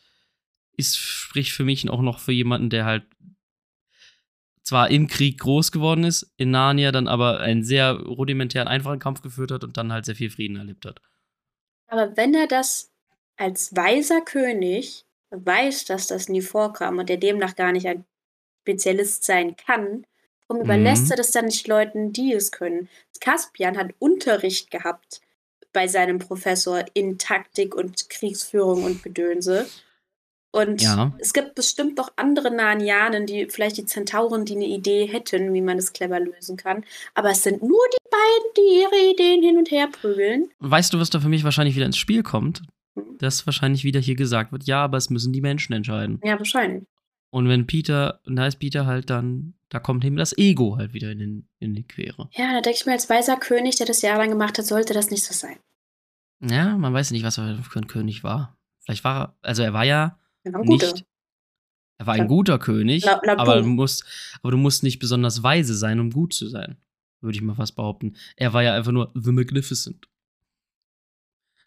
[0.76, 3.04] ist, spricht für mich auch noch für jemanden, der halt
[4.62, 9.20] zwar im Krieg groß geworden ist, in Narnia dann aber einen sehr rudimentären, einfachen Kampf
[9.20, 11.00] geführt hat und dann halt sehr viel Frieden erlebt hat.
[11.92, 12.90] Aber wenn er das
[13.36, 18.06] als weiser König weiß, dass das nie vorkam und er demnach gar nicht ein
[18.62, 20.06] Spezialist sein kann,
[20.48, 21.10] warum überlässt Mhm.
[21.10, 22.88] er das dann nicht Leuten, die es können?
[23.20, 25.20] Caspian hat Unterricht gehabt
[25.74, 29.68] bei seinem Professor in Taktik und Kriegsführung und Gedönse.
[30.52, 31.12] Und Ja.
[31.18, 35.62] es gibt bestimmt noch andere Narnianen, die vielleicht die Zentauren, die eine Idee hätten, wie
[35.62, 36.84] man das clever lösen kann.
[37.14, 40.50] Aber es sind nur die beiden, die ihre Ideen hin und her prügeln.
[40.60, 42.62] Weißt du, was da für mich wahrscheinlich wieder ins Spiel kommt?
[42.94, 43.16] Hm.
[43.18, 46.20] Dass wahrscheinlich wieder hier gesagt wird, ja, aber es müssen die Menschen entscheiden.
[46.22, 46.84] Ja, wahrscheinlich.
[47.30, 50.92] Und wenn Peter, und da ist Peter halt dann, da kommt ihm das Ego halt
[50.92, 52.28] wieder in, den, in die Quere.
[52.32, 55.10] Ja, da denke ich mir, als weiser König, der das jahrelang gemacht hat, sollte das
[55.10, 55.56] nicht so sein.
[56.40, 58.54] Ja, man weiß nicht, was er für ein König war.
[58.80, 60.92] Vielleicht war er, also er war ja Ja, ein guter.
[60.92, 61.04] nicht,
[61.98, 64.04] er war ein guter König, Laut- laut aber, du musst,
[64.42, 66.76] aber du musst nicht besonders weise sein, um gut zu sein.
[67.20, 68.16] Würde ich mal fast behaupten.
[68.36, 70.08] Er war ja einfach nur The Magnificent.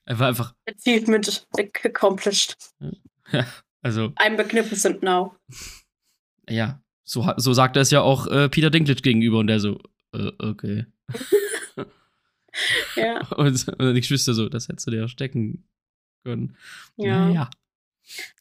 [0.06, 1.48] Er war einfach, Achievement
[1.84, 2.56] accomplished.
[3.82, 5.36] also, I'm magnificent now.
[6.50, 9.80] ja, so, so sagt er es ja auch äh, Peter Dinklage gegenüber und der so,
[10.14, 10.86] äh, okay.
[12.96, 15.68] Ja, Und, und ich wüsste so, das hättest du dir ja stecken
[16.24, 16.56] können.
[16.98, 17.28] ja.
[17.28, 17.50] Naja.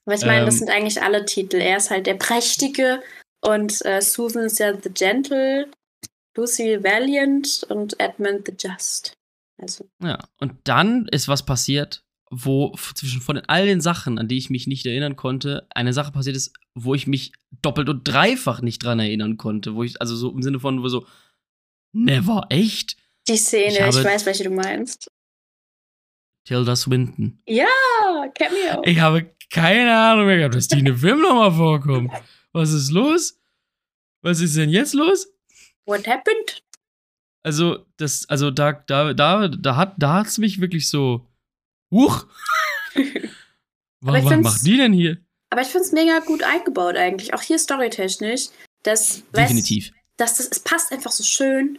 [0.04, 0.58] Aber ich meine, das Ähm.
[0.60, 1.56] sind eigentlich alle Titel.
[1.56, 3.02] Er ist halt der Prächtige
[3.40, 5.70] und äh, Susan ist ja The Gentle,
[6.36, 9.14] Lucy Valiant und Edmund the Just.
[9.58, 14.36] Also, Ja, und dann ist was passiert, wo zwischen von all den Sachen, an die
[14.38, 17.32] ich mich nicht erinnern konnte, eine Sache passiert ist, wo ich mich
[17.62, 19.74] doppelt und dreifach nicht dran erinnern konnte.
[19.76, 21.06] Wo ich, also so im Sinne von, wo so,
[21.92, 22.96] never, echt?
[23.28, 25.08] die Szene, Ich ich, habe- weiß, welche du meinst.
[26.44, 27.40] Tilda Swinton.
[27.48, 28.82] Ah, Cameo.
[28.84, 32.12] Ich habe keine Ahnung mehr gehabt, dass die in dem Film nochmal vorkommt.
[32.52, 33.38] Was ist los?
[34.22, 35.28] Was ist denn jetzt los?
[35.86, 36.62] What happened?
[37.42, 41.26] Also, das, also da, da, da, da hat, da hat's mich wirklich so,
[41.90, 42.26] huch.
[44.00, 45.18] Was, macht die denn hier?
[45.50, 47.32] Aber ich finde es mega gut eingebaut eigentlich.
[47.32, 48.48] Auch hier storytechnisch.
[48.82, 49.92] Das, weißt- Definitiv.
[50.16, 51.78] dass das, es passt einfach so schön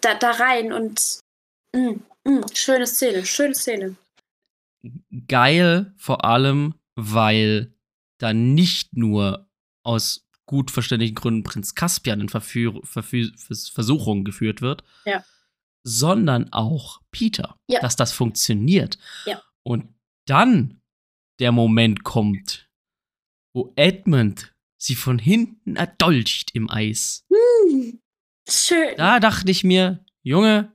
[0.00, 1.20] da, da, rein und
[1.74, 3.96] mm, mm, schöne Szene, schöne Szene.
[5.28, 7.74] Geil, vor allem, weil
[8.18, 9.48] da nicht nur
[9.84, 15.24] aus gut verständlichen Gründen Prinz Caspian in Verführ Verfü Vers Versuchung geführt wird, Ja.
[15.84, 17.80] sondern auch Peter, Ja.
[17.80, 18.98] dass das funktioniert.
[19.26, 19.42] Ja.
[19.62, 19.88] Und
[20.26, 20.80] dann
[21.40, 22.70] der Moment kommt,
[23.54, 27.26] wo Edmund sie von hinten erdolcht im Eis.
[27.30, 28.00] Hm,
[28.48, 28.96] schön.
[28.96, 30.72] Da dachte ich mir, Junge,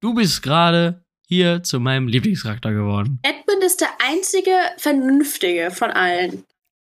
[0.00, 3.20] du bist gerade hier zu meinem Lieblingscharakter geworden.
[3.22, 6.44] Edmund ist der einzige Vernünftige von allen.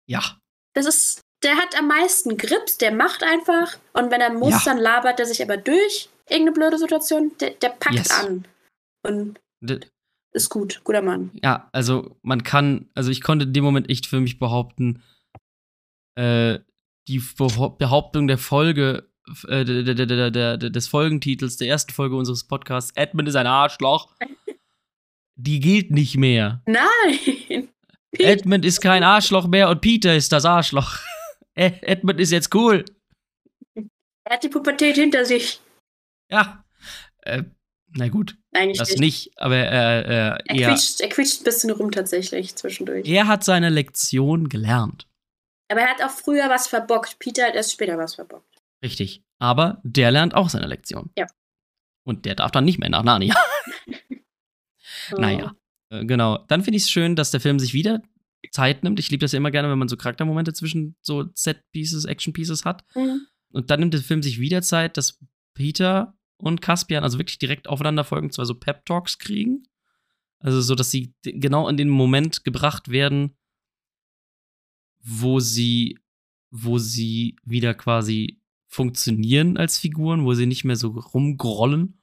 [0.09, 0.39] Ja.
[0.75, 4.61] Das ist, der hat am meisten Grips, der macht einfach und wenn er muss, Ja.
[4.65, 7.33] dann labert er sich aber durch irgendeine blöde Situation.
[7.41, 8.11] Der, der packt Yes.
[8.11, 8.47] an
[9.07, 9.81] und D-
[10.35, 11.31] ist gut, guter Mann.
[11.45, 15.03] Ja, also man kann, also ich konnte in dem Moment echt für mich behaupten,
[16.19, 16.59] äh,
[17.09, 19.11] die Beha- Behauptung der Folge,
[19.49, 24.15] äh, des Folgentitels der ersten Folge unseres Podcasts, Edmund ist ein Arschloch,
[25.37, 26.63] die gilt nicht mehr.
[26.67, 27.69] Nein!
[28.13, 30.99] Edmund ist kein Arschloch mehr und Peter ist das Arschloch.
[31.55, 32.85] Ed- Edmund ist jetzt cool.
[34.25, 35.61] Er hat die Pubertät hinter sich.
[36.31, 36.65] Ja.
[37.23, 37.43] Äh,
[37.95, 39.01] na gut, Eigentlich das nicht.
[39.01, 43.07] nicht, aber äh, äh, Er, er, quietscht, er quietscht ein bisschen rum tatsächlich zwischendurch.
[43.07, 45.07] er hat seine Lektion gelernt.
[45.71, 47.19] Aber er hat auch früher was verbockt.
[47.19, 48.52] Peter hat erst später was verbockt.
[48.83, 49.23] Richtig.
[49.39, 51.11] Aber der lernt auch seine Lektion.
[51.17, 51.27] Ja.
[52.05, 53.35] Und der darf dann nicht mehr nach Narnia.
[55.13, 55.21] Oh.
[55.21, 55.57] Naja.
[55.89, 56.45] Äh, genau.
[56.49, 58.03] Dann finde ich es schön, dass der Film sich wieder
[58.51, 58.99] Zeit nimmt.
[58.99, 62.85] Ich liebe das ja immer gerne, wenn man so Charaktermomente zwischen so Set-Pieces, Action-Pieces hat.
[62.95, 63.27] Mhm.
[63.51, 65.19] Und dann nimmt der Film sich wieder Zeit, dass
[65.55, 69.65] Peter und Caspian also wirklich direkt aufeinander folgen, zwar so Pep-Talks kriegen.
[70.39, 73.37] Also so, dass sie genau in den Moment gebracht werden,
[75.01, 75.99] wo sie,
[76.51, 78.42] wo sie wieder quasi
[78.73, 82.01] funktionieren als Figuren, wo sie nicht mehr so rumgrollen.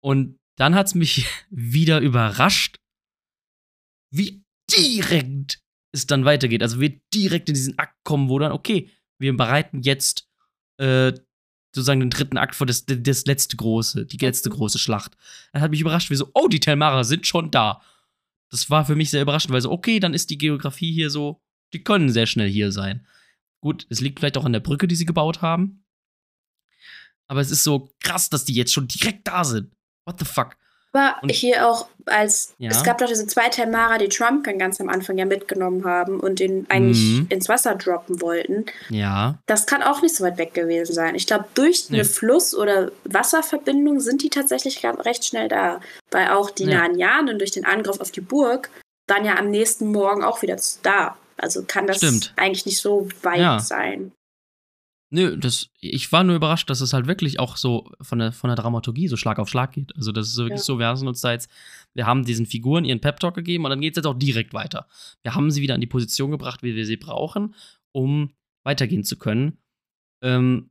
[0.00, 2.76] Und dann hat's mich wieder überrascht,
[4.12, 5.60] wie direkt
[5.92, 6.62] es dann weitergeht.
[6.62, 10.28] Also wir direkt in diesen Akt kommen, wo dann, okay, wir bereiten jetzt
[10.78, 11.12] äh,
[11.74, 15.16] sozusagen den dritten Akt vor, das, das letzte große, die letzte große Schlacht.
[15.52, 17.82] Das hat mich überrascht, wie so, oh, die Telmarer sind schon da.
[18.50, 21.42] Das war für mich sehr überraschend, weil so, okay, dann ist die Geografie hier so,
[21.72, 23.04] die können sehr schnell hier sein.
[23.64, 25.86] Gut, es liegt vielleicht auch an der Brücke, die sie gebaut haben.
[27.28, 29.72] Aber es ist so krass, dass die jetzt schon direkt da sind.
[30.04, 30.50] What the fuck?
[30.92, 32.70] Aber Und- hier auch als, Ja.
[32.70, 36.40] es gab doch diese zwei Telmara, die Trump ganz am Anfang ja mitgenommen haben und
[36.40, 37.26] den eigentlich Mhm.
[37.30, 38.66] ins Wasser droppen wollten.
[38.90, 39.38] Ja.
[39.46, 41.14] Das kann auch nicht so weit weg gewesen sein.
[41.14, 45.80] Ich glaube, durch eine Fluss- oder Wasserverbindung sind die tatsächlich recht schnell da.
[46.10, 46.80] Weil auch die Ja.
[46.86, 48.68] Narnianen durch den Angriff auf die Burg
[49.08, 51.16] waren ja am nächsten Morgen auch wieder da.
[51.36, 52.32] Also kann das Stimmt.
[52.36, 53.58] eigentlich nicht so weit Ja.
[53.60, 54.12] sein.
[55.10, 58.48] Nö, das, ich war nur überrascht, dass es halt wirklich auch so von der, von
[58.48, 59.94] der Dramaturgie so Schlag auf Schlag geht.
[59.96, 60.64] Also, das ist wirklich Ja.
[60.64, 61.48] so, wir haben uns da jetzt,
[61.92, 64.88] wir haben diesen Figuren ihren Pep-Talk gegeben und dann geht es jetzt auch direkt weiter.
[65.22, 67.54] Wir haben sie wieder an die Position gebracht, wie wir sie brauchen,
[67.92, 68.32] um
[68.64, 69.58] weitergehen zu können.
[70.22, 70.70] Ähm,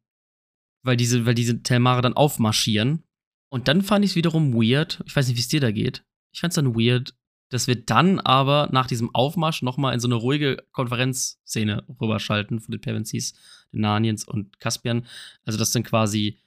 [0.85, 3.03] weil diese, weil diese Telmare dann aufmarschieren.
[3.49, 5.02] Und dann fand ich es wiederum weird.
[5.06, 6.03] Ich weiß nicht, wie es dir da geht.
[6.34, 7.15] Ich fand es dann weird,
[7.53, 12.71] dass wir dann aber nach diesem Aufmarsch nochmal in so eine ruhige Konferenzszene rüberschalten von
[12.71, 13.34] den Pevensies,
[13.71, 15.05] den Narniens und Caspian.
[15.45, 16.39] Also, dass dann quasi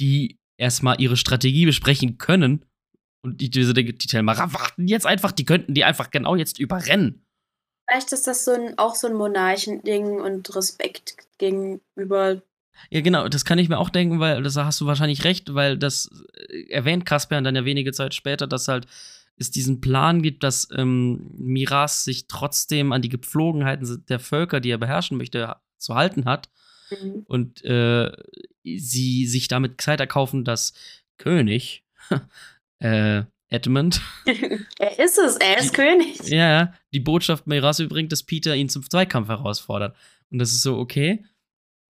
[0.00, 2.64] die erstmal ihre Strategie besprechen können.
[3.22, 7.24] Und die, diese, die Telmarer warten jetzt einfach, die könnten die einfach genau jetzt überrennen.
[7.88, 12.40] Vielleicht ist das so ein, auch so ein Monarchending und Respekt gegenüber.
[12.90, 15.78] Ja, genau, das kann ich mir auch denken, weil das hast du wahrscheinlich recht, weil
[15.78, 16.10] das
[16.48, 18.86] äh, erwähnt Caspian dann ja wenige Zeit später, dass halt
[19.36, 24.70] es diesen Plan gibt, dass ähm, Miras sich trotzdem an die Gepflogenheiten der Völker, die
[24.70, 26.48] er beherrschen möchte, zu halten hat
[26.90, 27.24] Mhm.
[27.28, 28.12] und äh,
[28.62, 30.74] sie sich damit Zeit erkaufen, dass
[31.16, 31.82] König
[32.80, 34.02] äh, Edmund
[34.78, 36.28] er ist es, er ist Die- König.
[36.28, 39.96] ja, die Botschaft Miras überbringt, dass Peter ihn zum Zweikampf herausfordert.
[40.30, 41.24] Und das ist so, okay,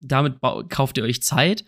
[0.02, 0.40] damit
[0.70, 1.64] kauft ihr euch Zeit,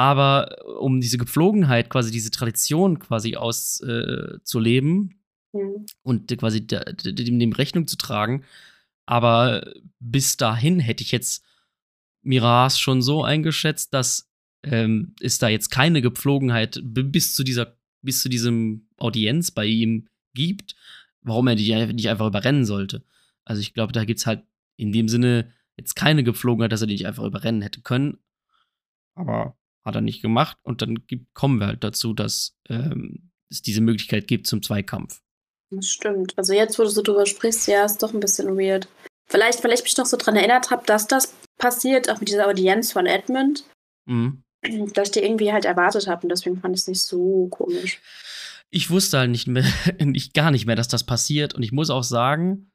[0.00, 5.86] aber um diese Gepflogenheit, quasi diese Tradition quasi auszuleben äh, Mhm.
[6.02, 8.44] und quasi der- der- dem, Rechnung zu tragen,
[9.06, 9.68] aber
[9.98, 11.44] bis dahin hätte ich jetzt
[12.22, 14.28] Miras schon so eingeschätzt, dass
[14.62, 20.06] ähm, es da jetzt keine Gepflogenheit bis zu dieser, bis zu diesem Audienz bei ihm
[20.34, 20.76] gibt,
[21.22, 23.02] warum er die nicht einfach überrennen sollte.
[23.46, 24.44] Also ich glaube, da gibt es halt
[24.76, 28.18] in dem Sinne jetzt keine Gepflogenheit, dass er die nicht einfach überrennen hätte können.
[29.14, 33.62] Aber hat er nicht gemacht und dann gibt, kommen wir halt dazu, dass ähm, es
[33.62, 35.20] diese Möglichkeit gibt zum Zweikampf.
[35.70, 36.36] Das stimmt.
[36.36, 38.88] Also jetzt, wo du so drüber sprichst, ja, ist doch ein bisschen weird.
[39.28, 42.48] Vielleicht, weil ich mich noch so dran erinnert habe, dass das passiert, auch mit dieser
[42.48, 43.64] Audienz von Edmund,
[44.06, 44.42] Mhm.
[44.94, 48.00] dass ich die irgendwie halt erwartet habe und deswegen fand ich es nicht so komisch.
[48.70, 49.64] ich wusste halt nicht mehr,
[50.00, 51.54] nicht, gar nicht mehr, dass das passiert.
[51.54, 52.70] Und ich muss auch sagen,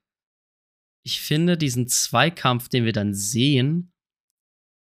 [1.04, 3.92] ich finde diesen Zweikampf, den wir dann sehen,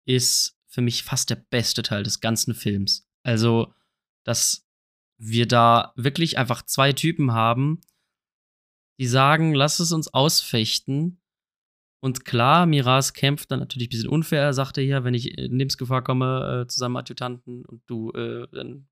[0.06, 3.06] ist für mich fast der beste Teil des ganzen Films.
[3.22, 3.72] Also,
[4.24, 4.66] dass
[5.18, 7.80] wir da wirklich einfach zwei Typen haben,
[8.98, 11.20] die sagen, lass es uns ausfechten.
[12.00, 14.42] Und klar, Miras kämpft dann natürlich ein bisschen unfair.
[14.42, 18.48] Er sagte hier, wenn ich in Lebensgefahr komme äh, zu seinem Adjutanten und du äh,
[18.50, 18.88] dann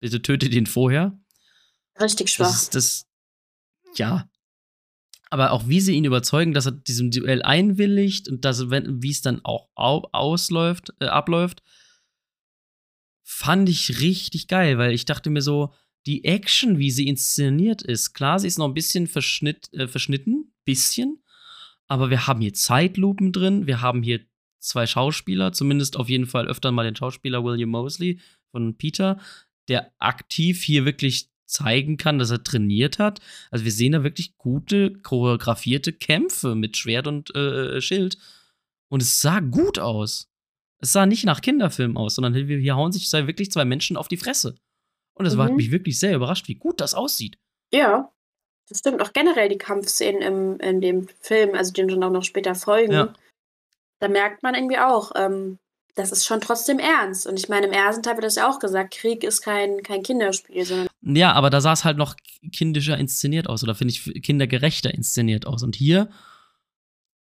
[0.00, 1.16] bitte töte den vorher.
[2.00, 2.54] Richtig Das schwach.
[2.54, 3.06] ist das.
[3.96, 4.28] Ja.
[5.32, 9.22] Aber auch wie sie ihn überzeugen, dass er diesem Duell einwilligt und dass, wie es
[9.22, 11.62] dann auch au ausläuft, äh, abläuft,
[13.24, 15.72] fand ich richtig geil, weil ich dachte mir so,
[16.04, 20.52] die Action, wie sie inszeniert ist, klar, sie ist noch ein bisschen verschnitt, äh, verschnitten,
[20.66, 21.22] bisschen,
[21.88, 24.20] aber wir haben hier Zeitlupen drin, wir haben hier
[24.58, 29.18] zwei Schauspieler, zumindest auf jeden Fall öfter mal den Schauspieler William Mosley von Peter,
[29.68, 33.20] der aktiv hier wirklich zeigen kann, dass er trainiert hat.
[33.50, 38.16] Also wir sehen da wirklich gute, choreografierte Kämpfe mit Schwert und äh, Schild.
[38.88, 40.28] Und es sah gut aus.
[40.80, 43.96] Es sah nicht nach Kinderfilm aus, sondern hier, hier hauen sich zwei, wirklich zwei Menschen
[43.96, 44.56] auf die Fresse.
[45.14, 45.58] Und das war, hat Mhm.
[45.58, 47.38] mich wirklich sehr überrascht, wie gut das aussieht.
[47.72, 48.10] Ja,
[48.68, 49.00] das stimmt.
[49.02, 52.92] Auch generell die Kampfszenen im, in dem Film, also die dann auch noch später folgen,
[52.92, 53.14] Ja.
[54.00, 55.58] da merkt man irgendwie auch, ähm,
[55.94, 57.26] das ist schon trotzdem ernst.
[57.26, 60.02] Und ich meine, im ersten Teil wird das ja auch gesagt, Krieg ist kein, kein
[60.02, 62.14] Kinderspiel, sondern Ja, aber da sah es halt noch
[62.52, 65.62] kindischer inszeniert aus oder finde ich kindergerechter inszeniert aus.
[65.62, 66.08] Und hier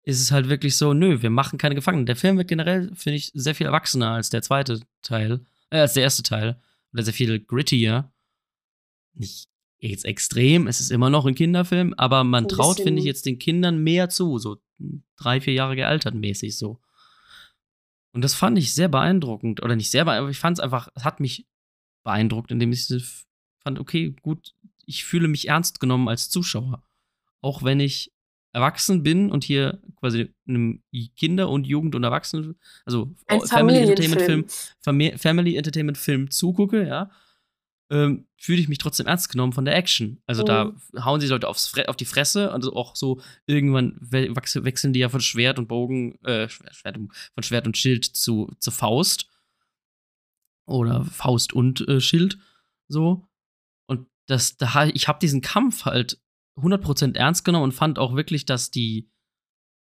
[0.05, 2.07] ist es halt wirklich so, nö, wir machen keine Gefangenen.
[2.07, 5.95] Der Film wird generell, finde ich, sehr viel erwachsener als der zweite Teil, äh, als
[5.95, 6.61] der erste Teil.
[6.93, 8.13] Oder sehr viel grittier.
[9.15, 9.49] Nicht
[9.79, 13.39] jetzt extrem, es ist immer noch ein Kinderfilm, aber man traut, finde ich, jetzt den
[13.39, 14.57] Kindern mehr zu, so
[15.17, 16.81] drei, vier Jahre gealtert mäßig so.
[18.13, 19.63] Und das fand ich sehr beeindruckend.
[19.63, 21.47] Oder nicht sehr beeindruckend, aber ich fand es einfach, es hat mich
[22.05, 22.87] beeindruckt, indem ich
[23.65, 24.55] fand, okay, gut,
[24.87, 26.85] ich fühle mich ernst genommen als Zuschauer.
[27.41, 28.13] Auch wenn ich
[28.53, 30.81] erwachsen bin und hier quasi einem
[31.17, 32.55] Kinder- und Jugend- und Erwachsenen,
[32.85, 34.45] also ein Family Entertainment Film.
[34.85, 37.11] Fami- Family Entertainment Film zugucke, ja,
[37.91, 40.23] ähm, fühle ich mich trotzdem ernst genommen von der Action.
[40.27, 41.05] Also da Mhm.
[41.05, 44.93] hauen sie Leute aufs Fre auf die Fresse und auch so irgendwann we wechsel- wechseln
[44.93, 46.77] die ja von Schwert und Bogen, äh, Schwert,
[47.35, 49.29] von Schwert und Schild zu, zu Faust.
[50.67, 52.39] Oder Faust und äh, Schild.
[52.89, 53.27] So.
[54.25, 56.21] Und das, da, ich habe diesen Kampf halt
[56.61, 59.11] 100% ernst genommen und fand auch wirklich, dass die,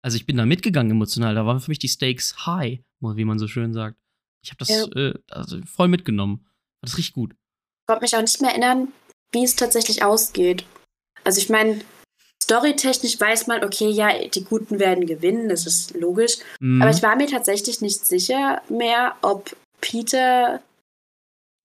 [0.02, 3.38] also ich bin da mitgegangen emotional, da waren für mich die Stakes high, wie man
[3.38, 3.98] so schön sagt.
[4.42, 4.84] Ich habe das Ja.
[4.96, 6.46] äh, also voll mitgenommen.
[6.82, 7.32] Das riecht gut.
[7.32, 8.88] Ich konnte mich auch nicht mehr erinnern,
[9.32, 10.64] wie es tatsächlich ausgeht.
[11.22, 11.80] Also ich meine,
[12.42, 16.36] storytechnisch weiß man, okay, ja, die Guten werden gewinnen, das ist logisch.
[16.60, 16.82] Mhm.
[16.82, 20.62] Aber ich war mir tatsächlich nicht sicher mehr, ob Peter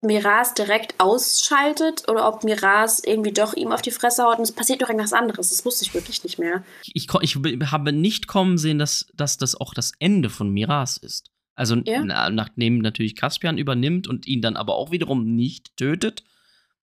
[0.01, 4.51] Miraz direkt ausschaltet oder ob Miraz irgendwie doch ihm auf die Fresse haut und es
[4.51, 5.49] passiert doch irgendwas anderes.
[5.49, 6.63] Das wusste ich wirklich nicht mehr.
[6.83, 7.35] ich, ko- ich
[7.71, 11.29] habe nicht kommen sehen, dass, dass das auch das Ende von Miraz ist.
[11.55, 12.03] Also Ja.
[12.03, 16.23] na, nachdem natürlich Caspian übernimmt und ihn dann aber auch wiederum nicht tötet,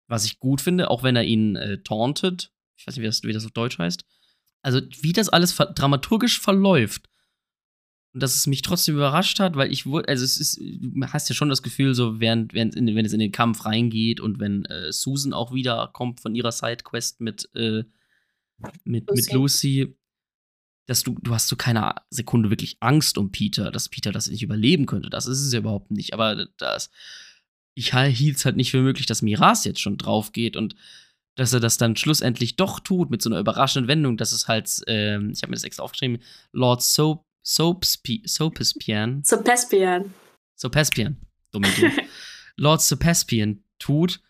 [0.06, 2.52] was ich gut finde, auch wenn er ihn äh, tauntet.
[2.76, 4.04] Ich weiß nicht, wie das, wie das auf Deutsch heißt.
[4.62, 7.08] Also wie das alles ver dramaturgisch verläuft.
[8.18, 11.28] Und dass es mich trotzdem überrascht hat, weil ich wurde, also es ist, du hast
[11.28, 14.40] ja schon das Gefühl, so während, während in, wenn es in den Kampf reingeht und
[14.40, 17.84] wenn äh, Susan auch wieder kommt von ihrer Sidequest mit, äh,
[18.82, 19.34] mit, mit Lucy.
[19.34, 19.96] Lucy,
[20.86, 24.42] dass du, du hast so keine Sekunde wirklich Angst um Peter, dass Peter das nicht
[24.42, 25.10] überleben könnte.
[25.10, 26.12] Das ist es ja überhaupt nicht.
[26.12, 26.90] Aber das,
[27.76, 30.74] ich hielt es halt nicht für möglich, dass Miraz jetzt schon drauf geht und
[31.36, 34.68] dass er das dann schlussendlich doch tut mit so einer überraschenden Wendung, dass es halt,
[34.88, 36.18] ähm, ich habe mir das extra aufgeschrieben,
[36.50, 40.12] Lord Soap, Soapspe, Soapespian, Zum Pespian.
[40.54, 41.16] Sopespian,
[41.50, 41.92] dumme Idee,
[42.56, 44.20] Lord Sopespian tut,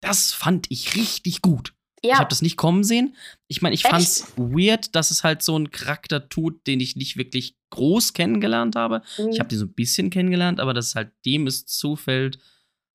[0.00, 1.74] das fand ich richtig gut.
[2.04, 3.16] Ja, Ich habe das nicht kommen sehen.
[3.48, 3.90] Ich meine, ich Echt?
[3.92, 8.76] fand's weird, dass es halt so einen Charakter tut, den ich nicht wirklich groß kennengelernt
[8.76, 9.02] habe.
[9.18, 9.30] mhm.
[9.30, 12.38] Ich habe den so ein bisschen kennengelernt, aber dass es halt dem es zufällt,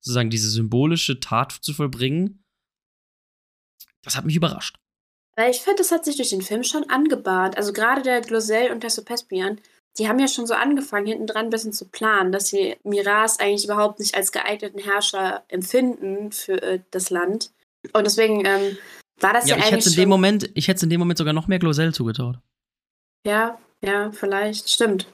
[0.00, 2.42] sozusagen diese symbolische Tat zu vollbringen,
[4.00, 4.78] das hat mich überrascht.
[5.36, 7.56] Weil ich finde, das hat sich durch den Film schon angebahnt.
[7.56, 9.60] Also gerade der Glosell und der Sopespian,
[9.98, 13.38] die haben ja schon so angefangen, hinten dran ein bisschen zu planen, dass sie Miraz
[13.38, 17.50] eigentlich überhaupt nicht als geeigneten Herrscher empfinden für äh, das Land.
[17.92, 18.78] Und deswegen ähm,
[19.20, 21.00] war das Ja, ja, ich hätte eigentlich in schon, dem Moment, ich hätte in dem
[21.00, 22.38] Moment sogar noch mehr Glosell zugetraut.
[23.26, 24.70] Ja, ja, vielleicht.
[24.70, 25.06] Stimmt.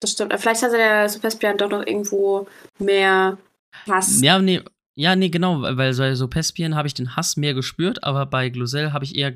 [0.00, 0.32] Das stimmt.
[0.32, 2.46] Aber vielleicht hatte der Sopespian doch noch irgendwo
[2.78, 3.38] mehr
[3.86, 4.20] Hass.
[4.22, 4.62] Ja, nee,
[4.96, 8.48] ja, nee, genau, weil bei so Pespien habe ich den Hass mehr gespürt, aber bei
[8.48, 9.34] Glosell habe ich eher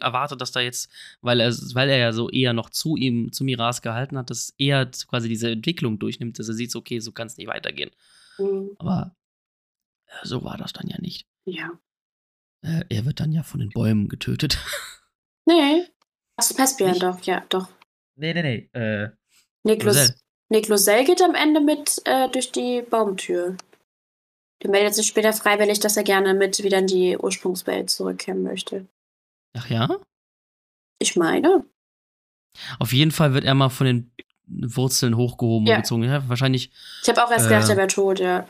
[0.00, 0.90] erwartet, dass da jetzt,
[1.20, 4.54] weil er, weil er ja so eher noch zu ihm, zu Miraz gehalten hat, dass
[4.58, 7.90] er quasi diese Entwicklung durchnimmt, dass er sieht, okay, so kann es nicht weitergehen.
[8.38, 8.70] Mhm.
[8.78, 9.14] Aber
[10.06, 11.26] äh, so war das dann ja nicht.
[11.44, 11.70] Ja.
[12.62, 14.58] Äh, er wird dann ja von den Bäumen getötet.
[15.44, 15.88] Nee.
[16.40, 17.02] Sopespian Nicht?
[17.02, 17.68] doch, ja, doch.
[18.14, 18.80] nee, nee, nee.
[18.80, 19.10] Äh,
[19.64, 23.56] nee, Glosell geht am Ende mit äh, durch die Baumtür.
[24.62, 28.86] Der meldet sich später freiwillig, dass er gerne mit wieder in die Ursprungswelt zurückkehren möchte.
[29.56, 29.88] Ach ja?
[30.98, 31.64] Ich meine.
[32.78, 34.12] Auf jeden Fall wird er mal von den
[34.46, 35.76] Wurzeln hochgehoben Ja.
[35.76, 36.04] und gezogen.
[36.04, 36.70] Ja, wahrscheinlich.
[37.02, 37.48] Ich habe auch erst Äh.
[37.48, 38.46] gedacht, er wäre tot, ja.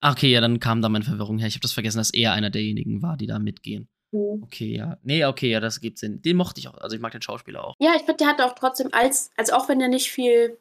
[0.00, 1.48] Ach, okay, ja, dann kam da meine Verwirrung her.
[1.48, 3.88] Ich habe das vergessen, dass er einer derjenigen war, die da mitgehen.
[4.12, 4.42] Mhm.
[4.42, 4.98] Okay, ja.
[5.02, 6.20] Nee, okay, ja, das gibt Sinn.
[6.22, 6.78] Den mochte ich auch.
[6.78, 7.74] Also ich mag den Schauspieler auch.
[7.80, 10.58] Ja, ich finde, der hat auch trotzdem, als, als auch wenn er nicht viel,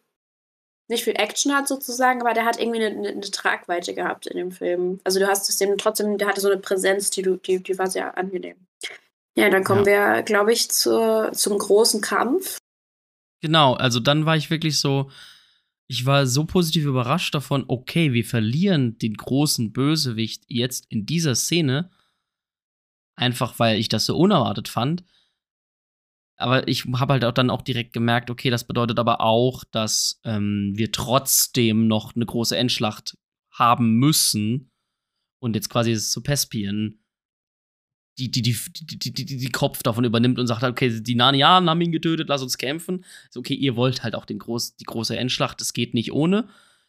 [0.92, 4.38] nicht viel Action hat sozusagen, aber der hat irgendwie eine, eine, eine Tragweite gehabt in
[4.38, 5.00] dem Film.
[5.04, 7.78] Also du hast es dem trotzdem, der hatte so eine Präsenz, die, du, die, die
[7.80, 8.58] war sehr angenehm.
[9.36, 12.58] Ja, dann kommen wir, glaube ich, zur, zum großen Kampf.
[13.42, 15.10] Genau, also dann war ich wirklich so.
[15.88, 21.36] Ich war so positiv überrascht davon, okay, wir verlieren den großen Bösewicht jetzt in dieser
[21.36, 21.92] Szene.
[23.18, 25.04] Einfach weil ich das so unerwartet fand.
[26.42, 30.20] Aber ich habe halt auch dann auch direkt gemerkt, okay, das bedeutet aber auch, dass
[30.24, 33.18] ähm, wir trotzdem noch eine große Endschlacht
[33.52, 34.72] haben müssen.
[35.40, 37.02] Und jetzt quasi das Supespien
[38.18, 41.16] die, die, die, die, die, die, die Kopf davon übernimmt und sagt, halt, okay, die
[41.16, 43.06] Narnianen haben ihn getötet, lass uns kämpfen.
[43.30, 46.48] So, okay, ihr wollt halt auch den groß, die große Endschlacht, es geht nicht ohne.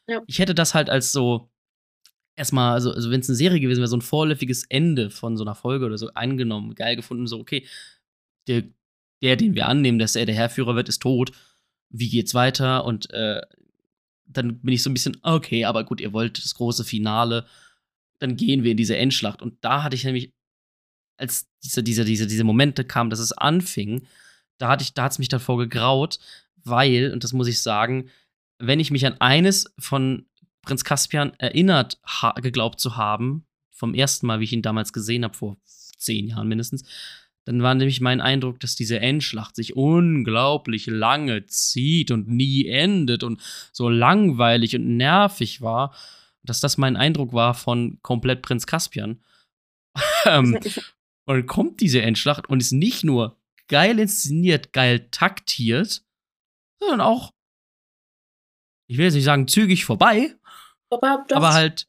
[0.09, 0.23] Ja.
[0.27, 1.51] Ich hätte das halt als so
[2.35, 5.45] erstmal, also, also wenn es eine Serie gewesen wäre, so ein vorläufiges Ende von so
[5.45, 7.67] einer Folge oder so angenommen, geil gefunden, so, okay,
[8.49, 8.65] der,
[9.23, 11.33] der, den wir annehmen, dass er der Herrführer wird, ist tot.
[11.91, 12.85] Wie geht's weiter?
[12.85, 13.41] Und äh,
[14.27, 17.47] dann bin ich so ein bisschen, okay, aber gut, ihr wollt das große Finale,
[18.19, 19.43] dann gehen wir in diese Endschlacht.
[19.43, 20.33] Und da hatte ich nämlich,
[21.17, 24.07] als diese, diese, diese, diese Momente kamen, dass es anfing,
[24.59, 26.19] da hatte ich, da hat es mich davor gegraut,
[26.65, 28.11] weil, und das muss ich sagen,
[28.59, 30.27] wenn ich mich an eines von
[30.63, 35.25] Prinz Caspian erinnert ha geglaubt zu haben, vom ersten Mal, wie ich ihn damals gesehen
[35.25, 36.85] habe, vor zehn Jahren mindestens,
[37.45, 43.25] dann war nämlich mein Eindruck, dass diese Endschlacht sich unglaublich lange zieht und nie endet
[43.25, 43.41] und
[43.73, 45.95] so langweilig und nervig war,
[46.45, 49.23] dass das mein Eindruck war von komplett Prinz Caspian.
[50.25, 50.55] ähm,
[51.27, 53.37] und dann kommt diese Endschlacht und ist nicht nur
[53.69, 56.05] geil inszeniert, geil taktiert,
[56.79, 57.33] sondern auch,
[58.89, 60.37] ich will jetzt nicht sagen zügig vorbei,
[60.91, 61.89] Aber, aber halt,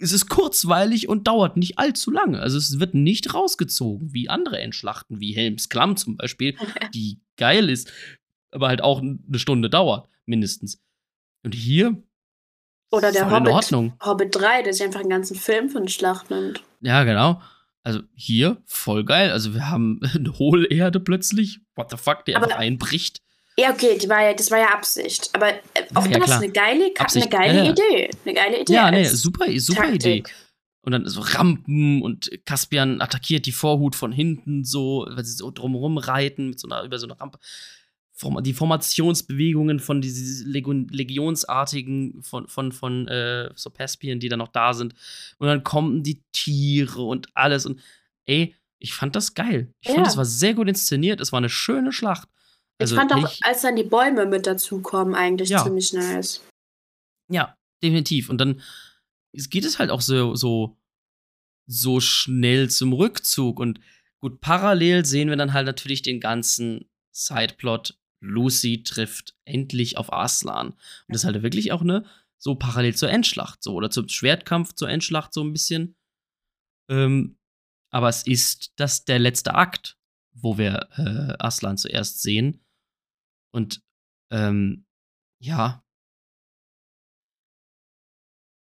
[0.00, 2.40] es ist kurzweilig und dauert nicht allzu lange.
[2.40, 6.56] Also es wird nicht rausgezogen, wie andere Endschlachten, wie Helms Klamm zum Beispiel,
[6.94, 7.92] die geil ist,
[8.50, 10.80] aber halt auch eine Stunde dauert, mindestens.
[11.44, 12.02] Und hier
[12.90, 13.52] Oder der Hobbit.
[13.52, 13.92] Ordnung.
[14.04, 16.62] Hobbit 3, der sich einfach einen ganzen Film für eine Schlacht nimmt.
[16.80, 17.40] Ja, genau.
[17.82, 19.30] also hier, voll geil.
[19.30, 21.60] Also wir haben eine Hohlerde plötzlich.
[21.76, 23.20] What the fuck, die Aber- einfach einbricht.
[23.60, 25.30] Ja, okay, die war ja, das war ja Absicht.
[25.32, 25.60] Aber äh,
[25.94, 26.38] auch Ja, das klar.
[26.42, 27.70] eine geile, eine geile ja, ja.
[27.70, 28.10] Idee.
[28.24, 28.72] Eine geile Idee.
[28.72, 30.22] Ja, nee, super, super Idee.
[30.22, 30.34] Taktik.
[30.82, 35.50] Und dann so Rampen und Caspian attackiert die Vorhut von hinten so, weil sie so
[35.50, 37.38] drumherum reiten mit so einer, über so eine Rampe.
[38.42, 44.48] Die Formationsbewegungen von diesen Legion, Legionsartigen von, von, von äh, so Caspian, die da noch
[44.48, 44.94] da sind.
[45.38, 47.64] Und dann kommen die Tiere und alles.
[47.66, 47.80] Und
[48.26, 49.72] ey, ich fand das geil.
[49.80, 49.94] Ich Ja.
[49.94, 51.20] fand, das war sehr gut inszeniert.
[51.20, 52.28] Es war eine schöne Schlacht.
[52.80, 55.62] Also ich fand auch, als dann die Bäume mit dazukommen, eigentlich Ja.
[55.64, 56.42] ziemlich nice.
[57.28, 58.28] Ja, definitiv.
[58.30, 58.60] Und dann
[59.32, 60.76] geht es halt auch so, so,
[61.66, 63.60] so schnell zum Rückzug.
[63.60, 63.80] Und
[64.20, 67.96] gut, parallel sehen wir dann halt natürlich den ganzen Sideplot.
[68.22, 70.68] Lucy trifft endlich auf Arslan.
[70.70, 70.78] Und
[71.08, 72.04] das ist halt wirklich auch eine,
[72.38, 75.96] so parallel zur Endschlacht, so, oder zum Schwertkampf zur Endschlacht, so ein bisschen.
[76.90, 77.38] Ähm,
[77.90, 79.98] aber es ist das der letzte Akt,
[80.32, 82.64] wo wir äh, Aslan zuerst sehen.
[83.52, 83.82] Und
[84.30, 84.84] ähm,
[85.40, 85.82] ja,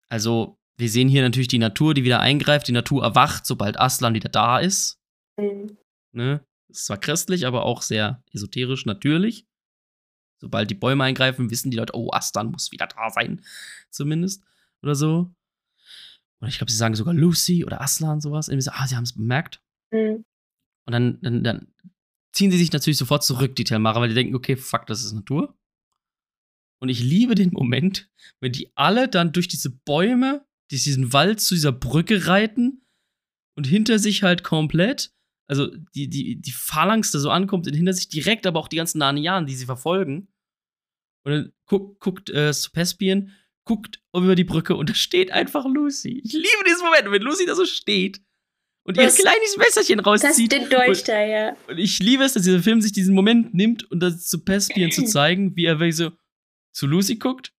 [0.09, 2.69] also, wir sehen hier natürlich die Natur, die wieder eingreift.
[2.69, 4.99] Die Natur erwacht, sobald Aslan wieder da ist.
[5.37, 5.77] Mhm.
[6.13, 6.45] Ne?
[6.69, 9.47] Ist zwar christlich, aber auch sehr esoterisch natürlich.
[10.41, 13.43] Sobald die Bäume eingreifen, wissen die Leute, oh, Aslan muss wieder da sein.
[13.91, 14.45] Zumindest.
[14.83, 15.35] Oder so.
[16.41, 18.49] Oder ich glaube, sie sagen sogar Lucy oder Aslan, sowas.
[18.49, 19.61] Irgendwie so, ah, sie haben es bemerkt.
[19.91, 20.25] Mhm.
[20.87, 21.75] Und dann, dann, dann
[22.33, 25.13] ziehen sie sich natürlich sofort zurück, die Telmara, weil die denken, okay, fuck, das ist
[25.13, 25.57] Natur.
[26.81, 28.11] Und ich liebe den Moment,
[28.41, 32.87] wenn die alle dann durch diese Bäume, durch diesen Wald zu dieser Brücke reiten
[33.57, 35.13] und hinter sich halt komplett,
[35.49, 38.77] also die, die, die Phalanx da so ankommt und hinter sich direkt aber auch die
[38.77, 40.29] ganzen Narnianen, die sie verfolgen.
[41.25, 43.33] Und dann guckt, guckt äh, Pespian,
[43.65, 46.21] guckt über die Brücke und da steht einfach Lucy.
[46.25, 48.23] Ich liebe diesen Moment, wenn Lucy da so steht
[48.89, 50.51] und ihr Das- kleines Messerchen Das rauszieht.
[50.51, 51.57] den Dolch da, ja.
[51.69, 54.91] Und ich liebe es, dass dieser Film sich diesen Moment nimmt und das zu Pespian
[54.91, 56.11] zu zeigen, wie er wirklich so
[56.73, 57.53] zu Lucy guckt.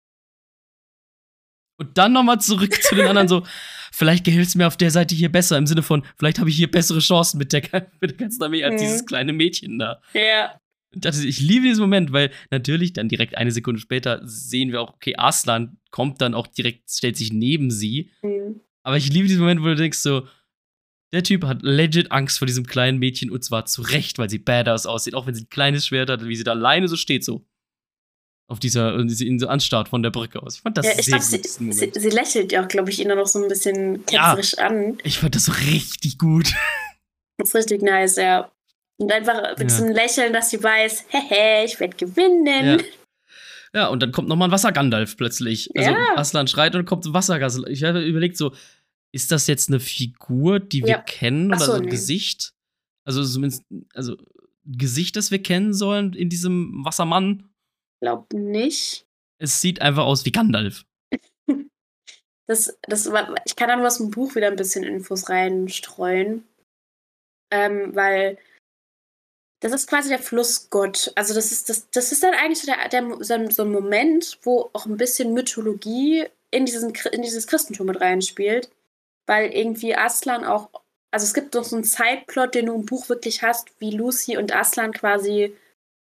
[1.78, 3.44] Und dann nochmal zurück zu den anderen so,
[3.94, 6.58] vielleicht gefällt es mir auf der Seite hier besser, im Sinne von, vielleicht habe ich
[6.58, 7.62] hier bessere Chancen mit der,
[8.02, 8.86] mit der ganzen Armee als Mhm.
[8.86, 10.02] dieses kleine Mädchen da.
[10.14, 10.60] Ja.
[10.94, 14.72] Und das ist, ich liebe diesen Moment, weil natürlich dann direkt eine Sekunde später sehen
[14.72, 18.10] wir auch, okay, Arslan kommt dann auch direkt, stellt sich neben sie.
[18.24, 18.60] Mhm.
[18.84, 20.28] Aber ich liebe diesen Moment, wo du denkst so,
[21.14, 24.40] der Typ hat legit Angst vor diesem kleinen Mädchen und zwar zu Recht, weil sie
[24.40, 27.24] badass aussieht, auch wenn sie ein kleines Schwert hat, wie sie da alleine so steht,
[27.26, 27.46] so.
[28.48, 30.56] Auf dieser, ihn so anstarrt von der Brücke aus.
[30.56, 32.90] Ich fand das ja ich sehr glaube, gut, sie, sie, sie lächelt ja auch, glaube
[32.90, 34.30] ich, ihn dann noch so ein bisschen Ja.
[34.36, 34.98] ketzerisch an.
[35.04, 36.52] Ich fand das so richtig gut.
[37.38, 38.52] Das ist richtig nice, ja.
[38.98, 39.64] Und einfach mit Ja.
[39.66, 42.80] diesem Lächeln, dass sie weiß, hehe, ich werde gewinnen.
[42.80, 42.84] Ja.
[43.82, 45.70] Ja, und dann kommt noch mal ein Wasser-Gandalf plötzlich.
[45.78, 45.98] Also Ja.
[46.16, 47.68] Aslan schreit und kommt ein Wassergandalf.
[47.72, 48.52] Ich habe überlegt so,
[49.12, 51.02] ist das jetzt eine Figur, die wir Ja.
[51.02, 51.90] kennen Ach oder so, ein nee.
[51.90, 52.54] Gesicht?
[53.06, 53.64] Also zumindest,
[53.94, 54.18] also
[54.66, 57.50] Gesicht, das wir kennen sollen in diesem Wassermann.
[58.02, 59.06] Glaub nicht.
[59.42, 60.86] Es sieht einfach aus wie Gandalf.
[62.48, 66.44] Das, das war, ich kann da nur aus dem Buch wieder ein bisschen Infos reinstreuen.
[67.52, 68.40] Ähm, weil
[69.62, 71.12] das ist quasi der Flussgott.
[71.16, 74.72] Also das ist, das, das ist dann eigentlich so, der, der, so ein- Moment, wo
[74.74, 78.72] auch ein bisschen Mythologie in, diesen, in dieses Christentum mit reinspielt.
[79.30, 80.70] Weil irgendwie Aslan auch,
[81.12, 84.38] also es gibt doch so einen Zeitplot, den du im Buch wirklich hast, wie Lucy
[84.38, 85.56] und Aslan quasi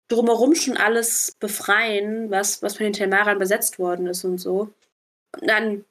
[0.07, 4.73] drumherum schon alles befreien, was, was von den Telmarern besetzt worden ist und so.
[5.39, 5.85] Und dann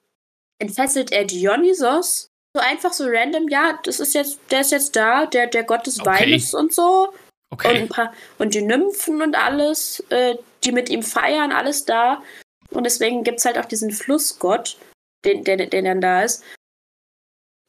[0.58, 5.26] entfesselt er Dionysos so einfach so random, ja, das ist jetzt, der ist jetzt da,
[5.26, 6.24] der, der Gott des Okay.
[6.24, 7.08] Weines und so.
[7.08, 7.16] Und,
[7.52, 7.82] Okay.
[7.82, 12.20] ein paar, und die Nymphen und alles, äh, die mit ihm feiern, alles da.
[12.70, 14.76] Und deswegen gibt es halt auch diesen Flussgott,
[15.24, 16.42] den, der, der dann da ist.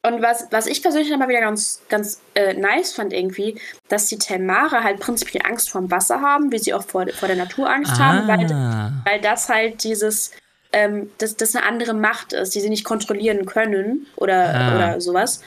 [0.06, 3.58] Und was, was ich persönlich mal wieder ganz, ganz äh, nice fand irgendwie,
[3.88, 7.38] dass die Telmare halt prinzipiell Angst vorm Wasser haben, wie sie auch vor, vor der
[7.38, 8.92] Natur Angst haben, weil, ah.
[9.06, 10.32] weil das halt dieses,
[10.72, 14.74] ähm, dass das eine andere Macht ist, die sie nicht kontrollieren können oder, Ah.
[14.76, 15.40] oder sowas.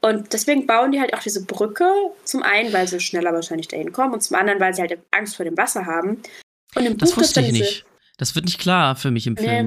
[0.00, 1.86] Und deswegen bauen die halt auch diese Brücke.
[2.24, 5.36] Zum einen, weil sie schneller wahrscheinlich dahin kommen und zum anderen, weil sie halt Angst
[5.36, 6.20] vor dem Wasser haben.
[6.74, 7.86] Und im Das Buch wusste ich nicht.
[8.18, 9.46] Das wird nicht klar für mich im Nee.
[9.46, 9.66] Film.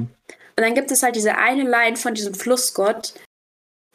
[0.58, 3.14] Und dann gibt es halt diese eine Line von diesem Flussgott.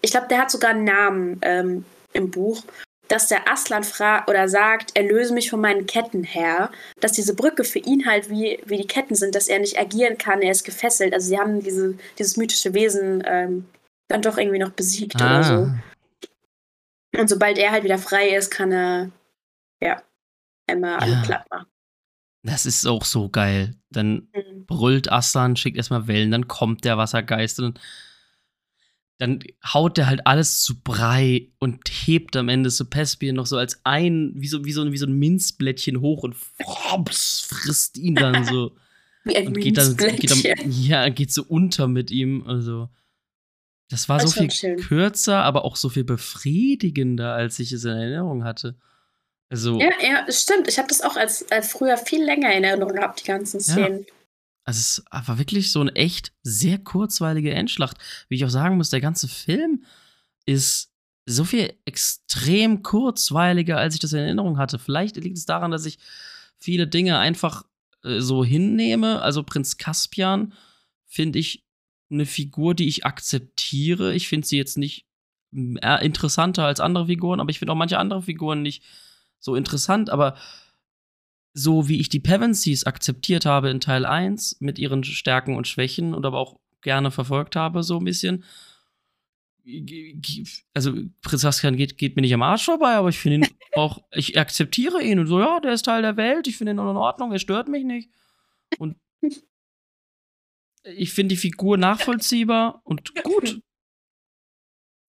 [0.02, 2.62] Ich glaube, der hat sogar einen Namen ähm, im Buch,
[3.08, 6.70] dass der Aslan fragt oder sagt, erlöse mich von meinen Ketten, Herr.
[7.00, 10.18] Dass diese Brücke für ihn halt wie, wie die Ketten sind, dass er nicht agieren
[10.18, 11.14] kann, er ist gefesselt.
[11.14, 13.66] Also sie haben diese, dieses mythische Wesen ähm,
[14.08, 15.52] dann doch irgendwie noch besiegt oder so.
[15.54, 15.78] Ah.
[17.18, 19.10] Und sobald er halt wieder frei ist, kann er
[19.82, 20.02] ja
[20.66, 21.22] einmal alle Ja.
[21.22, 21.66] platt machen.
[22.44, 23.74] Das ist auch so geil.
[23.90, 24.64] Dann Mhm.
[24.66, 27.78] brüllt Aslan, schickt erstmal Wellen, dann kommt der Wassergeist und
[29.18, 33.56] dann haut der halt alles zu Brei und hebt am Ende so Pespian noch so
[33.56, 38.14] als ein, wie so, wie so, wie so ein Minzblättchen hoch und frops, frisst ihn
[38.14, 38.76] dann so.
[39.24, 42.44] Wie ein und geht dann, geht dann, ja, geht so unter mit ihm.
[42.44, 42.88] Also,
[43.88, 44.76] das war Das so viel schön.
[44.78, 48.74] kürzer, aber auch so viel befriedigender, als ich es in Erinnerung hatte.
[49.48, 50.66] Also, Ja, ja, stimmt.
[50.66, 54.06] Ich habe das auch als, als früher viel länger in Erinnerung gehabt, die ganzen Szenen.
[54.64, 57.96] Also es war wirklich so eine echt sehr kurzweilige Endschlacht.
[58.28, 59.84] Wie ich auch sagen muss, der ganze Film
[60.46, 60.92] ist
[61.26, 64.78] so viel extrem kurzweiliger, als ich das in Erinnerung hatte.
[64.78, 65.98] Vielleicht liegt es daran, dass ich
[66.58, 67.64] viele Dinge einfach
[68.04, 69.22] äh, so hinnehme.
[69.22, 70.52] Also Prinz Caspian
[71.06, 71.64] finde ich
[72.10, 74.14] eine Figur, die ich akzeptiere.
[74.14, 75.06] Ich finde sie jetzt nicht
[75.54, 78.82] äh, interessanter als andere Figuren, aber ich finde auch manche andere Figuren nicht
[79.38, 80.10] so interessant.
[80.10, 80.36] Aber
[81.54, 86.14] so wie ich die Pevensies akzeptiert habe in Teil 1 mit ihren Stärken und Schwächen
[86.14, 88.44] und aber auch gerne verfolgt habe, so ein bisschen.
[90.74, 90.92] Also,
[91.22, 94.38] Prinz Caspian geht, geht mir nicht am Arsch vorbei, aber ich finde ihn auch, ich
[94.38, 97.30] akzeptiere ihn und so, ja, der ist Teil der Welt, ich finde ihn in Ordnung,
[97.32, 98.10] er stört mich nicht.
[98.78, 98.96] Und
[100.84, 103.60] ich finde die Figur nachvollziehbar und gut.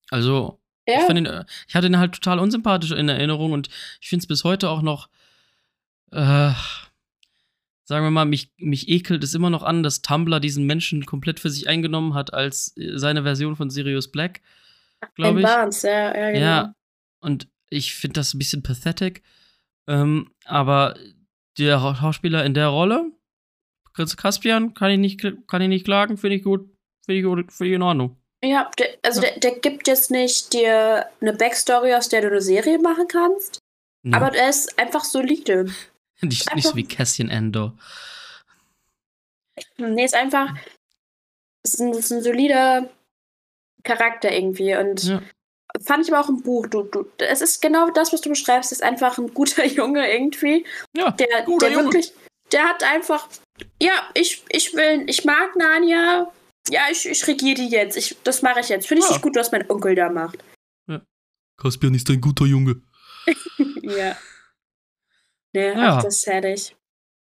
[0.10, 3.70] Also, ich, Ja, find ihn, äh, ich hatte ihn halt total unsympathisch in Erinnerung und
[4.02, 5.10] ich finde es bis heute auch noch,
[6.14, 6.54] äh,
[7.86, 11.40] sagen wir mal, mich, mich ekelt es immer noch an, dass Tumblr diesen Menschen komplett
[11.40, 14.42] für sich eingenommen hat als äh, seine Version von Sirius Black,
[15.16, 15.46] glaube ich.
[15.46, 16.40] Barnes, ja, ja, genau.
[16.46, 16.76] Ja,
[17.20, 19.24] und ich finde das ein bisschen pathetic.
[19.88, 20.96] Ähm, aber
[21.58, 23.12] der Schau- Schauspieler in der Rolle,
[23.94, 26.70] Prinz Caspian, kann ich nicht, kann ich nicht klagen, finde ich gut,
[27.06, 28.18] finde ich gut, finde ich in Ordnung.
[28.44, 29.30] Ja, der, also Ja.
[29.32, 33.60] Der, der gibt jetzt nicht dir eine Backstory, aus der du eine Serie machen kannst,
[34.04, 34.18] Ja.
[34.18, 35.68] aber er ist einfach solide.
[36.24, 37.74] Nicht, nicht so wie Cassian Andor.
[39.78, 40.54] Nee, ist einfach
[41.66, 42.90] ist ein, ist ein solider
[43.84, 45.22] Charakter irgendwie und Ja.
[45.86, 46.68] fand ich aber auch im Buch.
[46.68, 50.66] Du, du, es ist genau das, was du beschreibst, ist einfach ein guter Junge irgendwie.
[50.98, 51.86] Ja, Der, guter der Junge.
[51.86, 52.14] wirklich,
[52.52, 53.28] der hat einfach,
[53.82, 56.32] ja, ich, ich will, ich mag Narnia.
[56.70, 57.98] Ja, ich, ich regiere die jetzt.
[57.98, 58.88] Ich, das mache ich jetzt.
[58.88, 59.16] Finde ich Ja.
[59.16, 60.38] nicht gut, was mein Onkel da macht.
[61.58, 62.82] Caspian ist ein guter Junge.
[63.84, 64.18] Ja.
[65.54, 65.98] Nee, Ja.
[65.98, 66.76] ach, das ist herrlich.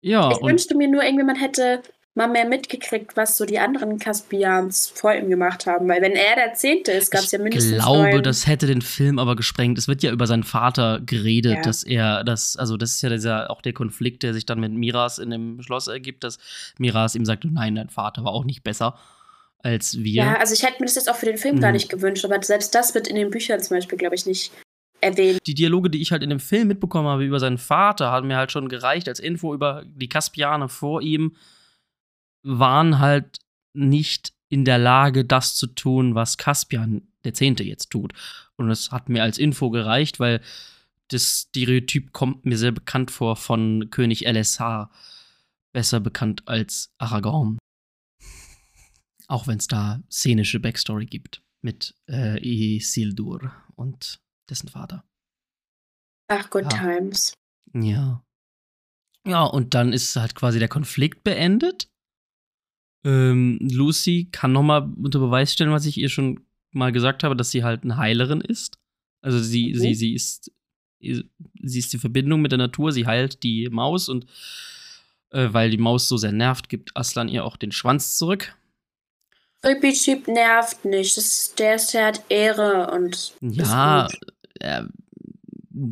[0.02, 1.82] Ja, ich wünschte mir nur irgendwie, man hätte
[2.14, 5.88] mal mehr mitgekriegt, was so die anderen Caspians vor ihm gemacht haben.
[5.88, 8.22] Weil wenn er der Zehnte ist, gab es ich ja mindestens glaube, neun.
[8.22, 9.78] das hätte den Film aber gesprengt.
[9.78, 11.62] Es wird ja über seinen Vater geredet, Ja.
[11.62, 14.72] dass er das, also das ist ja dieser, auch der Konflikt, der sich dann mit
[14.72, 16.38] Miras in dem Schloss ergibt, dass
[16.78, 18.98] Miras ihm sagt, nein, dein Vater war auch nicht besser
[19.62, 20.24] als wir.
[20.24, 21.74] Ja, also ich hätte mir das jetzt auch für den Film gar Mhm.
[21.76, 24.50] nicht gewünscht, aber selbst das wird in den Büchern zum Beispiel, glaube ich, nicht
[25.00, 25.40] erwähnt.
[25.46, 28.36] die Dialoge, die ich halt in dem Film mitbekommen habe über seinen Vater, haben mir
[28.36, 31.36] halt schon gereicht als Info über die Kaspianer vor ihm,
[32.42, 33.38] waren halt
[33.72, 38.12] nicht in der Lage, das zu tun, was Kaspian der Zehnte jetzt tut.
[38.56, 40.40] Und es hat mir als Info gereicht, weil
[41.08, 44.90] das Stereotyp kommt mir sehr bekannt vor von König LSH.
[45.72, 47.58] Besser bekannt als Aragorn.
[49.28, 54.20] Auch wenn es da szenische Backstory gibt mit äh, Isildur und
[54.50, 55.04] dessen Vater.
[56.28, 56.78] Ach, Good Ja.
[56.78, 57.34] Times.
[57.72, 58.22] Ja.
[59.26, 61.88] Ja, und dann ist halt quasi der Konflikt beendet.
[63.04, 67.36] Ähm, Lucy kann noch mal unter Beweis stellen, was ich ihr schon mal gesagt habe,
[67.36, 68.78] dass sie halt eine Heilerin ist.
[69.22, 69.78] Also sie, Mhm.
[69.78, 70.52] sie, sie ist,
[71.00, 74.26] sie ist die Verbindung mit der Natur, sie heilt die Maus und
[75.30, 78.56] äh, weil die Maus so sehr nervt, gibt Aslan ihr auch den Schwanz zurück.
[79.62, 81.16] Typ nervt nicht.
[81.16, 83.34] Das ist, der ist, der hat Ehre und.
[83.42, 84.08] Ja.
[84.60, 84.84] Äh,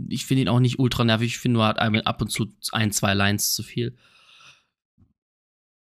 [0.09, 1.29] ich finde ihn auch nicht ultra nervig.
[1.29, 3.97] Ich finde nur, hat einmal ab und zu ein, zwei Lines zu viel.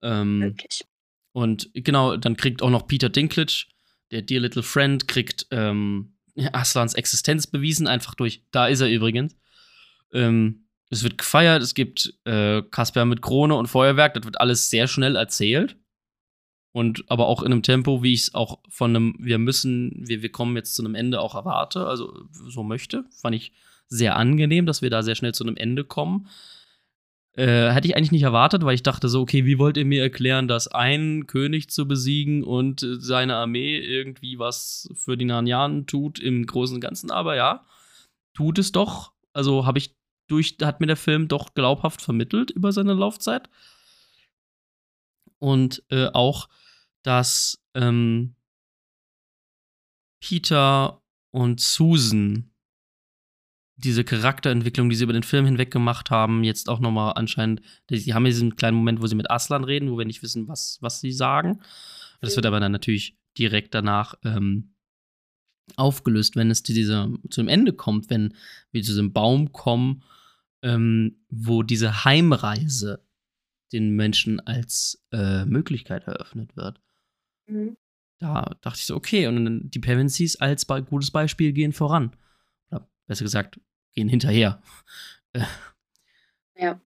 [0.03, 0.85] Ähm, Wirklich.
[1.33, 3.65] und genau, dann kriegt auch noch Peter Dinklage,
[4.11, 6.17] der Dear Little Friend, kriegt ähm,
[6.53, 9.37] Aslans Existenz bewiesen, einfach durch, da ist er übrigens.
[10.13, 14.71] Ähm, es wird gefeiert, es gibt äh, Kasper mit Krone und Feuerwerk, das wird alles
[14.71, 15.77] sehr schnell erzählt.
[16.77, 20.21] Und aber auch in einem Tempo, wie ich es auch von einem, wir müssen, wir,
[20.21, 23.07] wir kommen jetzt zu einem Ende auch erwarte, also so möchte.
[23.19, 23.53] Fand ich
[23.89, 26.29] sehr angenehm, dass wir da sehr schnell zu einem Ende kommen.
[27.33, 30.03] Äh, hätte ich eigentlich nicht erwartet, weil ich dachte so, okay, wie wollt ihr mir
[30.03, 36.19] erklären, dass ein König zu besiegen und seine Armee irgendwie was für die Narnianen tut
[36.19, 37.11] im Großen und Ganzen?
[37.11, 37.65] Aber ja,
[38.35, 39.13] tut es doch.
[39.33, 39.97] Also habe ich
[40.29, 43.49] durch, hat mir der Film doch glaubhaft vermittelt über seine Laufzeit.
[45.39, 46.51] Und äh, auch,
[47.07, 48.35] dass ähm,
[50.21, 52.51] Peter und Susan
[53.77, 57.61] diese Charakterentwicklung, die sie über den Film hinweg gemacht haben, jetzt auch nochmal anscheinend,
[57.91, 60.79] die haben diesen kleinen Moment, wo sie mit Aslan reden, wo wir nicht wissen, was,
[60.81, 61.61] was sie sagen.
[62.21, 64.75] Das wird aber dann natürlich direkt danach ähm,
[65.77, 68.35] aufgelöst, wenn es zu, dieser, zu dem Ende kommt, wenn
[68.73, 70.03] wir zu diesem Baum kommen,
[70.63, 73.05] ähm, wo diese Heimreise
[73.73, 76.81] den Menschen als äh, Möglichkeit eröffnet wird.
[77.47, 77.77] Mhm.
[78.19, 82.17] Da dachte ich so, okay, und dann die Pevensies als be gutes Beispiel gehen voran.
[82.71, 83.61] Oder besser gesagt,
[83.95, 84.63] gehen hinterher.
[85.33, 85.43] Äh,
[86.59, 86.81] Ja.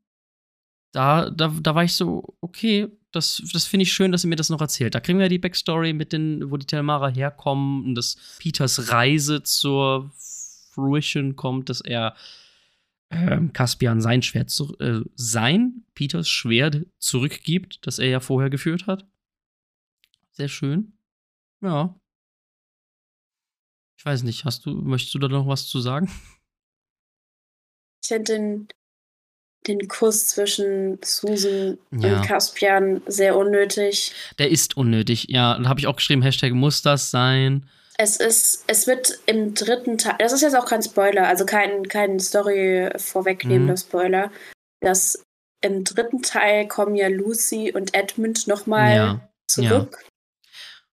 [0.92, 4.34] da, da, da war ich so, okay, das, das finde ich schön, dass ihr mir
[4.36, 4.94] das noch erzählt.
[4.94, 8.90] Da kriegen wir ja die Backstory mit den, wo die Telmara herkommen und dass Peters
[8.90, 10.10] Reise zur
[10.72, 12.16] Fruition kommt, dass er
[13.10, 18.86] ähm, Caspian sein Schwert zu, äh, sein, Peters Schwert zurückgibt, das er ja vorher geführt
[18.88, 19.06] hat.
[20.40, 20.94] Sehr schön.
[21.60, 21.94] Ja.
[23.98, 26.10] Ich weiß nicht, hast du, möchtest du da noch was zu sagen?
[28.02, 28.68] Ich finde den,
[29.68, 32.16] den Kuss zwischen Susan Ja.
[32.16, 34.12] und Caspian sehr unnötig.
[34.38, 35.26] Der ist unnötig.
[35.28, 37.68] Ja, da habe ich auch geschrieben, Hashtag muss das sein.
[37.98, 41.86] Es ist, es wird im dritten Teil, das ist jetzt auch kein Spoiler, also kein,
[41.88, 43.76] kein Story vorwegnehmender Mhm.
[43.76, 44.32] Spoiler,
[44.80, 45.22] dass
[45.62, 49.30] im dritten Teil kommen ja Lucy und Edmund nochmal Ja.
[49.46, 50.04] zurück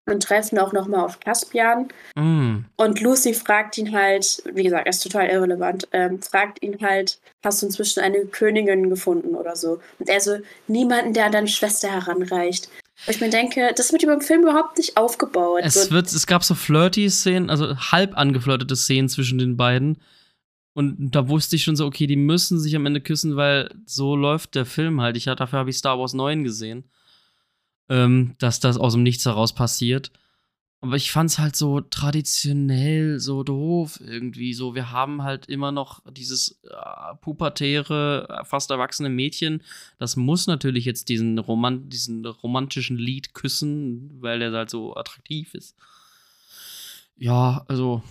[0.08, 1.90] und treffen auch nochmal auf Caspian.
[2.16, 2.66] Mm.
[2.78, 7.20] Und Lucy fragt ihn halt, wie gesagt, er ist total irrelevant, ähm, fragt ihn halt,
[7.44, 9.80] hast du inzwischen eine Königin gefunden oder so?
[10.00, 12.70] Und er so, niemanden, der an deine Schwester heranreicht.
[13.06, 15.62] Und ich mir denke, das wird über den Film überhaupt nicht aufgebaut.
[15.64, 19.98] Es, wird, es gab so flirty Szenen, also halb angeflirtete Szenen zwischen den beiden.
[20.74, 24.16] Und da wusste ich schon so, okay, die müssen sich am Ende küssen, weil so
[24.16, 25.18] läuft der Film halt.
[25.18, 26.86] Ich, dafür habe ich Star Wars 9 gesehen.
[27.90, 30.12] Ähm, dass das aus dem Nichts heraus passiert.
[30.80, 34.54] Aber ich fand es halt so traditionell, so doof irgendwie.
[34.54, 39.64] So, wir haben halt immer noch dieses äh, pubertäre, äh, fast erwachsene Mädchen.
[39.98, 45.56] Das muss natürlich jetzt diesen, Roman diesen romantischen Lied küssen, weil der halt so attraktiv
[45.56, 45.76] ist.
[47.18, 48.04] Ja, also.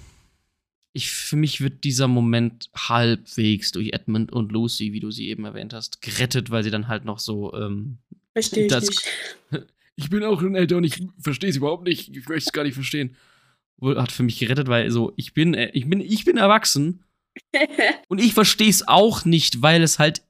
[0.97, 5.45] Ich, für mich wird dieser Moment halbwegs durch Edmund und Lucy, wie du sie eben
[5.45, 7.99] erwähnt hast, gerettet, weil sie dann halt noch so ähm,
[8.33, 9.03] verstehe ich nicht.
[9.97, 12.17] ich bin auch schon älter und ich verstehe es überhaupt nicht.
[12.17, 13.17] Ich möchte es gar nicht verstehen.
[13.83, 17.05] Hat für mich gerettet, weil so, ich bin, äh, ich bin, ich bin erwachsen
[18.09, 20.23] und ich verstehe es auch nicht, weil es halt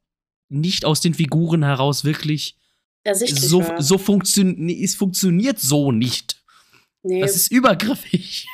[0.49, 2.57] nicht aus den Figuren heraus wirklich
[3.15, 3.81] so, war.
[3.81, 4.59] so funktioniert.
[4.59, 6.43] Nee, es funktioniert so nicht.
[7.03, 7.21] nee.
[7.21, 8.47] Das ist übergriffig.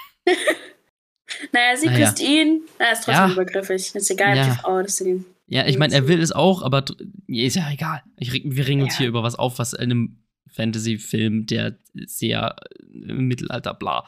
[1.52, 1.98] Naja, sie Naja.
[2.06, 3.32] küsst ihn, er ist trotzdem Ja.
[3.32, 3.94] übergriffig.
[3.94, 4.44] Ist egal, Ja.
[4.46, 5.24] ob die Frau das ihn.
[5.46, 6.84] Ja, ich meine, er will es auch, aber
[7.26, 8.02] ist ja egal.
[8.16, 8.98] Ich, wir regen uns Ja.
[9.00, 10.18] hier über was auf, was in einem
[10.48, 11.76] Fantasy-Film, der
[12.06, 14.06] sehr äh, im Mittelalter bla.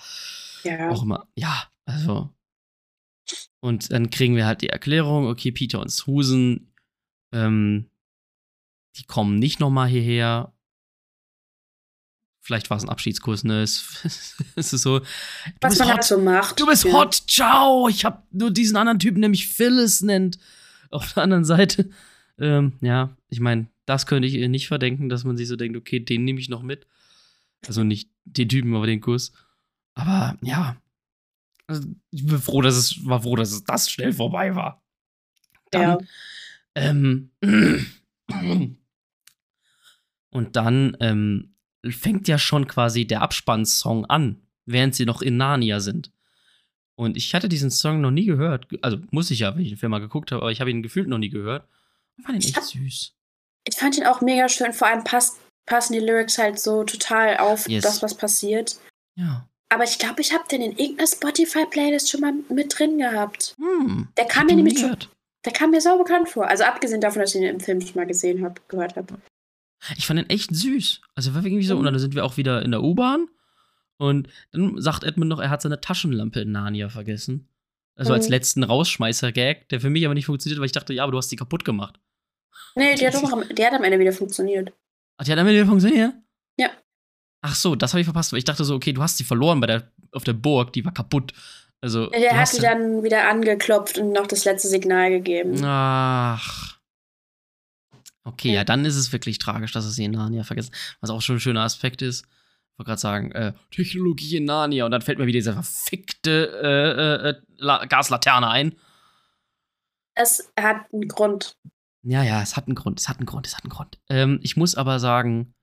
[0.63, 0.89] Ja.
[0.91, 1.29] auch immer.
[1.37, 2.31] Ja, also.
[3.61, 6.73] Und dann kriegen wir halt die Erklärung, okay, Peter und Susan,
[7.33, 7.91] ähm,
[8.97, 10.54] die kommen nicht noch mal hierher.
[12.45, 13.63] Vielleicht war es ein Abschiedskurs, ne?
[13.63, 14.99] Es, es ist so.
[14.99, 15.05] Du
[15.63, 15.95] Was bist man hot.
[15.95, 16.61] halt so macht.
[16.61, 16.93] Du bist ja.
[16.93, 17.89] hot, ciao.
[17.89, 20.39] Ich hab nur diesen anderen Typen, der mich Phyllis nennt.
[20.91, 21.89] Auf der anderen Seite.
[22.39, 25.79] Ähm, ja, ich meine, das könnte ich ihr nicht verdenken, dass man sich so denkt,
[25.79, 26.87] okay, den nehme ich noch mit.
[27.67, 29.33] Also nicht den Typen, aber den Kuss.
[29.95, 30.77] Aber ja.
[31.67, 34.83] Also, ich bin froh, dass es war froh, dass es das schnell vorbei war.
[35.73, 35.97] Ja.
[36.75, 37.89] Dann, ähm,
[40.31, 41.54] und dann ähm,
[41.93, 46.11] fängt ja schon quasi der Abspannsong an, während sie noch in Narnia sind.
[46.97, 48.69] Und ich hatte diesen Song noch nie gehört.
[48.83, 50.83] Also muss ich ja, wenn ich den Film mal geguckt habe, aber ich habe ihn
[50.83, 51.67] gefühlt noch nie gehört.
[52.17, 53.13] Und fand ihn Ich echt hab- süß.
[53.67, 54.73] Ich fand ihn auch mega schön.
[54.73, 57.83] Vor allem passt, passen die Lyrics halt so total auf Yes.
[57.83, 58.77] das, was passiert.
[59.17, 59.49] Ja.
[59.71, 63.55] Aber ich glaube, ich habe den in irgendeiner Spotify-Playlist schon mal mit drin gehabt.
[63.59, 64.09] Hm.
[64.17, 64.97] Der ich kam mir nämlich schon,
[65.45, 66.47] der kam mir sau bekannt vor.
[66.47, 69.15] Also abgesehen davon, dass ich ihn im Film schon mal gesehen habe, gehört habe.
[69.97, 71.01] Ich fand ihn echt süß.
[71.15, 71.77] Also war irgendwie so.
[71.77, 73.27] Und dann sind wir auch wieder in der U-Bahn.
[73.97, 77.49] Und dann sagt Edmund noch, er hat seine Taschenlampe in Narnia vergessen.
[77.97, 78.31] Also als Mhm.
[78.33, 81.31] letzten Rausschmeißer-Gag, der für mich aber nicht funktioniert, weil ich dachte, ja, aber du hast
[81.31, 82.01] die kaputt gemacht.
[82.75, 84.73] Nee, die hat, auch am, die hat am Ende wieder funktioniert.
[85.17, 86.13] Ach, die hat am Ende funktioniert?
[86.59, 86.71] Ja.
[87.43, 89.61] Ach so, das habe ich verpasst, weil ich dachte so, okay, du hast sie verloren
[89.61, 91.33] bei der, auf der Burg, die war kaputt.
[91.81, 95.63] Also, Der hat ja- dann wieder angeklopft und noch das letzte Signal gegeben.
[95.63, 96.74] Ach.
[98.25, 98.55] Okay, ja.
[98.55, 98.65] Ja.
[98.65, 100.73] dann ist es wirklich tragisch, dass es sie in Narnia vergessen.
[101.01, 102.25] Was auch schon ein schöner Aspekt ist.
[102.25, 104.85] Ich wollte gerade sagen, äh, Technologie in Narnia.
[104.85, 108.75] Und dann fällt mir wieder diese verfickte äh, äh, La Gaslaterne ein.
[110.15, 111.57] Es hat einen Grund.
[112.03, 113.99] Ja, ja, es hat einen Grund, es hat einen Grund, es hat einen Grund.
[114.09, 115.55] Ähm, ich muss aber sagen,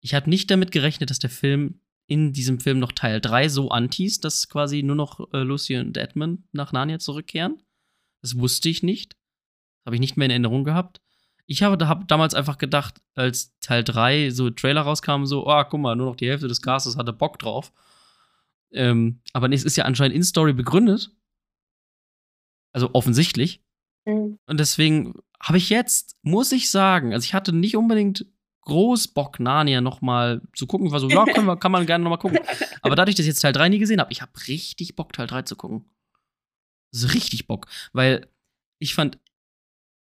[0.00, 3.70] ich habe nicht damit gerechnet, dass der Film in diesem Film noch Teil 3 so
[3.70, 7.62] anteast, dass quasi nur noch äh, Lucy und Edmund nach Narnia zurückkehren.
[8.22, 9.16] Das wusste ich nicht.
[9.86, 11.00] Habe ich nicht mehr in Erinnerung gehabt.
[11.50, 15.80] Ich habe hab damals einfach gedacht, als Teil 3 so Trailer rauskam, so, oh, guck
[15.80, 17.72] mal, nur noch die Hälfte des Castes hatte Bock drauf.
[18.70, 21.10] Ähm, aber nee, es ist ja anscheinend in Story begründet.
[22.72, 23.64] Also offensichtlich.
[24.04, 24.38] Mhm.
[24.46, 28.26] Und deswegen habe ich jetzt, muss ich sagen, also ich hatte nicht unbedingt
[28.60, 30.92] groß Bock, Narnia noch mal zu gucken.
[30.92, 32.38] War so, ja, wir, kann man gerne noch mal gucken.
[32.82, 35.26] Aber dadurch, dass ich jetzt Teil 3 nie gesehen habe, ich habe richtig Bock, Teil
[35.26, 35.84] 3 zu gucken.
[36.94, 37.66] Also richtig Bock.
[37.92, 38.28] Weil
[38.78, 39.18] ich fand,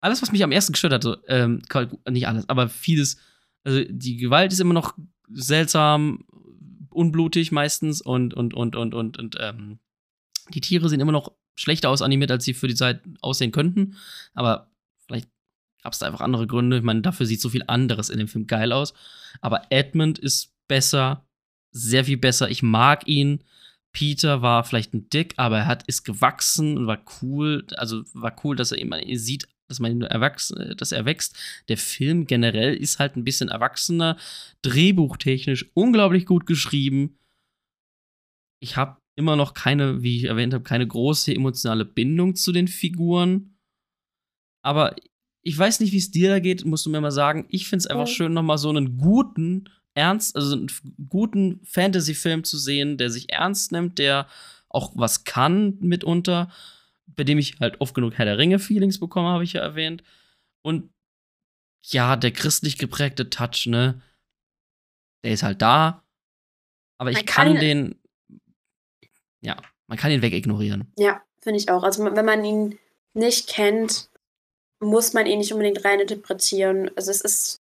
[0.03, 1.61] alles, was mich am ersten gestört hatte, ähm,
[2.09, 3.17] nicht alles, aber vieles,
[3.63, 4.97] also die Gewalt ist immer noch
[5.31, 6.25] seltsam,
[6.89, 9.79] unblutig meistens und, und, und, und, und, und ähm,
[10.53, 13.95] die Tiere sehen immer noch schlechter aus animiert, als sie für die Zeit aussehen könnten.
[14.33, 14.69] Aber
[15.07, 15.29] vielleicht
[15.81, 16.77] gab es da einfach andere Gründe.
[16.77, 18.93] Ich meine, dafür sieht so viel anderes in dem Film geil aus.
[19.39, 21.25] Aber Edmund ist besser,
[21.71, 22.49] sehr viel besser.
[22.49, 23.43] Ich mag ihn.
[23.93, 27.65] Peter war vielleicht ein Dick, aber er hat, ist gewachsen und war cool.
[27.77, 31.35] Also war cool, dass er immer sieht, dass man ihn erwachsen, dass er wächst.
[31.67, 34.17] Der Film generell ist halt ein bisschen erwachsener,
[34.61, 37.17] drehbuchtechnisch unglaublich gut geschrieben.
[38.59, 42.67] Ich habe immer noch keine, wie ich erwähnt habe, keine große emotionale Bindung zu den
[42.67, 43.57] Figuren.
[44.63, 44.95] Aber
[45.41, 47.45] ich weiß nicht, wie es dir da geht, musst du mir mal sagen.
[47.49, 48.13] Ich finde es einfach Ja.
[48.13, 50.71] schön, nochmal so einen guten, ernst, also einen
[51.09, 54.27] guten Fantasy-Film zu sehen, der sich ernst nimmt, der
[54.69, 56.49] auch was kann mitunter,
[57.07, 60.03] bei dem ich halt oft genug Herr der Ringe-Feelings bekomme, habe ich ja erwähnt.
[60.63, 60.91] Und
[61.85, 64.01] ja, der christlich geprägte Touch, ne,
[65.23, 66.03] der ist halt da.
[66.97, 68.01] Aber ich Man kann, kann ihn- den,
[69.41, 70.91] ja, man kann ihn wegignorieren.
[70.97, 71.83] Ja, finde ich auch.
[71.83, 72.79] Also wenn man ihn
[73.13, 74.09] nicht kennt,
[74.79, 76.89] muss man ihn nicht unbedingt reininterpretieren.
[76.95, 77.61] Also es ist,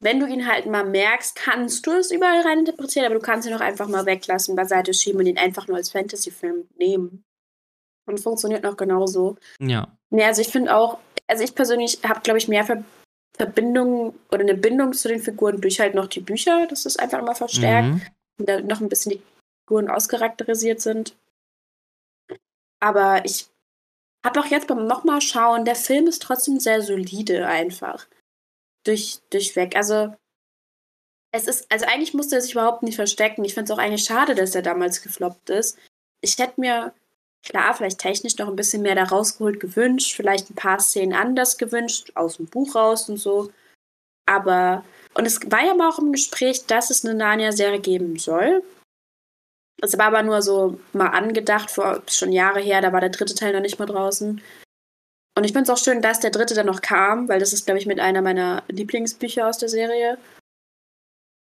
[0.00, 3.54] wenn du ihn halt mal merkst, kannst du es überall reininterpretieren, aber du kannst ihn
[3.54, 7.24] auch einfach mal weglassen, beiseite schieben und ihn einfach nur als Fantasy-Film nehmen.
[8.06, 9.36] Und funktioniert noch genauso.
[9.60, 9.88] Ja.
[10.10, 12.84] Nee, also ich finde auch, also ich persönlich habe, glaube ich, mehr Ver
[13.36, 16.66] Verbindung oder eine Bindung zu den Figuren durch halt noch die Bücher.
[16.68, 18.02] Das ist einfach immer verstärkt Mhm.
[18.38, 19.22] und da noch ein bisschen die
[19.68, 21.14] Figuren auscharakterisiert sind.
[22.80, 23.48] Aber ich
[24.24, 28.06] habe auch jetzt beim nochmal schauen, der Film ist trotzdem sehr solide einfach.
[28.84, 29.76] Durch, durchweg.
[29.76, 30.14] Also
[31.32, 33.44] es ist, also eigentlich musste er sich überhaupt nicht verstecken.
[33.44, 35.78] Ich finde es auch eigentlich schade, dass er damals gefloppt ist.
[36.22, 36.94] Ich hätte mir,
[37.48, 41.58] klar, vielleicht technisch noch ein bisschen mehr da rausgeholt gewünscht, vielleicht ein paar Szenen anders
[41.58, 43.50] gewünscht, aus dem Buch raus und so.
[44.26, 48.62] Aber, und es war ja mal auch im Gespräch, dass es eine Narnia-Serie geben soll.
[49.78, 53.34] Das war aber nur so mal angedacht, vor schon Jahre her, da war der dritte
[53.34, 54.40] Teil noch nicht mal draußen.
[55.36, 57.66] Und ich finde es auch schön, dass der dritte dann noch kam, weil das ist,
[57.66, 60.18] glaube ich, mit einer meiner Lieblingsbücher aus der Serie.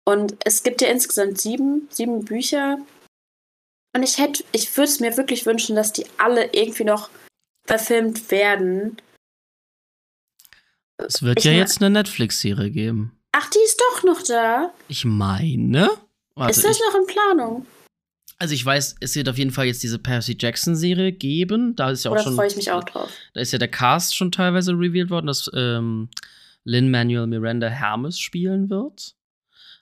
[0.05, 2.79] Und es gibt ja insgesamt sieben, sieben Bücher.
[3.95, 7.09] Und ich hätte, ich würde es mir wirklich wünschen, dass die alle irgendwie noch
[7.65, 8.97] verfilmt werden.
[10.97, 13.19] Es wird Ich ja jetzt eine Netflix-Serie geben.
[13.31, 14.73] Ach, die ist doch noch da.
[14.87, 15.89] Ich meine.
[16.35, 17.65] Warte, ist das ich, noch in Planung?
[18.43, 21.77] also ich weiß, es wird auf jeden Fall jetzt diese Percy Jackson-Serie geben.
[21.77, 22.35] Da ist ja auch Oder schon.
[22.35, 23.09] freue ich mich auch drauf?
[23.33, 26.09] Da ist ja der Cast schon teilweise revealed worden, dass ähm,
[26.65, 29.15] Lin Manuel Miranda Hermes spielen wird.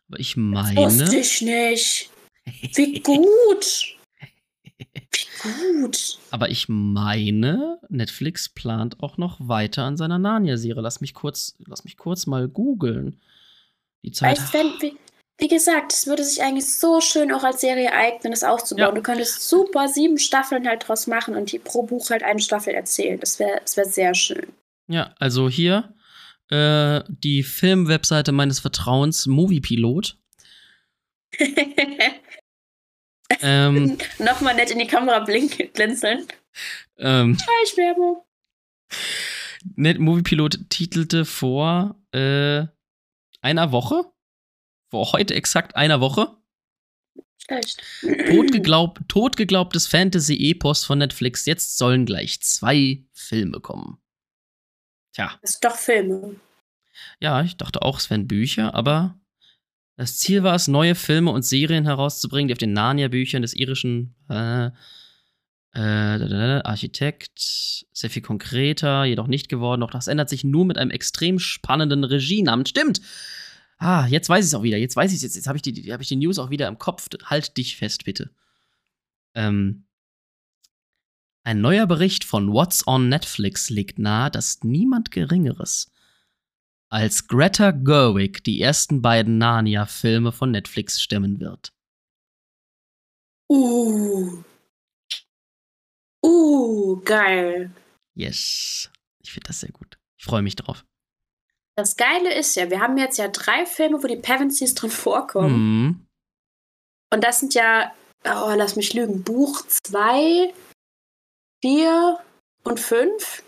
[0.09, 0.75] Aber ich meine.
[0.75, 2.09] Wusste ich nicht.
[2.75, 3.95] Wie gut.
[4.93, 6.19] Wie gut.
[6.29, 10.81] Aber ich meine, Netflix plant auch noch weiter an seiner Narnia-Serie.
[10.81, 13.19] Lass mich kurz, lass mich kurz mal googeln.
[14.03, 14.39] Die Zeit.
[14.39, 14.97] Weißt, wenn, wie,
[15.37, 18.89] wie gesagt, es würde sich eigentlich so schön auch als Serie eignen, das aufzubauen.
[18.89, 18.91] Ja.
[18.91, 22.73] Du könntest super sieben Staffeln halt draus machen und die pro Buch halt eine Staffel
[22.73, 23.19] erzählen.
[23.19, 24.47] Das wäre das wär sehr schön.
[24.87, 25.93] Ja, also hier
[26.49, 30.17] äh, die Filmwebseite meines Vertrauens, Moviepilot.
[33.41, 36.27] Ähm, Nochmal nett in die Kamera blinken, blinzeln.
[36.97, 38.23] ähm, Schleichwerbung.
[39.75, 42.65] Net Moviepilot titelte vor äh,
[43.41, 44.11] einer Woche,
[44.89, 46.35] vor heute exakt einer Woche,
[47.43, 47.81] Schlecht.
[48.27, 51.45] totgeglaub, totgeglaubtes Fantasy-Epos von Netflix.
[51.45, 53.97] Jetzt sollen gleich zwei Filme kommen.
[55.13, 56.35] Tja, Das ist doch Filme.
[57.19, 59.19] ja, ich dachte auch, es wären Bücher, aber
[59.97, 64.15] das Ziel war es, neue Filme und Serien herauszubringen, die auf den Narnia-Büchern des irischen
[64.29, 64.71] äh,
[65.73, 69.81] äh, Architekt sehr viel konkreter, jedoch nicht geworden.
[69.81, 72.65] Doch das ändert sich nur mit einem extrem spannenden Regienamen.
[72.65, 73.01] Stimmt!
[73.77, 74.77] Ah, jetzt weiß ich es auch wieder.
[74.77, 75.23] Jetzt weiß ich es.
[75.23, 77.09] Jetzt, jetzt habe ich, die, hab ich die News auch wieder im Kopf.
[77.25, 78.29] Halt dich fest, bitte.
[79.33, 79.85] Ähm,
[81.43, 85.91] ein neuer Bericht von What's on Netflix legt nahe, dass niemand Geringeres
[86.91, 91.73] als Greta Gerwig die ersten beiden Narnia-Filme von Netflix stemmen wird.
[93.49, 94.43] Uh.
[96.23, 97.71] Uh, geil.
[98.13, 98.89] Yes.
[99.23, 99.97] Ich finde das sehr gut.
[100.17, 100.85] Ich freue mich drauf.
[101.75, 105.53] Das Geile ist ja, wir haben jetzt ja drei Filme, wo die Pevensies drin vorkommen.
[105.53, 106.05] Mhm.
[107.13, 107.91] Und das sind ja
[108.25, 110.53] oh, lass mich lügen, Buch 2,
[111.61, 112.19] 4
[112.63, 113.43] und 5.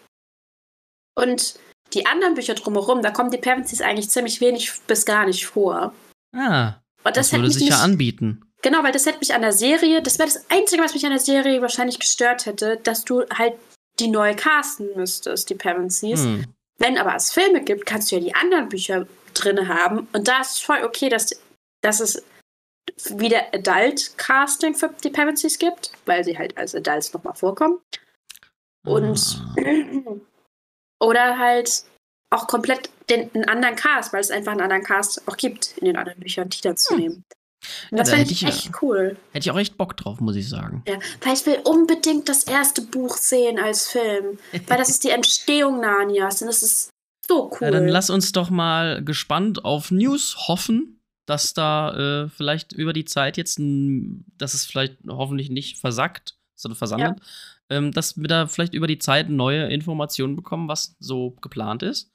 [1.16, 1.60] Und
[1.94, 5.94] die anderen Bücher drumherum, da kommen die Pevensies eigentlich ziemlich wenig bis gar nicht vor.
[6.36, 6.76] Ah.
[7.04, 8.42] Und Das, das, würde sich ja anbieten.
[8.62, 11.12] Genau, weil das hätte mich an der Serie, das wäre das Einzige, was mich an
[11.12, 13.56] der Serie wahrscheinlich gestört hätte, dass du halt
[14.00, 16.24] die neu casten müsstest, die Pevensies.
[16.24, 16.46] Hm.
[16.80, 20.08] Wenn aber es Filme gibt, kannst du ja die anderen Bücher drin haben.
[20.14, 21.30] Und da ist es voll okay, dass,
[21.82, 22.24] dass es
[23.06, 27.80] wieder Adult-Casting für die Pevensies gibt, weil sie halt als Adults nochmal vorkommen.
[28.86, 30.16] Und Ah.
[31.04, 31.84] oder halt
[32.32, 35.86] auch komplett den, einen anderen Cast, weil es einfach einen anderen Cast auch gibt in
[35.86, 37.00] den anderen Büchern, die dazu Hm.
[37.02, 37.24] nehmen.
[37.92, 39.16] Ja, das da hätte ich ich ja- echt cool.
[39.32, 40.84] Hätte ich auch echt Bock drauf, muss ich sagen.
[40.88, 44.38] Ja, weil ich will unbedingt das erste Buch sehen als Film.
[44.68, 46.90] Weil das ist die Entstehung Narnias und das ist
[47.26, 47.58] so cool.
[47.62, 52.92] Ja, dann lass uns doch mal gespannt auf News hoffen, dass da äh, vielleicht über
[52.92, 57.20] die Zeit jetzt, ein, dass es vielleicht hoffentlich nicht versackt, sondern versandet,
[57.70, 62.12] ähm, dass wir da vielleicht über die Zeit neue Informationen bekommen, was so geplant ist.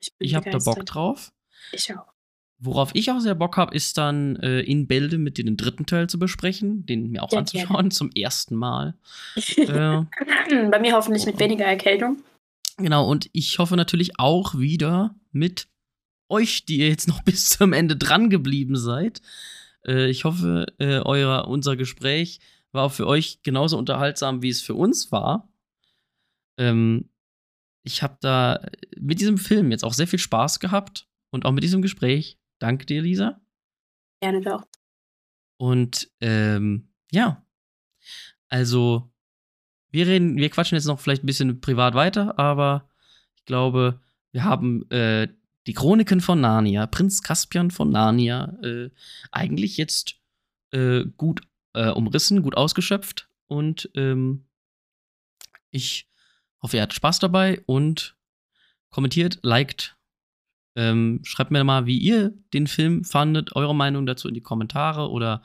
[0.00, 1.32] ich bin Ich habe da Bock drauf.
[1.72, 2.12] Ich auch.
[2.58, 5.84] Worauf ich auch sehr Bock habe, ist dann äh, in Bälde mit dir den dritten
[5.84, 8.94] Teil zu besprechen, den mir auch Sehr anzuschauen zum ersten Mal.
[9.56, 12.22] äh, Bei mir hoffentlich mit weniger Erkältung.
[12.78, 15.68] Genau, und ich hoffe natürlich auch wieder mit
[16.28, 19.20] euch, die ihr jetzt noch bis zum Ende dran geblieben seid.
[19.86, 22.40] Äh, ich hoffe, äh, euer, unser Gespräch
[22.76, 25.52] war auch für euch genauso unterhaltsam, wie es für uns war.
[26.58, 27.10] Ähm,
[27.82, 28.64] ich habe da
[28.98, 32.38] mit diesem Film jetzt auch sehr viel Spaß gehabt und auch mit diesem Gespräch.
[32.58, 33.40] Danke dir, Lisa.
[34.20, 34.66] Gerne doch.
[35.58, 37.44] Und ähm, ja,
[38.48, 39.10] also
[39.90, 42.88] wir reden, wir quatschen jetzt noch vielleicht ein bisschen privat weiter, aber
[43.36, 44.00] ich glaube,
[44.32, 45.28] wir haben äh,
[45.66, 48.90] die Chroniken von Narnia, Prinz Caspian von Narnia, äh,
[49.32, 50.16] eigentlich jetzt
[50.72, 51.42] äh, gut
[51.76, 54.46] äh, umrissen, gut ausgeschöpft und ähm,
[55.70, 56.08] ich
[56.62, 58.16] hoffe, ihr hattet Spaß dabei und
[58.90, 59.96] kommentiert, liked,
[60.74, 65.10] ähm, schreibt mir mal, wie ihr den Film fandet, eure Meinung dazu in die Kommentare
[65.10, 65.42] oder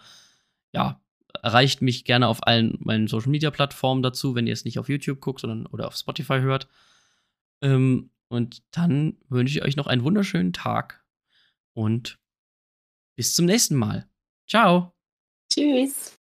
[0.73, 1.01] ja,
[1.41, 4.89] erreicht mich gerne auf allen meinen Social Media Plattformen dazu, wenn ihr es nicht auf
[4.89, 6.67] YouTube guckt, sondern oder auf Spotify hört.
[7.61, 11.03] Ähm, und dann wünsche ich euch noch einen wunderschönen Tag
[11.73, 12.19] und
[13.17, 14.07] bis zum nächsten Mal.
[14.47, 14.93] Ciao.
[15.51, 16.20] Tschüss.